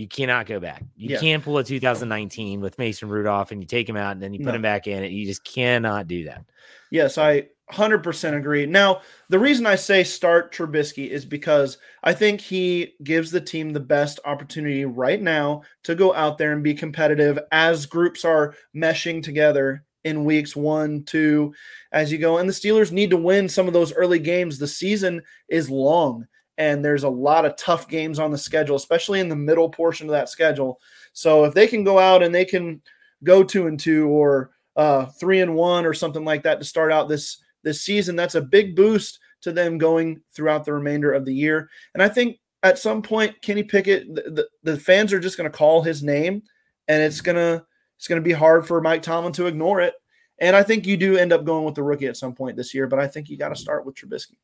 you 0.00 0.08
cannot 0.08 0.46
go 0.46 0.58
back. 0.58 0.82
You 0.96 1.10
Yeah. 1.10 1.20
can't 1.20 1.44
pull 1.44 1.58
a 1.58 1.64
2019 1.64 2.60
with 2.60 2.78
Mason 2.78 3.08
Rudolph 3.08 3.52
and 3.52 3.60
you 3.62 3.66
take 3.66 3.88
him 3.88 3.96
out 3.96 4.12
and 4.12 4.22
then 4.22 4.32
you 4.32 4.40
put 4.40 4.46
No. 4.46 4.54
him 4.54 4.62
back 4.62 4.86
in. 4.86 5.04
It. 5.04 5.10
You 5.12 5.26
just 5.26 5.44
cannot 5.44 6.06
do 6.08 6.24
that. 6.24 6.44
Yes, 6.90 7.18
I 7.18 7.48
100% 7.70 8.34
agree. 8.34 8.64
Now, 8.66 9.02
the 9.28 9.38
reason 9.38 9.66
I 9.66 9.76
say 9.76 10.02
start 10.02 10.52
Trubisky 10.52 11.08
is 11.08 11.24
because 11.24 11.76
I 12.02 12.14
think 12.14 12.40
he 12.40 12.94
gives 13.04 13.30
the 13.30 13.40
team 13.42 13.72
the 13.72 13.78
best 13.80 14.18
opportunity 14.24 14.84
right 14.86 15.20
now 15.20 15.62
to 15.84 15.94
go 15.94 16.14
out 16.14 16.38
there 16.38 16.52
and 16.52 16.64
be 16.64 16.74
competitive 16.74 17.38
as 17.52 17.86
groups 17.86 18.24
are 18.24 18.54
meshing 18.74 19.22
together 19.22 19.84
in 20.02 20.24
weeks 20.24 20.56
one, 20.56 21.04
two, 21.04 21.52
as 21.92 22.10
you 22.10 22.16
go. 22.16 22.38
And 22.38 22.48
the 22.48 22.54
Steelers 22.54 22.90
need 22.90 23.10
to 23.10 23.16
win 23.18 23.48
some 23.50 23.66
of 23.68 23.74
those 23.74 23.92
early 23.92 24.18
games. 24.18 24.58
The 24.58 24.66
season 24.66 25.22
is 25.48 25.68
long 25.70 26.26
and 26.60 26.84
there's 26.84 27.04
a 27.04 27.08
lot 27.08 27.46
of 27.46 27.56
tough 27.56 27.88
games 27.88 28.18
on 28.18 28.30
the 28.30 28.36
schedule, 28.36 28.76
especially 28.76 29.18
in 29.18 29.30
the 29.30 29.34
middle 29.34 29.70
portion 29.70 30.06
of 30.06 30.12
that 30.12 30.28
schedule. 30.28 30.78
So 31.14 31.44
if 31.44 31.54
they 31.54 31.66
can 31.66 31.84
go 31.84 31.98
out 31.98 32.22
and 32.22 32.34
they 32.34 32.44
can 32.44 32.82
go 33.24 33.42
two 33.42 33.66
and 33.66 33.80
two 33.80 34.08
or 34.08 34.50
uh, 34.76 35.06
three 35.06 35.40
and 35.40 35.54
one 35.54 35.86
or 35.86 35.94
something 35.94 36.22
like 36.22 36.42
that 36.42 36.58
to 36.58 36.64
start 36.66 36.92
out 36.92 37.08
this 37.08 37.38
this 37.62 37.80
season, 37.80 38.14
that's 38.14 38.34
a 38.34 38.42
big 38.42 38.76
boost 38.76 39.20
to 39.40 39.52
them 39.52 39.78
going 39.78 40.20
throughout 40.34 40.66
the 40.66 40.74
remainder 40.74 41.14
of 41.14 41.24
the 41.24 41.32
year. 41.32 41.70
And 41.94 42.02
I 42.02 42.10
think 42.10 42.38
at 42.62 42.78
some 42.78 43.00
point, 43.00 43.40
Kenny 43.40 43.62
Pickett, 43.62 44.14
the, 44.14 44.22
the, 44.30 44.48
the 44.62 44.78
fans 44.78 45.14
are 45.14 45.20
just 45.20 45.38
going 45.38 45.50
to 45.50 45.56
call 45.56 45.80
his 45.80 46.02
name, 46.02 46.42
and 46.88 47.02
it's 47.02 47.22
gonna 47.22 47.64
it's 47.96 48.06
gonna 48.06 48.20
be 48.20 48.32
hard 48.32 48.66
for 48.66 48.82
Mike 48.82 49.00
Tomlin 49.00 49.32
to 49.32 49.46
ignore 49.46 49.80
it. 49.80 49.94
And 50.38 50.54
I 50.54 50.62
think 50.62 50.86
you 50.86 50.98
do 50.98 51.16
end 51.16 51.32
up 51.32 51.46
going 51.46 51.64
with 51.64 51.74
the 51.74 51.82
rookie 51.82 52.06
at 52.06 52.18
some 52.18 52.34
point 52.34 52.58
this 52.58 52.74
year, 52.74 52.86
but 52.86 52.98
I 52.98 53.06
think 53.06 53.30
you 53.30 53.38
got 53.38 53.48
to 53.48 53.56
start 53.56 53.86
with 53.86 53.94
Trubisky. 53.94 54.36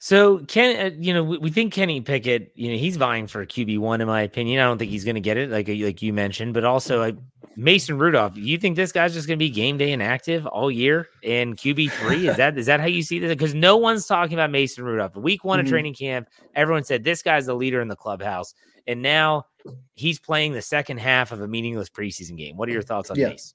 So 0.00 0.38
Ken, 0.46 0.86
uh, 0.92 0.94
you 0.98 1.12
know, 1.12 1.24
we, 1.24 1.38
we 1.38 1.50
think 1.50 1.72
Kenny 1.72 2.00
Pickett, 2.00 2.52
you 2.54 2.70
know, 2.70 2.78
he's 2.78 2.96
vying 2.96 3.26
for 3.26 3.44
QB 3.44 3.78
one 3.80 4.00
in 4.00 4.06
my 4.06 4.22
opinion. 4.22 4.60
I 4.60 4.64
don't 4.64 4.78
think 4.78 4.90
he's 4.92 5.04
going 5.04 5.16
to 5.16 5.20
get 5.20 5.36
it, 5.36 5.50
like 5.50 5.66
like 5.68 6.02
you 6.02 6.12
mentioned. 6.12 6.54
But 6.54 6.64
also, 6.64 7.00
like 7.00 7.16
Mason 7.56 7.98
Rudolph, 7.98 8.36
you 8.36 8.58
think 8.58 8.76
this 8.76 8.92
guy's 8.92 9.12
just 9.12 9.26
going 9.26 9.38
to 9.38 9.44
be 9.44 9.50
game 9.50 9.76
day 9.76 9.90
inactive 9.90 10.46
all 10.46 10.70
year 10.70 11.08
in 11.22 11.56
QB 11.56 11.90
three? 11.90 12.28
Is 12.28 12.36
that 12.36 12.56
is 12.56 12.66
that 12.66 12.78
how 12.78 12.86
you 12.86 13.02
see 13.02 13.18
this? 13.18 13.30
Because 13.30 13.54
no 13.54 13.76
one's 13.76 14.06
talking 14.06 14.34
about 14.34 14.52
Mason 14.52 14.84
Rudolph. 14.84 15.16
Week 15.16 15.42
one 15.42 15.58
Mhm. 15.58 15.62
of 15.62 15.68
training 15.68 15.94
camp, 15.94 16.28
everyone 16.54 16.84
said 16.84 17.02
this 17.02 17.20
guy's 17.22 17.46
the 17.46 17.54
leader 17.54 17.80
in 17.80 17.88
the 17.88 17.96
clubhouse, 17.96 18.54
and 18.86 19.02
now 19.02 19.46
he's 19.94 20.20
playing 20.20 20.52
the 20.52 20.62
second 20.62 20.98
half 20.98 21.32
of 21.32 21.40
a 21.40 21.48
meaningless 21.48 21.90
preseason 21.90 22.36
game. 22.38 22.56
What 22.56 22.68
are 22.68 22.72
your 22.72 22.82
thoughts 22.82 23.10
on 23.10 23.18
Yeah. 23.18 23.30
Mace? 23.30 23.52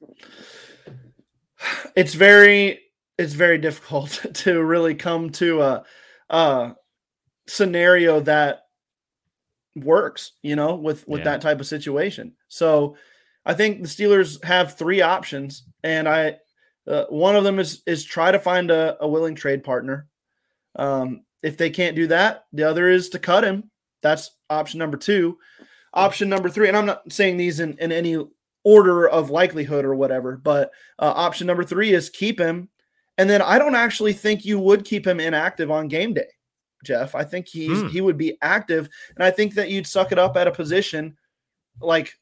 It's 1.96 2.14
very 2.14 2.82
it's 3.18 3.34
very 3.34 3.58
difficult 3.60 4.26
to 4.34 4.62
really 4.62 4.96
come 4.96 5.30
to 5.30 5.62
a, 5.62 5.86
a 6.30 6.74
scenario 7.48 8.20
that 8.22 8.62
works, 9.76 10.34
you 10.42 10.56
know, 10.56 10.76
with 10.76 11.08
with 11.08 11.20
Yeah. 11.20 11.26
that 11.26 11.42
type 11.42 11.60
of 11.60 11.68
situation. 11.68 12.34
So 12.48 12.96
I 13.46 13.54
think 13.54 13.82
the 13.82 13.88
Steelers 13.88 14.44
have 14.44 14.78
three 14.78 15.02
options, 15.02 15.64
and 15.84 16.08
I 16.08 16.38
uh, 16.88 17.06
one 17.10 17.36
of 17.36 17.44
them 17.44 17.60
is 17.60 17.82
is 17.88 18.04
try 18.04 18.32
to 18.32 18.40
find 18.40 18.72
a, 18.72 18.98
a 19.02 19.08
willing 19.08 19.36
trade 19.36 19.64
partner. 19.64 20.08
Um, 20.76 21.26
if 21.42 21.58
they 21.58 21.70
can't 21.70 21.96
do 21.96 22.08
that, 22.08 22.46
the 22.54 22.64
other 22.64 22.90
is 22.90 23.10
to 23.10 23.20
cut 23.20 23.44
him. 23.44 23.70
That's 24.02 24.32
option 24.50 24.80
number 24.80 24.98
two. 24.98 25.38
Option 25.94 26.30
number 26.30 26.50
three, 26.50 26.68
and 26.68 26.76
I'm 26.78 26.86
not 26.88 27.12
saying 27.12 27.38
these 27.38 27.60
in, 27.60 27.78
in 27.78 27.92
any 27.92 28.18
order 28.64 29.08
of 29.08 29.30
likelihood 29.30 29.86
or 29.86 29.94
whatever, 29.94 30.38
but 30.38 30.72
uh, 30.98 31.14
option 31.16 31.46
number 31.48 31.64
three 31.64 31.94
is 31.94 32.10
keep 32.10 32.40
him. 32.40 32.70
And 33.18 33.30
then 33.30 33.42
I 33.42 33.60
don't 33.60 33.76
actually 33.76 34.14
think 34.14 34.44
you 34.46 34.60
would 34.60 34.86
keep 34.86 35.06
him 35.06 35.20
inactive 35.20 35.70
on 35.70 35.88
game 35.88 36.14
day, 36.14 36.30
Jeff. 36.84 37.14
I 37.16 37.24
think 37.24 37.48
he's 37.48 37.82
Hmm. 37.82 37.88
he 37.88 38.02
would 38.02 38.18
be 38.18 38.38
active, 38.42 38.90
and 39.16 39.24
I 39.24 39.32
think 39.32 39.54
that 39.56 39.70
you'd 39.70 39.88
suck 39.88 40.12
it 40.12 40.20
up 40.20 40.36
at 40.36 40.48
a 40.48 40.52
position 40.52 41.16
like 41.82 42.14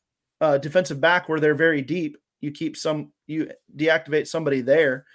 uh, 0.41 0.57
defensive 0.57 0.99
back 0.99 1.29
where 1.29 1.39
they're 1.39 1.55
very 1.55 1.81
deep. 1.81 2.17
You 2.41 2.51
keep 2.51 2.75
some, 2.75 3.13
you 3.27 3.51
deactivate 3.75 4.27
somebody 4.27 4.61
there, 4.61 5.05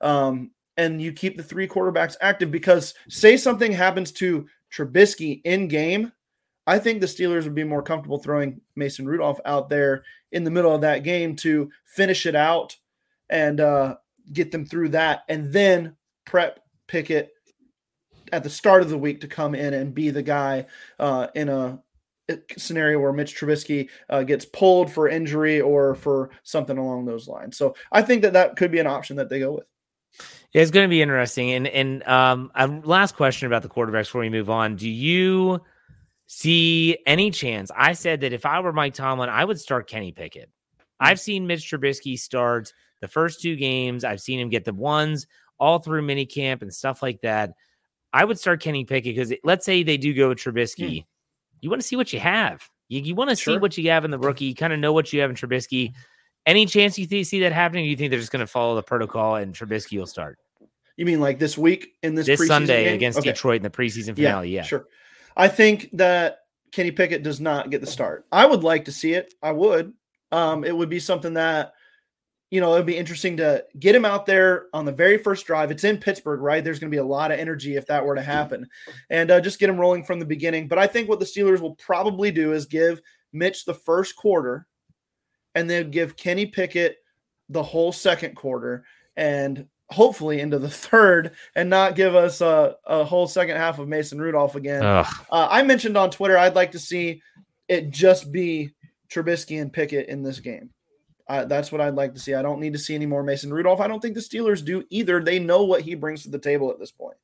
um, 0.00 0.52
and 0.76 1.02
you 1.02 1.12
keep 1.12 1.36
the 1.36 1.42
three 1.42 1.66
quarterbacks 1.66 2.16
active 2.20 2.50
because 2.50 2.94
say 3.08 3.36
something 3.36 3.72
happens 3.72 4.12
to 4.12 4.46
Trubisky 4.72 5.40
in 5.44 5.68
game, 5.68 6.12
I 6.66 6.78
think 6.78 7.00
the 7.00 7.06
Steelers 7.06 7.44
would 7.44 7.54
be 7.54 7.64
more 7.64 7.82
comfortable 7.82 8.18
throwing 8.18 8.60
Mason 8.74 9.06
Rudolph 9.06 9.40
out 9.44 9.68
there 9.68 10.04
in 10.32 10.44
the 10.44 10.50
middle 10.50 10.74
of 10.74 10.80
that 10.82 11.02
game 11.02 11.36
to 11.36 11.70
finish 11.84 12.26
it 12.26 12.34
out 12.34 12.76
and 13.30 13.60
uh, 13.60 13.96
get 14.32 14.50
them 14.50 14.66
through 14.66 14.90
that, 14.90 15.22
and 15.28 15.52
then 15.52 15.96
prep 16.24 16.60
Pickett 16.86 17.30
at 18.32 18.42
the 18.42 18.50
start 18.50 18.82
of 18.82 18.90
the 18.90 18.98
week 18.98 19.20
to 19.20 19.28
come 19.28 19.54
in 19.54 19.74
and 19.74 19.94
be 19.94 20.10
the 20.10 20.22
guy 20.22 20.66
uh, 20.98 21.28
in 21.34 21.48
a 21.48 21.80
a 22.28 22.38
scenario 22.56 22.98
where 22.98 23.12
Mitch 23.12 23.38
Trubisky 23.38 23.88
uh, 24.08 24.24
gets 24.24 24.44
pulled 24.44 24.90
for 24.90 25.08
injury 25.08 25.60
or 25.60 25.94
for 25.94 26.30
something 26.42 26.76
along 26.76 27.04
those 27.04 27.28
lines. 27.28 27.56
So 27.56 27.76
I 27.92 28.02
think 28.02 28.22
that 28.22 28.32
that 28.32 28.56
could 28.56 28.72
be 28.72 28.80
an 28.80 28.86
option 28.86 29.16
that 29.16 29.28
they 29.28 29.38
go 29.38 29.52
with. 29.52 29.66
Yeah, 30.52 30.62
it's 30.62 30.70
going 30.70 30.88
to 30.88 30.90
be 30.90 31.02
interesting. 31.02 31.52
And 31.52 31.68
and 31.68 32.02
um, 32.04 32.50
last 32.84 33.16
question 33.16 33.46
about 33.46 33.62
the 33.62 33.68
quarterbacks 33.68 34.06
before 34.06 34.22
we 34.22 34.30
move 34.30 34.50
on. 34.50 34.76
Do 34.76 34.88
you 34.88 35.60
see 36.26 36.98
any 37.06 37.30
chance? 37.30 37.70
I 37.76 37.92
said 37.92 38.22
that 38.22 38.32
if 38.32 38.46
I 38.46 38.60
were 38.60 38.72
Mike 38.72 38.94
Tomlin, 38.94 39.28
I 39.28 39.44
would 39.44 39.60
start 39.60 39.88
Kenny 39.88 40.12
Pickett. 40.12 40.50
I've 40.98 41.20
seen 41.20 41.46
Mitch 41.46 41.70
Trubisky 41.70 42.18
start 42.18 42.72
the 43.00 43.08
first 43.08 43.40
two 43.40 43.56
games. 43.56 44.04
I've 44.04 44.20
seen 44.20 44.40
him 44.40 44.48
get 44.48 44.64
the 44.64 44.74
ones 44.74 45.26
all 45.58 45.78
through 45.78 46.02
minicamp 46.06 46.62
and 46.62 46.72
stuff 46.72 47.02
like 47.02 47.20
that. 47.22 47.54
I 48.12 48.24
would 48.24 48.38
start 48.38 48.62
Kenny 48.62 48.84
Pickett 48.84 49.14
because 49.14 49.32
let's 49.44 49.66
say 49.66 49.82
they 49.82 49.96
do 49.96 50.14
go 50.14 50.28
with 50.28 50.38
Trubisky. 50.38 51.04
You 51.60 51.70
want 51.70 51.82
to 51.82 51.86
see 51.86 51.96
what 51.96 52.12
you 52.12 52.20
have. 52.20 52.68
You, 52.88 53.00
you 53.02 53.14
want 53.14 53.30
to 53.30 53.36
see 53.36 53.58
what 53.58 53.76
you 53.76 53.90
have 53.90 54.04
in 54.04 54.10
the 54.10 54.18
rookie. 54.18 54.46
You 54.46 54.54
kind 54.54 54.72
of 54.72 54.78
know 54.78 54.92
what 54.92 55.12
you 55.12 55.20
have 55.20 55.30
in 55.30 55.36
Trubisky. 55.36 55.92
Any 56.46 56.66
chance 56.66 56.98
you 56.98 57.06
th- 57.06 57.26
see 57.26 57.40
that 57.40 57.52
happening? 57.52 57.84
Or 57.84 57.88
you 57.88 57.96
think 57.96 58.10
they're 58.10 58.20
just 58.20 58.30
going 58.32 58.40
to 58.40 58.46
follow 58.46 58.76
the 58.76 58.82
protocol 58.82 59.36
and 59.36 59.54
Trubisky 59.54 59.98
will 59.98 60.06
start? 60.06 60.38
You 60.96 61.04
mean 61.04 61.20
like 61.20 61.38
this 61.38 61.58
week 61.58 61.88
in 62.02 62.14
this, 62.14 62.26
this 62.26 62.40
preseason 62.40 62.46
Sunday 62.46 62.84
game? 62.84 62.94
against 62.94 63.18
Okay. 63.18 63.30
Detroit 63.30 63.56
in 63.56 63.62
the 63.62 63.70
preseason 63.70 64.14
finale. 64.14 64.50
Yeah, 64.50 64.62
Sure. 64.62 64.86
I 65.36 65.48
think 65.48 65.90
that 65.94 66.38
Kenny 66.72 66.90
Pickett 66.90 67.22
does 67.22 67.40
not 67.40 67.70
get 67.70 67.80
the 67.80 67.86
start. 67.86 68.24
I 68.32 68.46
would 68.46 68.62
like 68.62 68.86
to 68.86 68.92
see 68.92 69.12
it. 69.12 69.34
I 69.42 69.52
would. 69.52 69.92
Um, 70.32 70.64
it 70.64 70.74
would 70.74 70.88
be 70.88 71.00
something 71.00 71.34
that, 71.34 71.72
you 72.56 72.62
know, 72.62 72.72
it'd 72.72 72.86
be 72.86 72.96
interesting 72.96 73.36
to 73.36 73.62
get 73.78 73.94
him 73.94 74.06
out 74.06 74.24
there 74.24 74.68
on 74.72 74.86
the 74.86 74.92
very 74.92 75.18
first 75.18 75.46
drive. 75.46 75.70
It's 75.70 75.84
in 75.84 75.98
Pittsburgh, 75.98 76.40
right? 76.40 76.64
There's 76.64 76.78
going 76.78 76.90
to 76.90 76.94
be 76.94 77.00
a 77.00 77.04
lot 77.04 77.30
of 77.30 77.38
energy 77.38 77.76
if 77.76 77.84
that 77.88 78.02
were 78.02 78.14
to 78.14 78.22
happen, 78.22 78.66
and 79.10 79.30
uh, 79.30 79.42
just 79.42 79.58
get 79.58 79.68
him 79.68 79.78
rolling 79.78 80.04
from 80.04 80.20
the 80.20 80.24
beginning. 80.24 80.66
But 80.66 80.78
I 80.78 80.86
think 80.86 81.06
what 81.06 81.18
the 81.18 81.26
Steelers 81.26 81.60
will 81.60 81.74
probably 81.74 82.30
do 82.30 82.54
is 82.54 82.64
give 82.64 83.02
Mitch 83.34 83.66
the 83.66 83.74
first 83.74 84.16
quarter, 84.16 84.66
and 85.54 85.68
then 85.68 85.90
give 85.90 86.16
Kenny 86.16 86.46
Pickett 86.46 86.96
the 87.50 87.62
whole 87.62 87.92
second 87.92 88.36
quarter, 88.36 88.86
and 89.18 89.66
hopefully 89.90 90.40
into 90.40 90.58
the 90.58 90.70
third, 90.70 91.32
and 91.54 91.68
not 91.68 91.94
give 91.94 92.14
us 92.14 92.40
a, 92.40 92.76
a 92.86 93.04
whole 93.04 93.28
second 93.28 93.58
half 93.58 93.78
of 93.78 93.86
Mason 93.86 94.18
Rudolph 94.18 94.54
again. 94.54 94.82
Uh, 95.30 95.48
I 95.50 95.62
mentioned 95.62 95.98
on 95.98 96.10
Twitter 96.10 96.38
I'd 96.38 96.54
like 96.54 96.72
to 96.72 96.78
see 96.78 97.20
it 97.68 97.90
just 97.90 98.32
be 98.32 98.72
Trubisky 99.10 99.60
and 99.60 99.70
Pickett 99.70 100.08
in 100.08 100.22
this 100.22 100.40
game. 100.40 100.70
Uh, 101.28 101.44
that's 101.44 101.72
what 101.72 101.80
I'd 101.80 101.94
like 101.94 102.14
to 102.14 102.20
see. 102.20 102.34
I 102.34 102.42
don't 102.42 102.60
need 102.60 102.72
to 102.74 102.78
see 102.78 102.94
any 102.94 103.06
more 103.06 103.22
Mason 103.22 103.52
Rudolph. 103.52 103.80
I 103.80 103.88
don't 103.88 104.00
think 104.00 104.14
the 104.14 104.20
Steelers 104.20 104.64
do 104.64 104.84
either. 104.90 105.20
They 105.20 105.38
know 105.38 105.64
what 105.64 105.82
he 105.82 105.94
brings 105.94 106.22
to 106.22 106.30
the 106.30 106.38
table 106.38 106.70
at 106.70 106.78
this 106.78 106.92
point. 106.92 107.16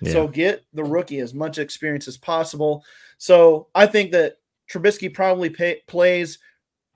Yeah. 0.00 0.12
So 0.12 0.28
get 0.28 0.64
the 0.72 0.84
rookie 0.84 1.20
as 1.20 1.34
much 1.34 1.58
experience 1.58 2.08
as 2.08 2.16
possible. 2.16 2.84
So 3.18 3.68
I 3.74 3.86
think 3.86 4.12
that 4.12 4.38
Trubisky 4.72 5.12
probably 5.12 5.50
pay, 5.50 5.82
plays 5.86 6.38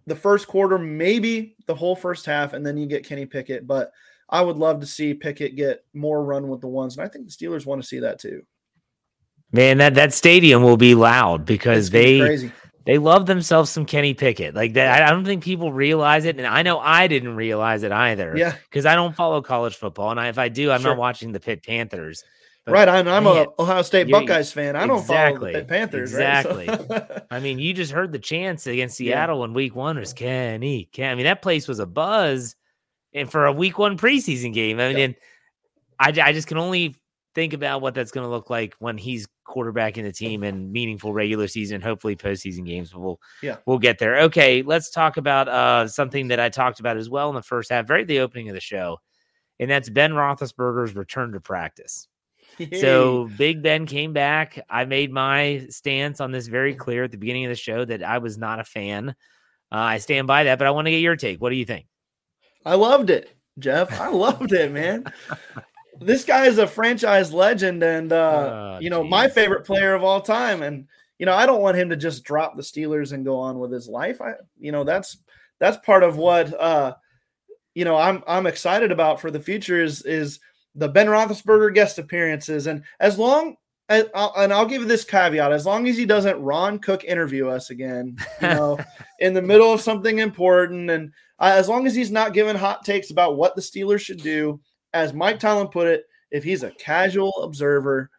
the 0.06 0.16
first 0.16 0.48
quarter, 0.48 0.78
maybe 0.78 1.56
the 1.66 1.74
whole 1.74 1.96
first 1.96 2.24
half, 2.24 2.54
and 2.54 2.64
then 2.64 2.78
you 2.78 2.86
get 2.86 3.06
Kenny 3.06 3.26
Pickett. 3.26 3.66
But 3.66 3.92
I 4.30 4.40
would 4.40 4.56
love 4.56 4.80
to 4.80 4.86
see 4.86 5.12
Pickett 5.12 5.56
get 5.56 5.84
more 5.92 6.24
run 6.24 6.48
with 6.48 6.62
the 6.62 6.68
ones, 6.68 6.96
and 6.96 7.04
I 7.04 7.08
think 7.08 7.26
the 7.26 7.32
Steelers 7.32 7.66
want 7.66 7.82
to 7.82 7.86
see 7.86 7.98
that 8.00 8.18
too. 8.18 8.42
Man, 9.52 9.78
that 9.78 9.94
that 9.94 10.14
stadium 10.14 10.62
will 10.62 10.78
be 10.78 10.94
loud 10.94 11.44
because 11.44 11.90
they 11.90 12.20
crazy 12.20 12.52
they 12.86 12.98
love 12.98 13.26
themselves 13.26 13.70
some 13.70 13.86
Kenny 13.86 14.14
Pickett. 14.14 14.54
Like 14.54 14.74
that, 14.74 15.02
I 15.02 15.10
don't 15.10 15.24
think 15.24 15.42
people 15.42 15.72
realize 15.72 16.24
it, 16.24 16.36
and 16.36 16.46
I 16.46 16.62
know 16.62 16.78
I 16.78 17.06
didn't 17.06 17.36
realize 17.36 17.82
it 17.82 17.92
either. 17.92 18.34
Yeah, 18.36 18.54
because 18.64 18.86
I 18.86 18.94
don't 18.94 19.16
follow 19.16 19.40
college 19.42 19.76
football, 19.76 20.10
and 20.10 20.20
I, 20.20 20.28
if 20.28 20.38
I 20.38 20.48
do, 20.48 20.70
I'm 20.70 20.80
sure. 20.80 20.90
not 20.90 20.98
watching 20.98 21.32
the 21.32 21.40
Pitt 21.40 21.64
Panthers. 21.64 22.24
But 22.64 22.72
right, 22.72 22.88
I'm, 22.88 23.06
I'm 23.08 23.24
man, 23.24 23.46
a 23.58 23.62
Ohio 23.62 23.82
State 23.82 24.10
Buckeyes 24.10 24.50
fan. 24.50 24.74
I 24.74 24.86
don't 24.86 25.00
exactly, 25.00 25.52
follow 25.52 25.52
the 25.52 25.58
Pitt 25.58 25.68
Panthers. 25.68 26.12
Exactly. 26.12 26.66
Right? 26.66 26.88
So. 26.88 27.22
I 27.30 27.40
mean, 27.40 27.58
you 27.58 27.74
just 27.74 27.92
heard 27.92 28.10
the 28.10 28.18
chance 28.18 28.66
against 28.66 28.96
Seattle 28.96 29.38
yeah. 29.40 29.44
in 29.44 29.54
Week 29.54 29.74
One 29.74 29.98
was 29.98 30.14
Kenny. 30.14 30.88
Ken. 30.92 31.10
I 31.10 31.14
mean, 31.14 31.24
that 31.24 31.42
place 31.42 31.68
was 31.68 31.78
a 31.78 31.86
buzz, 31.86 32.56
and 33.12 33.30
for 33.30 33.46
a 33.46 33.52
Week 33.52 33.78
One 33.78 33.98
preseason 33.98 34.54
game. 34.54 34.80
I 34.80 34.92
mean, 34.94 35.10
yeah. 35.10 36.22
I, 36.24 36.28
I 36.28 36.32
just 36.32 36.48
can 36.48 36.58
only 36.58 36.96
think 37.34 37.52
about 37.52 37.82
what 37.82 37.94
that's 37.94 38.12
going 38.12 38.24
to 38.24 38.30
look 38.30 38.48
like 38.48 38.74
when 38.78 38.96
he's 38.96 39.26
quarterbacking 39.46 40.02
the 40.02 40.12
team 40.12 40.42
and 40.42 40.72
meaningful 40.72 41.12
regular 41.12 41.46
season, 41.46 41.80
hopefully 41.80 42.16
postseason 42.16 42.64
games. 42.64 42.94
We'll 42.94 43.20
yeah 43.42 43.56
we'll 43.66 43.78
get 43.78 43.98
there. 43.98 44.20
Okay, 44.22 44.62
let's 44.62 44.90
talk 44.90 45.16
about 45.16 45.48
uh, 45.48 45.88
something 45.88 46.28
that 46.28 46.40
I 46.40 46.48
talked 46.48 46.80
about 46.80 46.96
as 46.96 47.08
well 47.10 47.28
in 47.28 47.34
the 47.34 47.42
first 47.42 47.70
half, 47.70 47.86
very 47.86 48.04
the 48.04 48.20
opening 48.20 48.48
of 48.48 48.54
the 48.54 48.60
show, 48.60 49.00
and 49.60 49.70
that's 49.70 49.88
Ben 49.88 50.12
Roethlisberger's 50.12 50.94
return 50.94 51.32
to 51.32 51.40
practice. 51.40 52.08
So 52.80 53.28
Big 53.36 53.62
Ben 53.62 53.84
came 53.86 54.12
back. 54.12 54.64
I 54.70 54.84
made 54.84 55.12
my 55.12 55.66
stance 55.70 56.20
on 56.20 56.30
this 56.30 56.46
very 56.46 56.74
clear 56.74 57.04
at 57.04 57.10
the 57.10 57.18
beginning 57.18 57.44
of 57.46 57.48
the 57.48 57.56
show 57.56 57.84
that 57.84 58.02
I 58.02 58.18
was 58.18 58.38
not 58.38 58.60
a 58.60 58.64
fan. 58.64 59.08
Uh, 59.72 59.76
I 59.76 59.98
stand 59.98 60.26
by 60.26 60.44
that, 60.44 60.58
but 60.58 60.68
I 60.68 60.70
want 60.70 60.86
to 60.86 60.92
get 60.92 61.00
your 61.00 61.16
take. 61.16 61.40
What 61.40 61.50
do 61.50 61.56
you 61.56 61.64
think? 61.64 61.86
I 62.64 62.76
loved 62.76 63.10
it, 63.10 63.36
Jeff. 63.58 64.00
I 64.00 64.08
loved 64.08 64.52
it, 64.52 64.70
man. 64.70 65.04
This 66.00 66.24
guy 66.24 66.46
is 66.46 66.58
a 66.58 66.66
franchise 66.66 67.32
legend 67.32 67.82
and 67.82 68.12
uh, 68.12 68.76
oh, 68.76 68.78
you 68.80 68.90
know 68.90 69.02
geez. 69.02 69.10
my 69.10 69.28
favorite 69.28 69.64
player 69.64 69.94
of 69.94 70.04
all 70.04 70.20
time. 70.20 70.62
And 70.62 70.86
you 71.18 71.26
know 71.26 71.34
i 71.34 71.46
don't 71.46 71.62
want 71.62 71.76
him 71.76 71.90
to 71.90 71.96
just 71.96 72.24
drop 72.24 72.56
the 72.56 72.62
steelers 72.62 73.12
and 73.12 73.24
go 73.24 73.38
on 73.38 73.58
with 73.58 73.72
his 73.72 73.88
life. 73.88 74.20
I 74.20 74.34
you 74.58 74.72
know 74.72 74.84
that's 74.84 75.18
that's 75.60 75.84
part 75.84 76.02
of 76.02 76.16
what 76.16 76.52
uh 76.60 76.94
you 77.74 77.84
know 77.84 77.96
i'm 77.96 78.22
i'm 78.26 78.46
excited 78.46 78.90
about 78.90 79.20
for 79.20 79.30
the 79.30 79.40
future 79.40 79.80
is 79.80 80.02
is 80.02 80.40
the 80.74 80.88
ben 80.88 81.06
roethlisberger 81.06 81.72
guest 81.74 81.98
appearances. 81.98 82.66
And 82.66 82.82
as 83.00 83.18
long 83.18 83.56
as, 83.88 84.06
and 84.14 84.52
I'll 84.52 84.66
give 84.66 84.88
this 84.88 85.04
caveat: 85.04 85.52
as 85.52 85.66
long 85.66 85.86
as 85.86 85.96
he 85.96 86.06
doesn't 86.06 86.40
Ron 86.40 86.78
Cook 86.78 87.04
interview 87.04 87.48
us 87.48 87.70
again, 87.70 88.16
you 88.40 88.48
know, 88.48 88.78
in 89.20 89.34
the 89.34 89.42
middle 89.42 89.72
of 89.72 89.80
something 89.80 90.18
important, 90.18 90.90
and 90.90 91.12
uh, 91.38 91.52
as 91.54 91.68
long 91.68 91.86
as 91.86 91.94
he's 91.94 92.10
not 92.10 92.32
giving 92.32 92.56
hot 92.56 92.84
takes 92.84 93.10
about 93.10 93.36
what 93.36 93.54
the 93.54 93.62
Steelers 93.62 94.00
should 94.00 94.22
do, 94.22 94.60
as 94.94 95.12
Mike 95.12 95.38
Tomlin 95.38 95.68
put 95.68 95.88
it, 95.88 96.04
if 96.30 96.42
he's 96.42 96.62
a 96.62 96.70
casual 96.70 97.32
observer, 97.42 98.10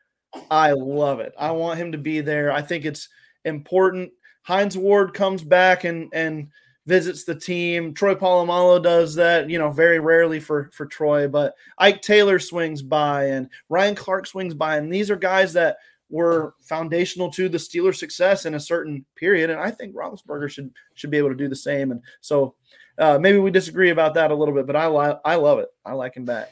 I 0.51 0.73
love 0.73 1.19
it. 1.21 1.34
I 1.39 1.51
want 1.51 1.80
him 1.80 1.93
to 1.93 1.97
be 1.97 2.21
there. 2.21 2.51
I 2.51 2.61
think 2.61 2.86
it's 2.86 3.09
important. 3.45 4.11
Hines 4.43 4.78
Ward 4.78 5.13
comes 5.13 5.41
back 5.41 5.86
and 5.86 6.09
and 6.13 6.49
visits 6.86 7.23
the 7.23 7.34
team. 7.34 7.93
Troy 7.93 8.13
Polamalu 8.13 8.84
does 8.84 9.15
that, 9.15 9.49
you 9.49 9.57
know, 9.57 9.71
very 9.71 9.99
rarely 9.99 10.39
for 10.39 10.69
for 10.73 10.86
Troy, 10.86 11.28
but 11.28 11.55
Ike 11.78 12.01
Taylor 12.01 12.38
swings 12.38 12.82
by 12.82 13.26
and 13.26 13.49
Ryan 13.69 13.95
Clark 13.95 14.28
swings 14.28 14.53
by, 14.53 14.78
and 14.78 14.91
these 14.91 15.09
are 15.09 15.15
guys 15.15 15.53
that 15.53 15.78
were 16.09 16.53
foundational 16.61 17.32
to 17.32 17.49
the 17.49 17.57
Steelers' 17.57 17.95
success 17.95 18.45
in 18.45 18.53
a 18.53 18.59
certain 18.59 19.03
period. 19.15 19.49
And 19.49 19.59
I 19.59 19.71
think 19.71 19.95
Roethlisberger 19.95 20.49
should 20.49 20.71
should 20.93 21.09
be 21.09 21.17
able 21.17 21.30
to 21.30 21.36
do 21.36 21.47
the 21.47 21.55
same. 21.55 21.91
And 21.91 22.01
so 22.21 22.55
uh, 22.97 23.17
maybe 23.19 23.39
we 23.39 23.51
disagree 23.51 23.89
about 23.89 24.13
that 24.13 24.32
a 24.32 24.36
little 24.36 24.53
bit, 24.53 24.67
but 24.67 24.76
I 24.76 24.88
li- 24.88 25.19
I 25.26 25.36
love 25.36 25.59
it. 25.59 25.69
I 25.86 25.93
like 25.93 26.15
him 26.15 26.26
back. 26.26 26.51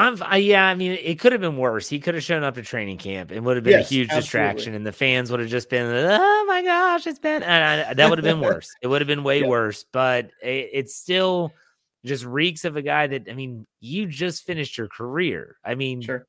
I'm, 0.00 0.22
I, 0.22 0.38
yeah, 0.38 0.66
I 0.66 0.74
mean, 0.74 0.92
it 0.92 1.20
could 1.20 1.32
have 1.32 1.40
been 1.40 1.56
worse. 1.56 1.88
He 1.88 2.00
could 2.00 2.14
have 2.14 2.24
shown 2.24 2.42
up 2.42 2.54
to 2.54 2.62
training 2.62 2.98
camp 2.98 3.30
and 3.30 3.44
would 3.44 3.56
have 3.56 3.64
been 3.64 3.78
yes, 3.78 3.90
a 3.90 3.94
huge 3.94 4.08
absolutely. 4.08 4.22
distraction, 4.22 4.74
and 4.74 4.86
the 4.86 4.92
fans 4.92 5.30
would 5.30 5.40
have 5.40 5.50
just 5.50 5.68
been, 5.68 5.86
"Oh 5.86 6.44
my 6.48 6.62
gosh, 6.62 7.06
it's 7.06 7.18
been," 7.18 7.42
I, 7.42 7.92
that 7.92 8.08
would 8.08 8.18
have 8.18 8.24
been 8.24 8.40
worse. 8.54 8.70
it 8.80 8.86
would 8.86 9.00
have 9.00 9.08
been 9.08 9.24
way 9.24 9.42
worse. 9.42 9.84
But 9.92 10.30
it, 10.42 10.70
it's 10.72 10.96
still 10.96 11.52
just 12.04 12.24
reeks 12.24 12.64
of 12.64 12.76
a 12.76 12.82
guy 12.82 13.08
that 13.08 13.28
I 13.30 13.34
mean, 13.34 13.66
you 13.80 14.06
just 14.06 14.44
finished 14.44 14.78
your 14.78 14.88
career. 14.88 15.56
I 15.64 15.74
mean, 15.74 16.00
sure 16.00 16.26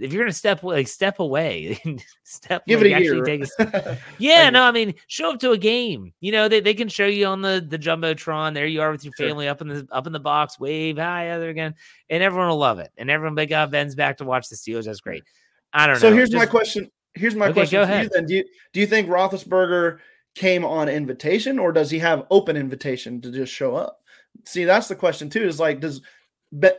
if 0.00 0.12
you're 0.12 0.24
gonna 0.24 0.32
step 0.32 0.62
like 0.62 0.88
step 0.88 1.18
away, 1.18 1.78
step 2.24 2.66
give 2.66 2.80
like, 2.80 2.92
it 2.92 3.00
a 3.00 3.02
year. 3.02 3.24
Take 3.24 3.44
a, 3.58 3.98
yeah, 4.18 4.50
no, 4.50 4.62
I 4.62 4.72
mean, 4.72 4.94
show 5.06 5.32
up 5.32 5.40
to 5.40 5.52
a 5.52 5.58
game. 5.58 6.12
You 6.20 6.32
know, 6.32 6.48
they, 6.48 6.60
they 6.60 6.74
can 6.74 6.88
show 6.88 7.06
you 7.06 7.26
on 7.26 7.42
the 7.42 7.64
the 7.66 7.78
jumbotron. 7.78 8.54
There 8.54 8.66
you 8.66 8.82
are 8.82 8.90
with 8.90 9.04
your 9.04 9.12
family 9.14 9.44
sure. 9.46 9.52
up 9.52 9.60
in 9.60 9.68
the 9.68 9.88
up 9.90 10.06
in 10.06 10.12
the 10.12 10.20
box, 10.20 10.58
wave 10.58 10.98
hi 10.98 11.30
other 11.30 11.48
again, 11.48 11.74
and 12.08 12.22
everyone 12.22 12.48
will 12.48 12.58
love 12.58 12.78
it. 12.78 12.90
And 12.96 13.10
everyone, 13.10 13.34
big 13.34 13.50
got 13.50 13.70
Ben's 13.70 13.94
back 13.94 14.18
to 14.18 14.24
watch 14.24 14.48
the 14.48 14.56
Steelers. 14.56 14.84
That's 14.84 15.00
great. 15.00 15.24
I 15.72 15.86
don't 15.86 15.96
so 15.96 16.08
know. 16.08 16.10
So 16.10 16.16
here's 16.16 16.30
Just, 16.30 16.38
my 16.38 16.46
question. 16.46 16.90
Here's 17.14 17.34
my 17.34 17.46
okay, 17.46 17.54
question 17.54 17.86
for 17.86 18.02
you 18.02 18.08
then. 18.12 18.26
Do 18.26 18.34
you 18.34 18.44
do 18.72 18.80
you 18.80 18.86
think 18.86 19.08
Roethlisberger 19.08 19.98
came 20.34 20.64
on 20.64 20.88
invitation, 20.88 21.58
or 21.58 21.72
does 21.72 21.90
he 21.90 21.98
have 21.98 22.26
open 22.30 22.56
invitation 22.56 23.20
to 23.22 23.30
just 23.30 23.52
show 23.52 23.74
up? 23.74 24.00
See, 24.44 24.64
that's 24.64 24.88
the 24.88 24.96
question 24.96 25.28
too. 25.28 25.44
Is 25.44 25.60
like, 25.60 25.80
does 25.80 26.00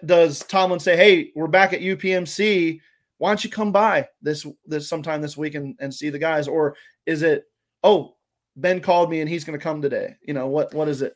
does 0.06 0.40
Tomlin 0.40 0.80
say, 0.80 0.96
"Hey, 0.96 1.32
we're 1.36 1.48
back 1.48 1.74
at 1.74 1.82
UPMC"? 1.82 2.82
Why 3.22 3.30
don't 3.30 3.44
you 3.44 3.52
come 3.52 3.72
by 3.72 4.08
this 4.24 4.48
this 4.66 4.90
sometime 4.90 5.22
this 5.22 5.38
week 5.38 5.54
and, 5.54 5.76
and 5.80 5.94
see 5.94 6.10
the 6.10 6.18
guys? 6.18 6.48
Or 6.48 6.76
is 7.06 7.22
it, 7.22 7.44
oh, 7.84 8.16
Ben 8.56 8.82
called 8.82 9.12
me 9.12 9.22
and 9.22 9.30
he's 9.30 9.44
going 9.44 9.58
to 9.58 9.62
come 9.62 9.80
today? 9.80 10.16
You 10.24 10.34
know 10.34 10.48
what? 10.48 10.74
What 10.74 10.88
is 10.88 11.04
it? 11.04 11.16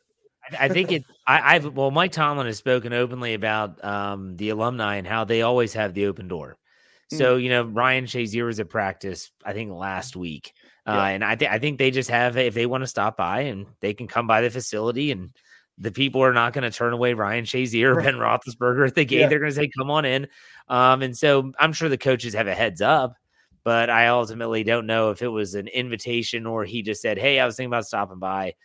I 0.60 0.68
think 0.68 0.92
it. 0.92 1.04
I, 1.26 1.54
have 1.54 1.74
well, 1.74 1.90
Mike 1.90 2.12
Tomlin 2.12 2.46
has 2.46 2.60
spoken 2.60 2.94
openly 2.94 3.34
about 3.34 3.84
um, 3.84 4.38
the 4.38 4.50
alumni 4.50 4.98
and 4.98 5.08
how 5.08 5.24
they 5.24 5.42
always 5.42 5.74
have 5.74 5.96
the 5.96 6.06
open 6.06 6.28
door. 6.28 6.58
So 7.12 7.38
you 7.38 7.50
know, 7.50 7.64
Ryan 7.64 8.06
Shazier 8.06 8.46
was 8.46 8.60
at 8.60 8.70
practice, 8.70 9.32
I 9.44 9.54
think 9.54 9.72
last 9.72 10.16
week, 10.16 10.54
uh, 10.86 10.92
and 10.92 11.24
I 11.24 11.36
think 11.36 11.52
I 11.52 11.58
think 11.58 11.80
they 11.80 11.90
just 11.90 12.12
have 12.12 12.38
if 12.38 12.54
they 12.54 12.68
want 12.68 12.84
to 12.84 12.88
stop 12.88 13.18
by 13.18 13.42
and 13.42 13.66
they 13.80 13.96
can 13.96 14.08
come 14.08 14.28
by 14.28 14.42
the 14.42 14.52
facility 14.52 15.12
and 15.12 15.32
the 15.78 15.92
people 15.92 16.24
are 16.24 16.34
not 16.34 16.54
going 16.54 16.64
to 16.64 16.76
turn 16.76 16.94
away 16.94 17.14
Ryan 17.14 17.46
Shazier 17.46 17.96
or 17.96 18.02
Ben 18.02 18.16
Roethlisberger 18.16 18.88
at 18.88 18.96
the 18.96 19.06
game. 19.06 19.22
Yeah. 19.22 19.28
They're 19.28 19.40
going 19.40 19.52
to 19.52 19.56
say, 19.56 19.70
"Come 19.78 19.92
on 19.92 20.06
in." 20.06 20.28
Um, 20.68 21.02
and 21.02 21.16
so 21.16 21.52
I'm 21.60 21.74
sure 21.74 21.90
the 21.90 21.98
coaches 21.98 22.34
have 22.34 22.48
a 22.48 22.56
heads 22.56 22.82
up, 22.82 23.16
but 23.64 23.90
I 23.90 24.08
ultimately 24.08 24.64
don't 24.64 24.86
know 24.86 25.12
if 25.12 25.22
it 25.22 25.28
was 25.28 25.56
an 25.56 25.68
invitation 25.68 26.46
or 26.46 26.66
he 26.66 26.82
just 26.82 27.02
said, 27.02 27.18
"Hey, 27.18 27.40
I 27.40 27.46
was 27.46 27.56
thinking 27.56 27.72
about 27.72 27.86
stopping 27.86 28.20
by." 28.20 28.56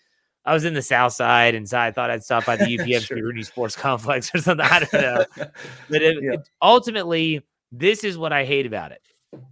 I 0.45 0.55
was 0.55 0.65
in 0.65 0.73
the 0.73 0.83
South 0.83 1.13
Side, 1.13 1.55
and 1.55 1.69
so 1.69 1.79
I 1.79 1.91
thought 1.91 2.11
I'd 2.11 2.25
stop 2.25 2.47
by 2.47 2.57
the 2.57 2.65
UPMC 2.79 3.07
sure. 3.07 3.17
Rooney 3.19 3.43
Sports 3.43 3.77
Complex 3.77 4.35
or 4.35 4.39
something. 4.39 4.67
I 4.67 4.81
don't 4.81 4.93
know, 4.95 5.25
but 5.37 6.03
it, 6.03 6.23
yeah. 6.23 6.33
it, 6.33 6.49
ultimately, 6.63 7.43
this 7.71 8.05
is 8.05 8.17
what 8.17 8.33
I 8.33 8.45
hate 8.45 8.67
about 8.67 8.93
it: 8.93 9.03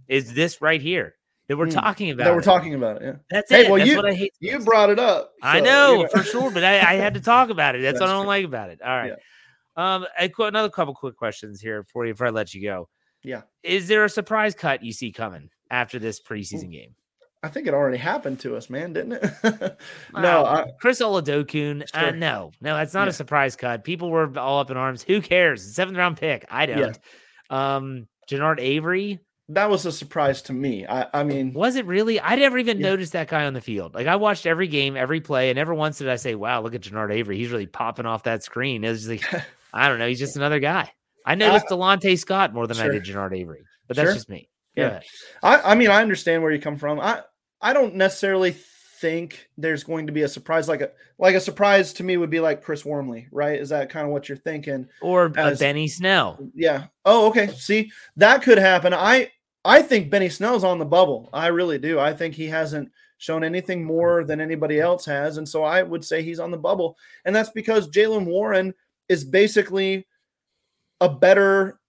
is 0.07 0.33
this 0.33 0.61
right 0.61 0.81
here 0.81 1.15
that 1.49 1.57
we're 1.57 1.67
mm, 1.67 1.73
talking 1.73 2.11
about. 2.11 2.25
That 2.25 2.33
we're 2.33 2.39
it. 2.39 2.45
talking 2.45 2.75
about 2.75 3.01
it. 3.01 3.05
Yeah. 3.05 3.13
That's 3.29 3.51
hey, 3.51 3.65
it. 3.65 3.69
Well, 3.69 3.79
That's 3.79 3.89
you, 3.89 3.95
what 3.97 4.05
I 4.05 4.13
hate. 4.13 4.33
You 4.39 4.59
brought 4.59 4.89
it 4.89 4.99
up. 4.99 5.33
So, 5.41 5.47
I 5.47 5.59
know, 5.59 5.93
you 5.93 6.03
know, 6.03 6.09
for 6.09 6.23
sure, 6.23 6.51
but 6.51 6.63
I, 6.63 6.79
I, 6.79 6.93
had 6.93 7.15
to 7.15 7.19
talk 7.19 7.49
about 7.49 7.75
it. 7.75 7.81
That's, 7.81 7.93
That's 7.99 8.01
what 8.01 8.09
I 8.09 8.13
don't 8.13 8.23
true. 8.23 8.27
like 8.27 8.45
about 8.45 8.69
it. 8.69 8.81
All 8.81 8.95
right. 8.95 9.07
Yeah. 9.07 9.15
Um, 9.79 10.05
another 10.39 10.69
couple 10.69 10.93
quick 10.93 11.15
questions 11.15 11.61
here 11.61 11.85
for 11.91 12.05
you 12.05 12.13
before 12.13 12.27
I 12.27 12.31
let 12.31 12.53
you 12.53 12.61
go. 12.61 12.89
Yeah. 13.23 13.43
Is 13.63 13.87
there 13.87 14.03
a 14.03 14.09
surprise 14.09 14.53
cut 14.53 14.83
you 14.83 14.91
see 14.91 15.11
coming 15.11 15.49
after 15.71 15.99
this 15.99 16.21
preseason 16.21 16.71
game? 16.71 16.95
I 17.41 17.47
think 17.47 17.67
it 17.67 17.73
already 17.73 17.97
happened 17.97 18.41
to 18.41 18.57
us, 18.57 18.69
man, 18.69 18.91
didn't 18.91 19.13
it? 19.13 19.23
no, 20.13 20.43
uh, 20.45 20.65
I, 20.67 20.71
Chris 20.81 21.01
Oladokun. 21.01 21.89
Sure. 21.89 22.07
Uh, 22.07 22.11
no, 22.11 22.51
no, 22.59 22.75
that's 22.75 22.93
not 22.93 23.03
yeah. 23.03 23.11
a 23.11 23.13
surprise 23.13 23.55
cut. 23.55 23.85
People 23.85 24.09
were 24.09 24.37
all 24.37 24.59
up 24.59 24.69
in 24.69 24.75
arms. 24.75 25.01
Who 25.03 25.21
cares? 25.21 25.73
Seventh 25.73 25.97
round 25.97 26.17
pick. 26.17 26.45
I 26.49 26.65
don't. 26.65 26.99
Yeah. 27.49 27.75
Um, 27.77 28.07
Avery 28.31 29.19
that 29.49 29.69
was 29.69 29.85
a 29.87 29.91
surprise 29.91 30.43
to 30.43 30.53
me. 30.53 30.85
I, 30.85 31.07
I 31.11 31.23
mean, 31.23 31.53
Was 31.53 31.75
it 31.75 31.85
really? 31.87 32.21
I 32.21 32.35
never 32.35 32.59
even 32.59 32.79
Yeah. 32.79 32.89
noticed 32.89 33.13
that 33.13 33.27
guy 33.27 33.45
on 33.45 33.53
the 33.53 33.61
field. 33.61 33.95
Like 33.95 34.05
I 34.05 34.15
watched 34.15 34.45
every 34.45 34.67
game, 34.67 34.95
every 34.95 35.21
play, 35.21 35.49
and 35.49 35.57
never 35.57 35.73
once 35.73 35.97
did 35.97 36.07
I 36.07 36.17
say, 36.17 36.35
"Wow, 36.35 36.61
look 36.61 36.75
at 36.75 36.81
Genard 36.81 37.11
Avery. 37.11 37.37
He's 37.37 37.49
really 37.49 37.65
popping 37.65 38.05
off 38.05 38.23
that 38.23 38.43
screen." 38.43 38.83
It 38.83 38.89
was 38.89 39.09
like, 39.09 39.23
I 39.73 39.87
don't 39.87 39.99
know. 39.99 40.07
He's 40.07 40.19
just 40.19 40.35
another 40.35 40.59
guy. 40.59 40.91
I 41.25 41.35
noticed 41.35 41.67
Delonte 41.67 42.17
Scott 42.17 42.53
more 42.53 42.65
than 42.67 42.77
I 42.77 42.87
did 42.87 43.03
Genard 43.03 43.37
Avery, 43.37 43.63
but 43.87 43.95
that's 43.97 44.07
Sure. 44.07 44.13
just 44.15 44.29
me. 44.29 44.49
Go 44.75 44.83
Yeah. 44.83 44.99
I, 45.43 45.71
I 45.71 45.75
mean, 45.75 45.89
I 45.89 46.01
understand 46.01 46.41
where 46.41 46.51
you 46.51 46.59
come 46.59 46.77
from. 46.77 46.99
I, 46.99 47.21
I 47.61 47.73
don't 47.73 47.95
necessarily 47.95 48.55
think 49.01 49.47
there's 49.57 49.83
going 49.83 50.07
to 50.07 50.13
be 50.13 50.23
a 50.23 50.27
surprise 50.27 50.67
like 50.67 50.81
a 50.81 50.91
like 51.17 51.35
a 51.35 51.39
surprise 51.39 51.93
to 51.93 52.03
me 52.03 52.17
would 52.17 52.29
be 52.29 52.39
like 52.39 52.63
Chris 52.63 52.83
Wormley, 52.85 53.27
right? 53.31 53.59
Is 53.59 53.69
that 53.69 53.89
kind 53.89 54.05
of 54.05 54.11
what 54.11 54.27
you're 54.27 54.37
thinking? 54.37 54.87
Or 55.01 55.25
uh, 55.37 55.51
As- 55.51 55.59
Benny 55.59 55.87
Snell. 55.87 56.37
Yeah. 56.53 56.85
Oh, 57.05 57.27
okay. 57.29 57.47
See, 57.47 57.91
that 58.17 58.41
could 58.43 58.57
happen. 58.57 58.93
I 58.93 59.31
I 59.63 59.81
think 59.81 60.09
Benny 60.09 60.29
Snell's 60.29 60.63
on 60.63 60.79
the 60.79 60.85
bubble. 60.85 61.29
I 61.33 61.47
really 61.47 61.77
do. 61.77 61.99
I 61.99 62.13
think 62.13 62.33
he 62.35 62.47
hasn't 62.47 62.91
shown 63.17 63.43
anything 63.43 63.83
more 63.83 64.23
than 64.23 64.39
anybody 64.39 64.79
else 64.79 65.05
has, 65.05 65.37
and 65.37 65.47
so 65.47 65.63
I 65.63 65.83
would 65.83 66.05
say 66.05 66.21
he's 66.23 66.39
on 66.39 66.51
the 66.51 66.57
bubble, 66.57 66.97
and 67.25 67.35
that's 67.35 67.49
because 67.49 67.91
Jaylen 67.91 68.25
Warren 68.25 68.73
is 69.09 69.23
basically 69.25 70.07
a 71.01 71.09
better 71.09 71.79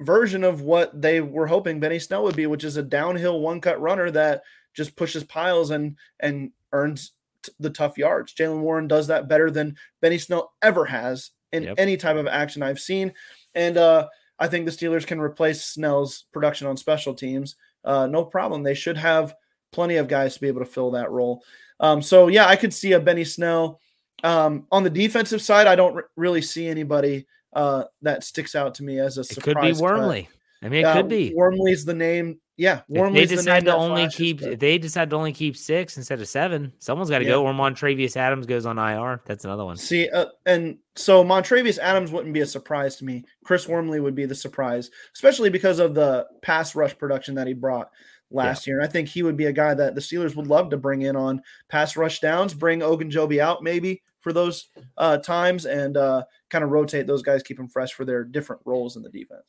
version 0.00 0.44
of 0.44 0.62
what 0.62 1.00
they 1.00 1.20
were 1.20 1.46
hoping 1.46 1.78
Benny 1.78 1.98
Snell 1.98 2.22
would 2.24 2.36
be, 2.36 2.46
which 2.46 2.64
is 2.64 2.76
a 2.76 2.82
downhill 2.82 3.40
one 3.40 3.60
cut 3.60 3.80
runner 3.80 4.10
that 4.10 4.42
just 4.74 4.96
pushes 4.96 5.24
piles 5.24 5.70
and 5.70 5.96
and 6.20 6.50
earns 6.72 7.12
t- 7.42 7.52
the 7.60 7.70
tough 7.70 7.98
yards. 7.98 8.34
Jaylen 8.34 8.60
Warren 8.60 8.88
does 8.88 9.08
that 9.08 9.28
better 9.28 9.50
than 9.50 9.76
Benny 10.00 10.18
Snell 10.18 10.52
ever 10.62 10.84
has 10.86 11.30
in 11.52 11.64
Yep. 11.64 11.74
any 11.78 11.96
type 11.96 12.16
of 12.16 12.26
action 12.28 12.62
I've 12.62 12.80
seen, 12.80 13.12
and 13.54 13.76
uh, 13.76 14.08
I 14.38 14.46
think 14.46 14.64
the 14.64 14.70
Steelers 14.72 15.06
can 15.06 15.20
replace 15.20 15.64
Snell's 15.64 16.24
production 16.32 16.66
on 16.66 16.76
special 16.76 17.12
teams. 17.12 17.56
Uh, 17.84 18.06
no 18.06 18.24
problem. 18.24 18.62
They 18.62 18.74
should 18.74 18.96
have 18.96 19.34
plenty 19.72 19.96
of 19.96 20.08
guys 20.08 20.34
to 20.34 20.40
be 20.40 20.48
able 20.48 20.60
to 20.60 20.66
fill 20.70 20.92
that 20.92 21.10
role. 21.10 21.42
Um, 21.80 22.00
so 22.02 22.28
yeah, 22.28 22.46
I 22.46 22.56
could 22.56 22.72
see 22.72 22.92
a 22.92 23.00
Benny 23.00 23.24
Snell. 23.24 23.80
Um, 24.22 24.66
on 24.70 24.82
the 24.84 24.90
defensive 24.90 25.42
side, 25.42 25.66
I 25.66 25.76
don't 25.76 25.94
r- 25.96 26.10
really 26.16 26.42
see 26.42 26.66
anybody 26.68 27.26
uh, 27.54 27.84
that 28.02 28.22
sticks 28.24 28.54
out 28.54 28.74
to 28.76 28.84
me 28.84 28.98
as 29.00 29.18
a 29.18 29.22
It 29.22 29.24
surprise. 29.26 29.44
could 29.54 29.60
be 29.60 29.72
cut. 29.72 29.80
Wormley. 29.82 30.28
I 30.62 30.68
mean, 30.68 30.80
it 30.80 30.84
Uh, 30.84 30.92
could 30.94 31.08
be. 31.08 31.32
Wormley's 31.34 31.84
the 31.84 31.94
name. 31.94 32.38
Yeah, 32.56 32.80
If 32.80 32.82
they 32.90 33.00
Wormley's 33.00 33.30
the 33.30 33.36
decide 33.36 33.64
name 33.64 33.72
to 33.72 33.76
only 33.76 34.02
flashes, 34.02 34.16
keep, 34.18 34.40
but- 34.42 34.60
they 34.60 34.76
decide 34.76 35.08
to 35.10 35.16
only 35.16 35.32
keep 35.32 35.56
six 35.56 35.96
instead 35.96 36.20
of 36.20 36.28
seven, 36.28 36.74
someone's 36.78 37.08
got 37.08 37.20
to 37.20 37.24
Yeah. 37.24 37.30
go. 37.30 37.44
Or 37.46 37.54
Montravius 37.54 38.16
Adams 38.18 38.44
goes 38.44 38.66
on 38.66 38.78
IR. 38.78 39.22
That's 39.24 39.46
another 39.46 39.64
one. 39.64 39.78
See, 39.78 40.10
uh, 40.10 40.26
and 40.44 40.76
so 40.94 41.24
Montravius 41.24 41.78
Adams 41.78 42.12
wouldn't 42.12 42.34
be 42.34 42.40
a 42.40 42.46
surprise 42.46 42.96
to 42.96 43.06
me. 43.06 43.24
Chris 43.44 43.66
Wormley 43.66 43.98
would 44.00 44.14
be 44.14 44.26
the 44.26 44.34
surprise, 44.34 44.90
especially 45.14 45.48
because 45.48 45.78
of 45.78 45.94
the 45.94 46.26
pass 46.42 46.74
rush 46.74 46.96
production 46.98 47.34
that 47.36 47.46
he 47.46 47.54
brought 47.54 47.90
last 48.30 48.66
year. 48.66 48.78
And 48.78 48.84
I 48.84 48.90
think 48.90 49.08
he 49.08 49.22
would 49.22 49.36
be 49.36 49.46
a 49.46 49.52
guy 49.52 49.74
that 49.74 49.94
the 49.94 50.00
Steelers 50.00 50.36
would 50.36 50.46
love 50.46 50.70
to 50.70 50.76
bring 50.76 51.02
in 51.02 51.16
on 51.16 51.42
pass 51.68 51.96
rush 51.96 52.20
downs, 52.20 52.54
bring 52.54 52.80
Ogunjobi 52.80 53.38
out 53.38 53.62
maybe 53.62 54.02
for 54.20 54.32
those 54.32 54.68
uh, 54.96 55.18
times, 55.18 55.66
and 55.66 55.96
uh, 55.96 56.24
kind 56.48 56.64
of 56.64 56.70
rotate 56.70 57.06
those 57.06 57.22
guys, 57.22 57.42
keep 57.42 57.56
them 57.56 57.68
fresh 57.68 57.92
for 57.92 58.04
their 58.04 58.24
different 58.24 58.62
roles 58.64 58.96
in 58.96 59.02
the 59.02 59.08
defense. 59.08 59.44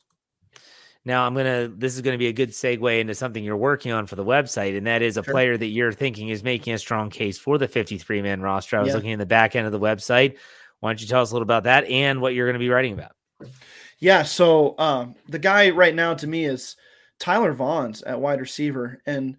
Now 1.04 1.26
I'm 1.26 1.34
gonna. 1.34 1.68
This 1.68 1.96
is 1.96 2.00
gonna 2.00 2.18
be 2.18 2.28
a 2.28 2.32
good 2.32 2.50
segue 2.50 3.00
into 3.00 3.14
something 3.14 3.42
you're 3.42 3.56
working 3.56 3.90
on 3.90 4.06
for 4.06 4.14
the 4.14 4.24
website, 4.24 4.76
and 4.78 4.86
that 4.86 5.02
is 5.02 5.16
a 5.16 5.24
Sure. 5.24 5.34
player 5.34 5.56
that 5.56 5.66
you're 5.66 5.92
thinking 5.92 6.28
is 6.28 6.44
making 6.44 6.74
a 6.74 6.78
strong 6.78 7.10
case 7.10 7.38
for 7.38 7.58
the 7.58 7.66
53 7.66 8.22
man 8.22 8.40
roster. 8.40 8.76
I 8.76 8.80
was 8.80 8.90
Yeah. 8.90 8.94
looking 8.94 9.10
in 9.10 9.18
the 9.18 9.26
back 9.26 9.56
end 9.56 9.66
of 9.66 9.72
the 9.72 9.80
website. 9.80 10.36
Why 10.78 10.90
don't 10.90 11.00
you 11.00 11.08
tell 11.08 11.22
us 11.22 11.30
a 11.30 11.34
little 11.34 11.44
about 11.44 11.64
that 11.64 11.84
and 11.86 12.20
what 12.20 12.34
you're 12.34 12.46
going 12.46 12.54
to 12.54 12.60
be 12.60 12.68
writing 12.68 12.92
about? 12.92 13.12
Yeah, 13.98 14.24
so 14.24 14.76
um, 14.78 15.14
the 15.28 15.38
guy 15.38 15.70
right 15.70 15.94
now 15.94 16.14
to 16.14 16.26
me 16.26 16.44
is 16.44 16.74
Tyler 17.22 17.54
Vaughns 17.54 18.02
at 18.04 18.20
wide 18.20 18.40
receiver, 18.40 19.00
and 19.06 19.36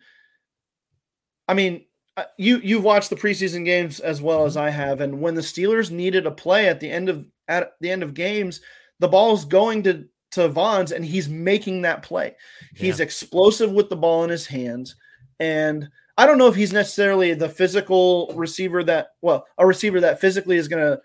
I 1.49 1.53
mean, 1.53 1.83
uh, 2.15 2.23
you 2.37 2.59
you've 2.63 2.85
watched 2.85 3.09
the 3.09 3.17
preseason 3.17 3.65
games 3.65 3.99
as 3.99 4.21
well 4.21 4.45
as 4.45 4.55
I 4.55 4.69
have, 4.69 5.01
and 5.01 5.19
when 5.19 5.35
the 5.35 5.41
Steelers 5.41 5.91
needed 5.91 6.25
a 6.25 6.31
play 6.31 6.69
at 6.69 6.79
the 6.79 6.89
end 6.89 7.09
of 7.09 7.27
at 7.49 7.73
the 7.81 7.91
end 7.91 8.01
of 8.01 8.13
games, 8.13 8.61
the 8.99 9.09
ball's 9.09 9.43
going 9.43 9.83
to 9.83 10.07
to 10.31 10.47
Vaughns, 10.47 10.93
and 10.93 11.03
he's 11.03 11.27
making 11.27 11.81
that 11.81 12.03
play. 12.03 12.35
He's 12.73 13.01
explosive 13.01 13.71
with 13.73 13.89
the 13.89 13.97
ball 13.97 14.23
in 14.23 14.29
his 14.29 14.47
hands, 14.47 14.95
and 15.41 15.89
I 16.17 16.25
don't 16.25 16.37
know 16.37 16.47
if 16.47 16.55
he's 16.55 16.71
necessarily 16.71 17.33
the 17.33 17.49
physical 17.49 18.31
receiver 18.33 18.81
that 18.85 19.09
well, 19.21 19.45
a 19.57 19.67
receiver 19.67 19.99
that 19.99 20.21
physically 20.21 20.55
is 20.55 20.69
gonna 20.69 20.99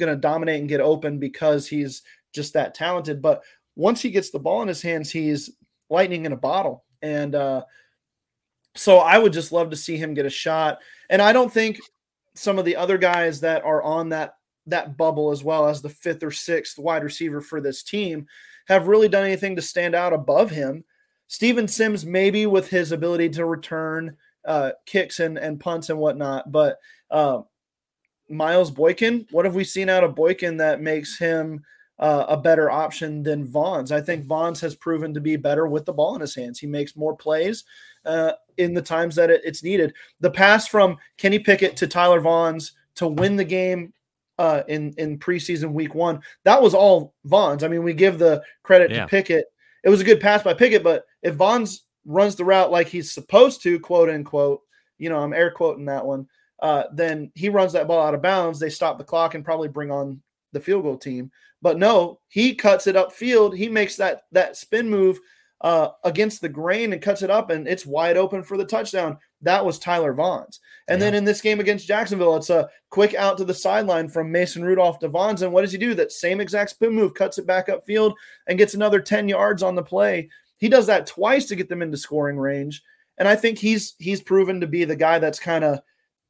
gonna 0.00 0.16
dominate 0.16 0.60
and 0.60 0.68
get 0.68 0.80
open 0.80 1.18
because 1.18 1.68
he's 1.68 2.02
just 2.34 2.54
that 2.54 2.74
talented. 2.74 3.20
But 3.20 3.42
once 3.74 4.00
he 4.00 4.10
gets 4.10 4.30
the 4.30 4.38
ball 4.38 4.62
in 4.62 4.68
his 4.68 4.80
hands, 4.80 5.10
he's 5.10 5.50
lightning 5.90 6.24
in 6.26 6.32
a 6.32 6.36
bottle. 6.36 6.84
And 7.02 7.34
uh, 7.34 7.64
so 8.74 8.98
I 8.98 9.18
would 9.18 9.32
just 9.32 9.52
love 9.52 9.70
to 9.70 9.76
see 9.76 9.96
him 9.96 10.14
get 10.14 10.26
a 10.26 10.30
shot. 10.30 10.78
And 11.08 11.22
I 11.22 11.32
don't 11.32 11.52
think 11.52 11.80
some 12.34 12.58
of 12.58 12.64
the 12.64 12.76
other 12.76 12.98
guys 12.98 13.40
that 13.40 13.64
are 13.64 13.82
on 13.82 14.10
that 14.10 14.34
that 14.68 14.96
bubble 14.96 15.30
as 15.30 15.44
well 15.44 15.68
as 15.68 15.80
the 15.80 15.88
fifth 15.88 16.24
or 16.24 16.32
sixth 16.32 16.76
wide 16.76 17.04
receiver 17.04 17.40
for 17.40 17.60
this 17.60 17.84
team 17.84 18.26
have 18.66 18.88
really 18.88 19.08
done 19.08 19.24
anything 19.24 19.54
to 19.54 19.62
stand 19.62 19.94
out 19.94 20.12
above 20.12 20.50
him. 20.50 20.84
Steven 21.28 21.68
Sims, 21.68 22.04
maybe 22.04 22.46
with 22.46 22.68
his 22.68 22.90
ability 22.90 23.28
to 23.30 23.44
return 23.44 24.16
uh, 24.44 24.72
kicks 24.84 25.20
and, 25.20 25.38
and 25.38 25.60
punts 25.60 25.88
and 25.88 25.98
whatnot, 25.98 26.50
but 26.50 26.78
uh, 27.10 27.40
Miles 28.28 28.70
Boykin, 28.70 29.26
what 29.30 29.44
have 29.44 29.54
we 29.54 29.64
seen 29.64 29.88
out 29.88 30.04
of 30.04 30.16
Boykin 30.16 30.56
that 30.56 30.80
makes 30.80 31.18
him 31.18 31.62
uh, 31.98 32.26
a 32.28 32.36
better 32.36 32.70
option 32.70 33.22
than 33.22 33.46
Vaughns? 33.46 33.90
I 33.92 34.00
think 34.00 34.24
Vaughns 34.24 34.60
has 34.60 34.74
proven 34.74 35.14
to 35.14 35.20
be 35.20 35.36
better 35.36 35.66
with 35.66 35.84
the 35.84 35.92
ball 35.92 36.14
in 36.14 36.20
his 36.20 36.34
hands. 36.34 36.58
He 36.58 36.66
makes 36.66 36.96
more 36.96 37.16
plays 37.16 37.64
uh, 38.04 38.32
in 38.56 38.74
the 38.74 38.82
times 38.82 39.14
that 39.16 39.30
it, 39.30 39.42
it's 39.44 39.62
needed. 39.62 39.94
The 40.20 40.30
pass 40.30 40.66
from 40.66 40.98
Kenny 41.16 41.38
Pickett 41.38 41.76
to 41.78 41.86
Tyler 41.86 42.20
Vaughns 42.20 42.72
to 42.96 43.08
win 43.08 43.36
the 43.36 43.44
game 43.44 43.92
uh, 44.38 44.62
in 44.68 44.92
in 44.98 45.18
preseason 45.18 45.72
week 45.72 45.94
one, 45.94 46.20
that 46.44 46.60
was 46.60 46.74
all 46.74 47.14
Vaughns. 47.26 47.62
I 47.62 47.68
mean, 47.68 47.82
we 47.82 47.94
give 47.94 48.18
the 48.18 48.42
credit 48.62 48.90
Yeah. 48.90 49.02
to 49.02 49.08
Pickett. 49.08 49.46
It 49.84 49.88
was 49.88 50.00
a 50.00 50.04
good 50.04 50.20
pass 50.20 50.42
by 50.42 50.52
Pickett, 50.54 50.82
but 50.82 51.04
if 51.22 51.36
Vaughns 51.36 51.80
runs 52.04 52.36
the 52.36 52.44
route 52.44 52.70
like 52.70 52.88
he's 52.88 53.12
supposed 53.12 53.62
to, 53.62 53.80
quote 53.80 54.10
unquote, 54.10 54.60
you 54.98 55.08
know, 55.08 55.18
I'm 55.18 55.32
air 55.32 55.50
quoting 55.50 55.86
that 55.86 56.04
one 56.04 56.28
uh, 56.60 56.84
then 56.92 57.30
he 57.34 57.48
runs 57.48 57.72
that 57.74 57.86
ball 57.86 58.06
out 58.06 58.14
of 58.14 58.22
bounds. 58.22 58.58
They 58.58 58.70
stop 58.70 58.98
the 58.98 59.04
clock 59.04 59.34
and 59.34 59.44
probably 59.44 59.68
bring 59.68 59.90
on 59.90 60.20
the 60.56 60.64
field 60.64 60.82
goal 60.82 60.96
team. 60.96 61.30
But 61.62 61.78
no, 61.78 62.20
he 62.28 62.54
cuts 62.54 62.86
it 62.86 62.96
upfield. 62.96 63.56
He 63.56 63.68
makes 63.68 63.96
that 63.96 64.22
that 64.32 64.56
spin 64.56 64.88
move 64.88 65.18
uh, 65.60 65.88
against 66.04 66.40
the 66.40 66.48
grain 66.48 66.92
and 66.92 67.00
cuts 67.00 67.22
it 67.22 67.30
up, 67.30 67.50
and 67.50 67.66
it's 67.66 67.86
wide 67.86 68.16
open 68.16 68.42
for 68.42 68.56
the 68.56 68.64
touchdown. 68.64 69.18
That 69.42 69.64
was 69.64 69.78
Tyler 69.78 70.14
Vaughns. 70.14 70.58
And 70.88 71.00
then 71.00 71.14
in 71.14 71.24
this 71.24 71.40
game 71.40 71.60
against 71.60 71.86
Jacksonville, 71.86 72.36
it's 72.36 72.50
a 72.50 72.68
quick 72.90 73.14
out 73.14 73.38
to 73.38 73.44
the 73.44 73.54
sideline 73.54 74.08
from 74.08 74.30
Mason 74.32 74.64
Rudolph 74.64 74.98
to 75.00 75.08
Vaughns. 75.08 75.42
And 75.42 75.52
what 75.52 75.62
does 75.62 75.72
he 75.72 75.78
do? 75.78 75.94
That 75.94 76.12
same 76.12 76.40
exact 76.40 76.70
spin 76.70 76.92
move, 76.92 77.14
cuts 77.14 77.38
it 77.38 77.46
back 77.46 77.68
upfield, 77.68 78.14
and 78.46 78.58
gets 78.58 78.74
another 78.74 79.00
10 79.00 79.28
yards 79.28 79.62
on 79.62 79.74
the 79.74 79.82
play. 79.82 80.28
He 80.58 80.68
does 80.68 80.86
that 80.86 81.06
twice 81.06 81.46
to 81.46 81.56
get 81.56 81.68
them 81.68 81.82
into 81.82 81.96
scoring 81.96 82.38
range. 82.38 82.82
And 83.18 83.26
I 83.26 83.36
think 83.36 83.58
he's 83.58 83.94
he's 83.98 84.20
proven 84.20 84.60
to 84.60 84.66
be 84.66 84.84
the 84.84 84.96
guy 84.96 85.18
that's 85.18 85.38
kind 85.38 85.64
of 85.64 85.80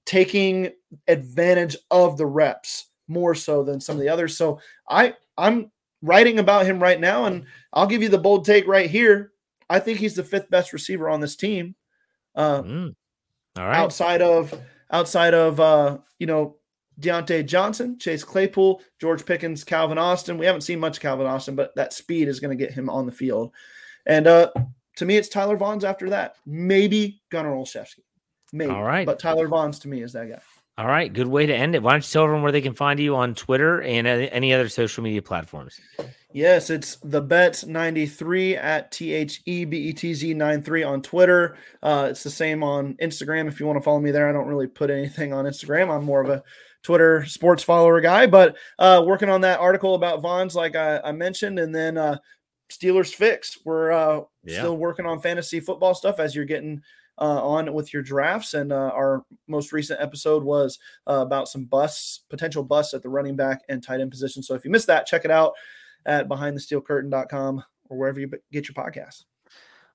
taking 0.05 0.71
advantage 1.09 1.77
of 1.91 2.17
the 2.17 2.27
reps 2.27 2.87
more 3.09 3.35
so 3.35 3.63
than 3.63 3.81
some 3.81 3.97
of 3.97 4.01
the 4.03 4.09
others. 4.09 4.37
So 4.37 4.61
I 4.89 5.15
I'm 5.39 5.71
writing 6.03 6.39
about 6.39 6.67
him 6.67 6.81
right 6.83 7.01
now, 7.01 7.25
and 7.25 7.45
I'll 7.73 7.87
give 7.87 8.03
you 8.03 8.09
the 8.09 8.19
bold 8.19 8.45
take 8.45 8.67
right 8.67 8.89
here. 8.91 9.33
I 9.69 9.79
think 9.81 9.99
he's 9.99 10.15
the 10.15 10.23
fifth 10.25 10.49
best 10.51 10.73
receiver 10.73 11.09
on 11.09 11.21
this 11.21 11.37
team. 11.37 11.75
Uh, 12.35 12.63
Mm. 12.63 12.95
All 13.59 13.67
right. 13.67 13.77
outside 13.77 14.21
of 14.23 14.55
outside 14.91 15.33
of 15.35 15.59
uh, 15.59 15.99
you 16.19 16.27
know 16.27 16.57
Diontae 17.01 17.47
Johnson, 17.47 17.99
Chase 17.99 18.25
Claypool, 18.25 18.83
George 19.01 19.25
Pickens, 19.25 19.65
Calvin 19.65 19.99
Austin. 19.99 20.39
We 20.39 20.47
haven't 20.47 20.63
seen 20.63 20.81
much 20.81 21.01
Calvin 21.01 21.27
Austin, 21.27 21.57
but 21.57 21.75
that 21.77 21.93
speed 21.93 22.29
is 22.29 22.41
going 22.41 22.57
to 22.57 22.65
get 22.65 22.73
him 22.75 22.89
on 22.89 23.07
the 23.07 23.13
field. 23.13 23.53
And 24.07 24.27
uh, 24.27 24.51
to 24.97 25.05
me, 25.05 25.17
it's 25.17 25.29
Tyler 25.29 25.57
Vaughns 25.59 25.85
after 25.85 26.11
that. 26.11 26.37
Maybe 26.47 27.21
Gunnar 27.31 27.53
Olszewski. 27.53 28.01
Maybe. 28.53 28.71
All 28.71 28.83
right. 28.85 29.05
But 29.05 29.19
Tyler 29.19 29.49
Vaughns 29.49 29.81
to 29.83 29.89
me 29.89 30.03
is 30.03 30.13
that 30.15 30.29
guy. 30.31 30.41
All 30.79 30.87
right. 30.87 31.11
Good 31.11 31.27
way 31.27 31.47
to 31.47 31.55
end 31.55 31.75
it. 31.75 31.83
Why 31.83 31.93
don't 31.93 32.07
you 32.07 32.13
tell 32.13 32.25
everyone 32.25 32.43
where 32.43 32.53
they 32.53 32.61
can 32.61 32.75
find 32.75 33.01
you 33.01 33.17
on 33.17 33.35
Twitter 33.35 33.81
and 33.83 34.07
any 34.07 34.53
other 34.53 34.69
social 34.69 35.03
media 35.03 35.23
platforms? 35.23 35.81
Yes, 36.35 36.69
it's 36.69 36.97
the 36.97 37.23
bet 37.23 37.65
93 37.67 38.57
at 38.57 38.93
T 38.93 39.15
H 39.15 39.41
E 39.47 39.65
B 39.65 39.79
E 39.89 39.93
T 39.95 40.13
Z 40.13 40.35
93 40.35 40.83
on 40.83 41.01
Twitter. 41.01 41.57
Uh, 41.83 42.09
it's 42.11 42.23
the 42.23 42.29
same 42.31 42.63
on 42.63 42.93
Instagram 43.01 43.49
if 43.49 43.59
you 43.59 43.65
want 43.67 43.79
to 43.79 43.83
follow 43.83 44.01
me 44.01 44.11
there. 44.11 44.29
I 44.29 44.33
don't 44.33 44.47
really 44.49 44.67
put 44.67 44.91
anything 44.91 45.33
on 45.33 45.47
Instagram. 45.47 45.91
I'm 45.91 46.05
more 46.05 46.21
of 46.21 46.29
a 46.29 46.43
Twitter 46.83 47.25
sports 47.25 47.63
follower 47.63 48.03
guy, 48.03 48.27
but 48.27 48.57
uh, 48.79 49.03
working 49.07 49.31
on 49.31 49.41
that 49.41 49.61
article 49.61 49.95
about 49.95 50.23
Vaughns, 50.23 50.55
like 50.55 50.77
I, 50.77 51.01
I 51.03 51.13
mentioned, 51.13 51.59
and 51.59 51.75
then 51.75 51.97
uh, 51.97 52.19
Steelers 52.71 53.15
fix. 53.15 53.57
We're 53.65 53.93
uh, 53.93 54.21
Yeah. 54.45 54.59
still 54.59 54.77
working 54.77 55.07
on 55.07 55.21
fantasy 55.23 55.61
football 55.61 55.95
stuff 55.95 56.21
as 56.21 56.35
you're 56.37 56.45
getting 56.45 56.83
uh, 57.19 57.47
on 57.47 57.73
with 57.73 57.93
your 57.93 58.03
drafts. 58.03 58.55
And 58.55 58.73
uh, 58.73 58.91
our 58.95 59.25
most 59.47 59.73
recent 59.73 60.01
episode 60.01 60.43
was 60.43 60.79
uh, 61.07 61.15
about 61.15 61.49
some 61.49 61.65
busts, 61.65 62.21
potential 62.29 62.63
busts 62.63 62.95
at 62.95 63.03
the 63.03 63.09
running 63.09 63.37
back 63.37 63.63
and 63.69 63.83
tight 63.83 64.01
end 64.01 64.11
position. 64.11 64.43
So 64.43 64.55
if 64.55 64.65
you 64.65 64.71
missed 64.71 64.87
that, 64.89 65.07
check 65.07 65.25
it 65.25 65.31
out 65.31 65.55
at 66.05 66.29
behindthesteelcurtain.com 66.29 67.65
or 67.89 67.99
wherever 67.99 68.21
you 68.21 68.31
get 68.53 68.69
your 68.69 68.75
podcasts. 68.75 69.25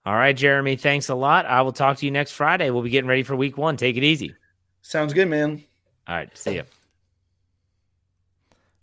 All 0.06 0.16
right, 0.16 0.36
Jeremy, 0.36 0.78
thanks 0.78 1.10
a 1.10 1.16
lot. 1.16 1.46
I 1.46 1.62
will 1.62 1.74
talk 1.74 1.98
to 1.98 2.06
you 2.06 2.12
next 2.12 2.32
Friday. 2.32 2.72
We'll 2.72 2.82
be 2.82 2.90
getting 2.90 3.08
ready 3.08 3.24
for 3.24 3.36
week 3.36 3.58
one. 3.58 3.78
Take 3.78 3.98
it 3.98 4.04
easy. 4.04 4.36
Sounds 4.82 5.14
good, 5.14 5.28
man. 5.28 5.64
All 6.08 6.16
right, 6.16 6.36
see 6.36 6.56
you. 6.56 6.64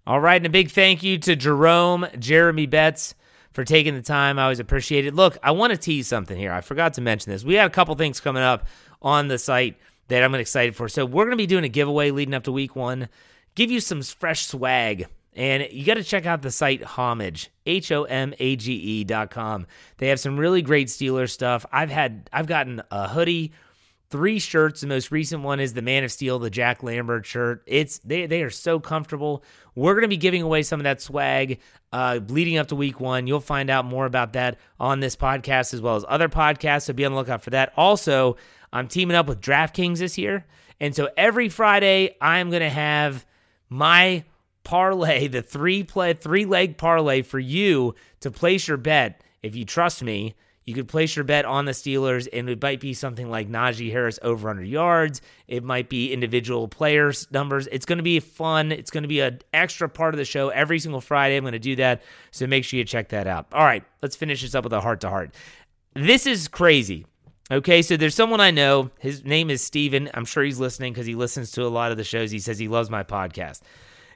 All 0.06 0.20
right, 0.20 0.36
and 0.36 0.46
a 0.46 0.50
big 0.50 0.70
thank 0.70 1.02
you 1.02 1.18
to 1.18 1.34
Jerome 1.34 2.06
Jeremy 2.18 2.66
Betts 2.66 3.14
for 3.58 3.64
taking 3.64 3.92
the 3.92 4.02
time. 4.02 4.38
I 4.38 4.44
always 4.44 4.60
appreciate 4.60 5.04
it. 5.04 5.16
Look, 5.16 5.36
I 5.42 5.50
want 5.50 5.72
to 5.72 5.76
tease 5.76 6.06
something 6.06 6.38
here. 6.38 6.52
I 6.52 6.60
forgot 6.60 6.92
to 6.92 7.00
mention 7.00 7.32
this. 7.32 7.42
We 7.42 7.54
have 7.54 7.66
a 7.66 7.74
couple 7.74 7.92
things 7.96 8.20
coming 8.20 8.44
up 8.44 8.68
on 9.02 9.26
the 9.26 9.36
site 9.36 9.76
that 10.06 10.22
I'm 10.22 10.32
excited 10.36 10.76
for. 10.76 10.88
So 10.88 11.04
we're 11.04 11.24
going 11.24 11.32
to 11.32 11.36
be 11.36 11.48
doing 11.48 11.64
a 11.64 11.68
giveaway 11.68 12.12
leading 12.12 12.34
up 12.34 12.44
to 12.44 12.52
week 12.52 12.76
one, 12.76 13.08
give 13.56 13.72
you 13.72 13.80
some 13.80 14.00
fresh 14.00 14.46
swag. 14.46 15.08
And 15.34 15.66
you 15.72 15.84
got 15.84 15.94
to 15.94 16.04
check 16.04 16.24
out 16.24 16.42
the 16.42 16.52
site 16.52 16.84
Homage, 16.84 17.50
H 17.66 17.90
O 17.90 18.04
M 18.04 18.32
A 18.38 18.54
G 18.54 18.74
E 18.74 19.02
dot 19.02 19.32
com. 19.32 19.66
They 19.96 20.06
have 20.06 20.20
some 20.20 20.38
really 20.38 20.62
great 20.62 20.86
Steelers 20.86 21.30
stuff. 21.30 21.66
I've 21.72 21.90
had, 21.90 22.30
I've 22.32 22.46
gotten 22.46 22.80
a 22.92 23.08
hoodie, 23.08 23.50
three 24.10 24.38
shirts. 24.38 24.80
The 24.80 24.86
most 24.86 25.10
recent 25.10 25.42
one 25.42 25.60
is 25.60 25.74
the 25.74 25.82
Man 25.82 26.04
of 26.04 26.12
Steel, 26.12 26.38
the 26.38 26.50
Jack 26.50 26.82
Lambert 26.82 27.26
shirt. 27.26 27.62
It's 27.66 27.98
they 27.98 28.26
they 28.26 28.42
are 28.42 28.50
so 28.50 28.80
comfortable. 28.80 29.42
We're 29.74 29.94
going 29.94 30.02
to 30.02 30.08
be 30.08 30.16
giving 30.16 30.42
away 30.42 30.62
some 30.62 30.80
of 30.80 30.84
that 30.84 31.00
swag 31.00 31.60
uh, 31.92 32.20
leading 32.28 32.58
up 32.58 32.68
to 32.68 32.76
week 32.76 33.00
one. 33.00 33.26
You'll 33.26 33.40
find 33.40 33.70
out 33.70 33.84
more 33.84 34.06
about 34.06 34.32
that 34.32 34.58
on 34.80 35.00
this 35.00 35.16
podcast 35.16 35.74
as 35.74 35.80
well 35.80 35.96
as 35.96 36.04
other 36.08 36.28
podcasts. 36.28 36.82
So 36.82 36.92
be 36.92 37.04
on 37.04 37.12
the 37.12 37.18
lookout 37.18 37.42
for 37.42 37.50
that. 37.50 37.72
Also, 37.76 38.36
I'm 38.72 38.88
teaming 38.88 39.16
up 39.16 39.26
with 39.26 39.40
DraftKings 39.40 39.98
this 39.98 40.18
year, 40.18 40.46
and 40.80 40.94
so 40.94 41.08
every 41.16 41.48
Friday 41.48 42.16
I'm 42.20 42.50
going 42.50 42.62
to 42.62 42.70
have 42.70 43.24
my 43.68 44.24
parlay, 44.64 45.28
the 45.28 45.42
three 45.42 45.82
play 45.82 46.12
three 46.12 46.44
leg 46.44 46.76
parlay 46.76 47.22
for 47.22 47.38
you 47.38 47.94
to 48.20 48.30
place 48.30 48.68
your 48.68 48.76
bet. 48.76 49.22
If 49.42 49.54
you 49.54 49.64
trust 49.64 50.02
me, 50.02 50.34
you 50.68 50.74
could 50.74 50.86
place 50.86 51.16
your 51.16 51.24
bet 51.24 51.46
on 51.46 51.64
the 51.64 51.72
Steelers, 51.72 52.28
and 52.30 52.46
it 52.50 52.60
might 52.60 52.78
be 52.78 52.92
something 52.92 53.30
like 53.30 53.48
Najee 53.48 53.90
Harris 53.90 54.18
over 54.20 54.50
under 54.50 54.62
yards. 54.62 55.22
It 55.46 55.64
might 55.64 55.88
be 55.88 56.12
individual 56.12 56.68
players 56.68 57.26
numbers. 57.30 57.66
It's 57.72 57.86
going 57.86 57.96
to 57.96 58.02
be 58.02 58.20
fun. 58.20 58.70
It's 58.70 58.90
going 58.90 59.00
to 59.00 59.08
be 59.08 59.20
an 59.20 59.40
extra 59.54 59.88
part 59.88 60.12
of 60.12 60.18
the 60.18 60.26
show 60.26 60.50
every 60.50 60.78
single 60.78 61.00
Friday. 61.00 61.36
I'm 61.36 61.42
going 61.44 61.52
to 61.52 61.58
do 61.58 61.76
that, 61.76 62.02
so 62.32 62.46
make 62.46 62.64
sure 62.64 62.76
you 62.76 62.84
check 62.84 63.08
that 63.08 63.26
out. 63.26 63.46
All 63.50 63.64
right, 63.64 63.82
let's 64.02 64.14
finish 64.14 64.42
this 64.42 64.54
up 64.54 64.62
with 64.62 64.74
a 64.74 64.82
heart 64.82 65.00
to 65.00 65.08
heart. 65.08 65.34
This 65.94 66.26
is 66.26 66.48
crazy. 66.48 67.06
Okay, 67.50 67.80
so 67.80 67.96
there's 67.96 68.14
someone 68.14 68.42
I 68.42 68.50
know. 68.50 68.90
His 68.98 69.24
name 69.24 69.48
is 69.48 69.62
Steven. 69.62 70.10
I'm 70.12 70.26
sure 70.26 70.42
he's 70.42 70.60
listening 70.60 70.92
because 70.92 71.06
he 71.06 71.14
listens 71.14 71.50
to 71.52 71.64
a 71.64 71.68
lot 71.68 71.92
of 71.92 71.96
the 71.96 72.04
shows. 72.04 72.30
He 72.30 72.40
says 72.40 72.58
he 72.58 72.68
loves 72.68 72.90
my 72.90 73.04
podcast. 73.04 73.62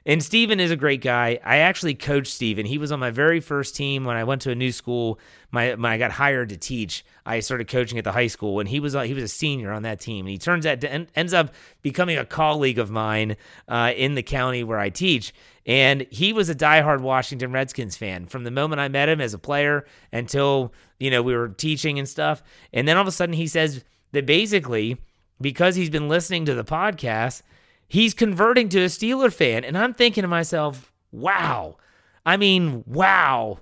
And 0.05 0.21
Steven 0.21 0.59
is 0.59 0.69
a 0.69 0.75
great 0.75 1.01
guy. 1.01 1.39
I 1.45 1.57
actually 1.57 1.95
coached 1.95 2.33
Steven. 2.33 2.65
He 2.65 2.77
was 2.77 2.91
on 2.91 2.99
my 2.99 3.09
very 3.09 3.39
first 3.39 3.73
team 3.73 4.03
when 4.03 4.17
I 4.17 4.25
went 4.25 4.41
to 4.41 4.51
a 4.51 4.55
new 4.55 4.73
school. 4.73 5.17
My 5.49 5.75
when 5.75 5.85
I 5.85 5.97
got 5.97 6.11
hired 6.11 6.49
to 6.49 6.57
teach, 6.57 7.05
I 7.25 7.39
started 7.39 7.69
coaching 7.69 7.97
at 7.97 8.03
the 8.03 8.11
high 8.11 8.27
school, 8.27 8.59
and 8.59 8.67
he 8.67 8.81
was 8.81 8.93
he 8.93 9.13
was 9.13 9.23
a 9.23 9.27
senior 9.29 9.71
on 9.71 9.83
that 9.83 10.01
team. 10.01 10.25
And 10.25 10.31
he 10.31 10.37
turns 10.37 10.65
out 10.65 10.81
to 10.81 11.07
ends 11.15 11.33
up 11.33 11.53
becoming 11.81 12.17
a 12.17 12.25
colleague 12.25 12.79
of 12.79 12.91
mine 12.91 13.37
uh, 13.69 13.93
in 13.95 14.15
the 14.15 14.23
county 14.23 14.63
where 14.63 14.79
I 14.79 14.89
teach. 14.89 15.33
And 15.65 16.05
he 16.11 16.33
was 16.33 16.49
a 16.49 16.55
diehard 16.55 16.99
Washington 16.99 17.53
Redskins 17.53 17.95
fan 17.95 18.25
from 18.25 18.43
the 18.43 18.51
moment 18.51 18.81
I 18.81 18.89
met 18.89 19.07
him 19.07 19.21
as 19.21 19.33
a 19.33 19.39
player 19.39 19.85
until 20.11 20.73
you 20.99 21.11
know 21.11 21.23
we 21.23 21.33
were 21.33 21.47
teaching 21.47 21.97
and 21.97 22.09
stuff. 22.09 22.43
And 22.73 22.87
then 22.87 22.97
all 22.97 23.01
of 23.03 23.07
a 23.07 23.11
sudden 23.11 23.35
he 23.35 23.47
says 23.47 23.85
that 24.11 24.25
basically 24.25 24.97
because 25.39 25.75
he's 25.75 25.89
been 25.89 26.09
listening 26.09 26.45
to 26.45 26.55
the 26.55 26.65
podcast 26.65 27.41
he's 27.87 28.13
converting 28.13 28.69
to 28.69 28.81
a 28.81 28.87
Steeler 28.87 29.31
fan. 29.31 29.63
And 29.63 29.77
I'm 29.77 29.93
thinking 29.93 30.21
to 30.23 30.27
myself, 30.27 30.91
wow. 31.11 31.77
I 32.25 32.37
mean, 32.37 32.83
wow. 32.87 33.59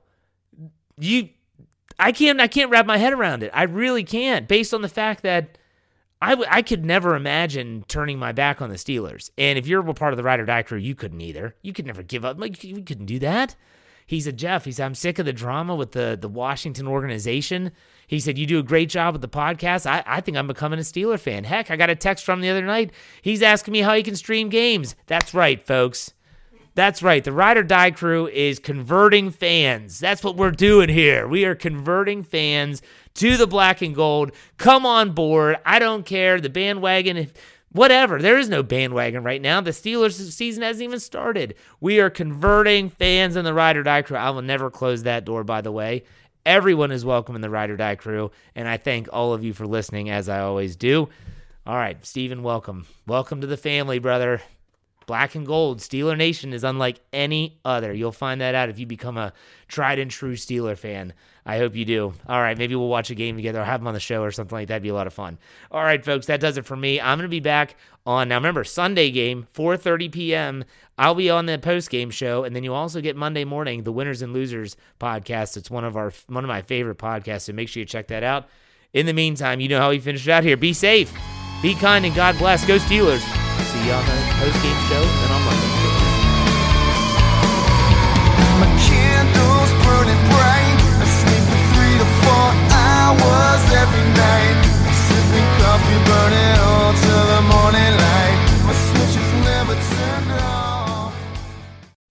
You 1.00 1.30
I 1.98 2.12
can't 2.12 2.40
I 2.40 2.48
can't 2.48 2.70
wrap 2.70 2.86
my 2.86 2.98
head 2.98 3.14
around 3.14 3.44
it. 3.44 3.52
I 3.54 3.64
really 3.64 4.04
can't 4.04 4.48
based 4.48 4.74
on 4.74 4.82
the 4.82 4.90
fact 4.90 5.24
that 5.24 5.58
I, 6.22 6.32
w- 6.32 6.48
I 6.52 6.62
could 6.62 6.86
never 6.86 7.16
imagine 7.16 7.84
turning 7.88 8.20
my 8.20 8.32
back 8.32 8.62
on 8.62 8.70
the 8.70 8.76
Steelers. 8.76 9.32
And 9.38 9.58
if 9.58 9.66
you're 9.66 9.88
a 9.88 9.94
part 9.94 10.14
of 10.14 10.18
the 10.18 10.24
Ride 10.24 10.40
or 10.40 10.46
Die 10.46 10.62
crew, 10.64 10.78
you 10.78 10.94
couldn't 10.94 11.20
either. 11.20 11.56
You 11.64 11.74
could 11.74 11.88
never 11.88 12.04
give 12.04 12.24
up. 12.24 12.40
Like 12.40 12.64
you 12.64 12.84
couldn't 12.84 13.08
do 13.08 13.18
that. 13.20 13.56
He 14.12 14.20
said, 14.20 14.36
Jeff, 14.36 14.66
he 14.66 14.74
said, 14.74 14.86
I'm 14.86 14.94
sick 14.94 15.20
of 15.20 15.26
the 15.26 15.32
drama 15.32 15.74
with 15.74 15.94
the, 15.94 16.18
the 16.20 16.28
Washington 16.28 16.86
organization. 16.86 17.72
He 18.06 18.20
said, 18.20 18.38
You 18.38 18.46
do 18.46 18.60
a 18.60 18.64
great 18.64 18.90
job 18.90 19.14
with 19.14 19.22
the 19.22 19.30
podcast. 19.30 19.90
I, 19.90 20.04
I 20.06 20.20
think 20.20 20.36
I'm 20.36 20.48
becoming 20.48 20.80
a 20.80 20.82
Steeler 20.82 21.18
fan. 21.18 21.46
Heck, 21.46 21.72
I 21.72 21.78
got 21.78 21.90
a 21.90 21.96
text 21.96 22.26
from 22.26 22.42
the 22.42 22.50
other 22.50 22.66
night. 22.66 22.92
He's 23.22 23.42
asking 23.42 23.72
me 23.72 23.80
how 23.80 23.96
he 23.96 24.04
can 24.04 24.18
stream 24.18 24.50
games. 24.50 24.98
That's 25.08 25.34
right, 25.34 25.66
folks. 25.66 26.12
That's 26.76 27.02
right. 27.02 27.24
The 27.24 27.32
Ride 27.32 27.56
or 27.56 27.64
Die 27.64 27.92
crew 27.92 28.28
is 28.28 28.60
converting 28.60 29.32
fans. 29.32 29.98
That's 29.98 30.26
what 30.26 30.36
we're 30.36 30.52
doing 30.52 30.90
here. 30.90 31.26
We 31.26 31.46
are 31.46 31.56
converting 31.56 32.22
fans 32.22 32.82
to 33.14 33.38
the 33.38 33.48
black 33.48 33.82
and 33.82 33.96
gold. 33.96 34.34
Come 34.58 34.86
on 34.86 35.14
board. 35.14 35.56
I 35.66 35.80
don't 35.80 36.06
care. 36.06 36.42
The 36.42 36.50
bandwagon 36.50 37.30
Whatever. 37.74 38.22
There 38.22 38.38
is 38.38 38.50
no 38.50 38.64
bandwagon 38.64 39.24
right 39.24 39.42
now. 39.42 39.62
The 39.62 39.72
Steelers 39.72 40.20
season 40.32 40.64
hasn't 40.64 40.84
even 40.84 41.00
started. 41.00 41.56
We 41.80 42.02
are 42.02 42.10
converting 42.10 42.90
fans 42.90 43.38
in 43.38 43.46
the 43.46 43.54
Ride 43.54 43.78
or 43.78 43.84
Die 43.84 44.02
crew. 44.02 44.18
I 44.18 44.30
will 44.32 44.42
never 44.42 44.70
close 44.70 45.04
that 45.04 45.24
door, 45.24 45.46
by 45.46 45.62
the 45.62 45.72
way. 45.72 46.04
Everyone 46.46 46.92
is 46.92 47.06
welcome 47.06 47.36
in 47.36 47.42
the 47.42 47.50
Ride 47.50 47.70
or 47.70 47.78
Die 47.78 47.96
crew, 47.96 48.32
and 48.56 48.68
I 48.68 48.76
thank 48.76 49.08
all 49.14 49.34
of 49.34 49.44
you 49.44 49.54
for 49.54 49.66
listening, 49.66 50.10
as 50.10 50.28
I 50.28 50.40
always 50.42 50.76
do. 50.76 51.08
All 51.66 51.76
right, 51.76 52.04
Stephen, 52.06 52.44
welcome. 52.44 52.88
Welcome 53.08 53.40
to 53.42 53.48
the 53.48 53.58
family, 53.58 54.00
brother. 54.00 54.42
Black 55.12 55.36
and 55.36 55.46
gold. 55.46 55.80
Steeler 55.80 56.16
Nation 56.16 56.54
is 56.54 56.64
unlike 56.64 57.02
any 57.12 57.60
other. 57.66 57.92
You'll 57.92 58.14
find 58.14 58.40
that 58.40 58.56
out 58.56 58.70
if 58.70 58.80
you 58.80 58.86
become 58.86 59.18
a 59.18 59.34
tried 59.68 60.00
and 60.00 60.10
true 60.10 60.38
Steeler 60.38 60.78
fan. 60.78 61.12
I 61.46 61.58
hope 61.58 61.76
you 61.76 61.84
do. 61.84 62.14
All 62.28 62.42
right, 62.42 62.58
maybe 62.58 62.78
we'll 62.78 62.88
watch 62.88 63.10
a 63.10 63.16
game 63.16 63.36
together 63.36 63.60
or 63.60 63.66
have 63.66 63.82
them 63.82 63.88
on 63.88 63.94
the 63.94 64.00
show 64.00 64.24
or 64.24 64.32
something 64.32 64.56
like 64.56 64.70
that. 64.70 64.76
That'd 64.76 64.84
be 64.84 64.88
a 64.88 64.94
lot 64.94 65.08
of 65.08 65.14
fun. 65.14 65.38
All 65.70 65.84
right, 65.84 66.02
folks, 66.02 66.28
that 66.28 66.40
does 66.40 66.58
it 66.58 66.66
for 66.66 66.78
me. 66.78 67.02
I'm 67.02 67.18
going 67.18 67.26
to 67.26 67.30
be 67.30 67.42
back 67.42 67.76
on 68.06 68.30
now 68.30 68.38
remember 68.38 68.64
Sunday 68.64 69.12
game 69.12 69.48
4:30 69.54 70.14
p.m. 70.14 70.64
I'll 70.98 71.14
be 71.14 71.30
on 71.30 71.46
the 71.46 71.60
post 71.60 71.90
game 71.90 72.10
show 72.10 72.46
and 72.46 72.56
then 72.56 72.64
you 72.64 72.74
also 72.74 73.02
get 73.02 73.18
Monday 73.18 73.44
morning 73.44 73.84
the 73.84 73.92
Winners 73.92 74.22
and 74.22 74.32
Losers 74.32 74.78
podcast. 74.98 75.58
It's 75.58 75.70
one 75.70 75.84
of 75.84 75.98
our 75.98 76.14
one 76.28 76.46
of 76.46 76.48
my 76.48 76.62
favorite 76.62 77.00
podcasts, 77.00 77.42
so 77.42 77.52
make 77.52 77.68
sure 77.68 77.82
you 77.82 77.86
check 77.86 78.08
that 78.08 78.24
out. 78.24 78.48
In 78.94 79.08
the 79.08 79.14
meantime, 79.14 79.60
you 79.60 79.68
know 79.68 79.82
how 79.82 79.90
we 79.90 80.00
finish 80.00 80.26
out 80.30 80.46
here. 80.46 80.56
Be 80.56 80.72
safe, 80.72 81.14
be 81.62 81.76
kind, 81.76 82.06
and 82.06 82.16
God 82.16 82.38
bless. 82.38 82.66
Go 82.66 82.78
Steelers. 82.78 83.51
See 83.64 83.86
you 83.88 83.94
on 83.94 84.04
the 84.06 84.18
post 84.40 84.58
game 84.64 84.80
show 84.90 85.04
and 85.24 85.32
on 85.36 85.42
Monday. 85.46 85.72
My 88.60 88.70
candles 88.88 89.72
burning 89.86 90.22
bright. 90.28 90.78
I 91.02 91.06
sleep 91.22 91.44
for 91.50 91.62
three 91.74 91.96
to 92.02 92.08
four 92.26 92.48
hours 92.74 93.62
every 93.82 94.06
night. 94.18 94.56
Sipping 95.08 95.50
coffee, 95.62 96.00
burning 96.10 96.58
all 96.68 96.92
till 97.06 97.26
the 97.34 97.42
morning 97.54 97.94
light. 98.06 98.38
My 98.68 98.74
switch 98.74 99.16
is 99.24 99.32
never 99.46 99.76
turned 99.96 100.32
off. 100.42 101.16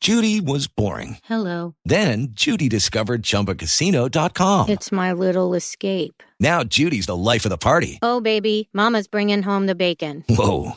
Judy 0.00 0.40
was 0.40 0.66
boring. 0.66 1.18
Hello. 1.24 1.74
Then 1.84 2.28
Judy 2.32 2.68
discovered 2.68 3.22
ChumbaCasino.com. 3.22 4.68
It's 4.70 4.90
my 4.90 5.12
little 5.12 5.52
escape. 5.54 6.22
Now 6.38 6.64
Judy's 6.64 7.06
the 7.06 7.16
life 7.16 7.44
of 7.44 7.50
the 7.50 7.58
party. 7.58 7.98
Oh, 8.00 8.20
baby, 8.22 8.70
Mama's 8.72 9.08
bringing 9.08 9.42
home 9.42 9.66
the 9.66 9.74
bacon. 9.74 10.24
Whoa, 10.28 10.76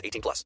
18 0.03 0.21
plus. 0.21 0.45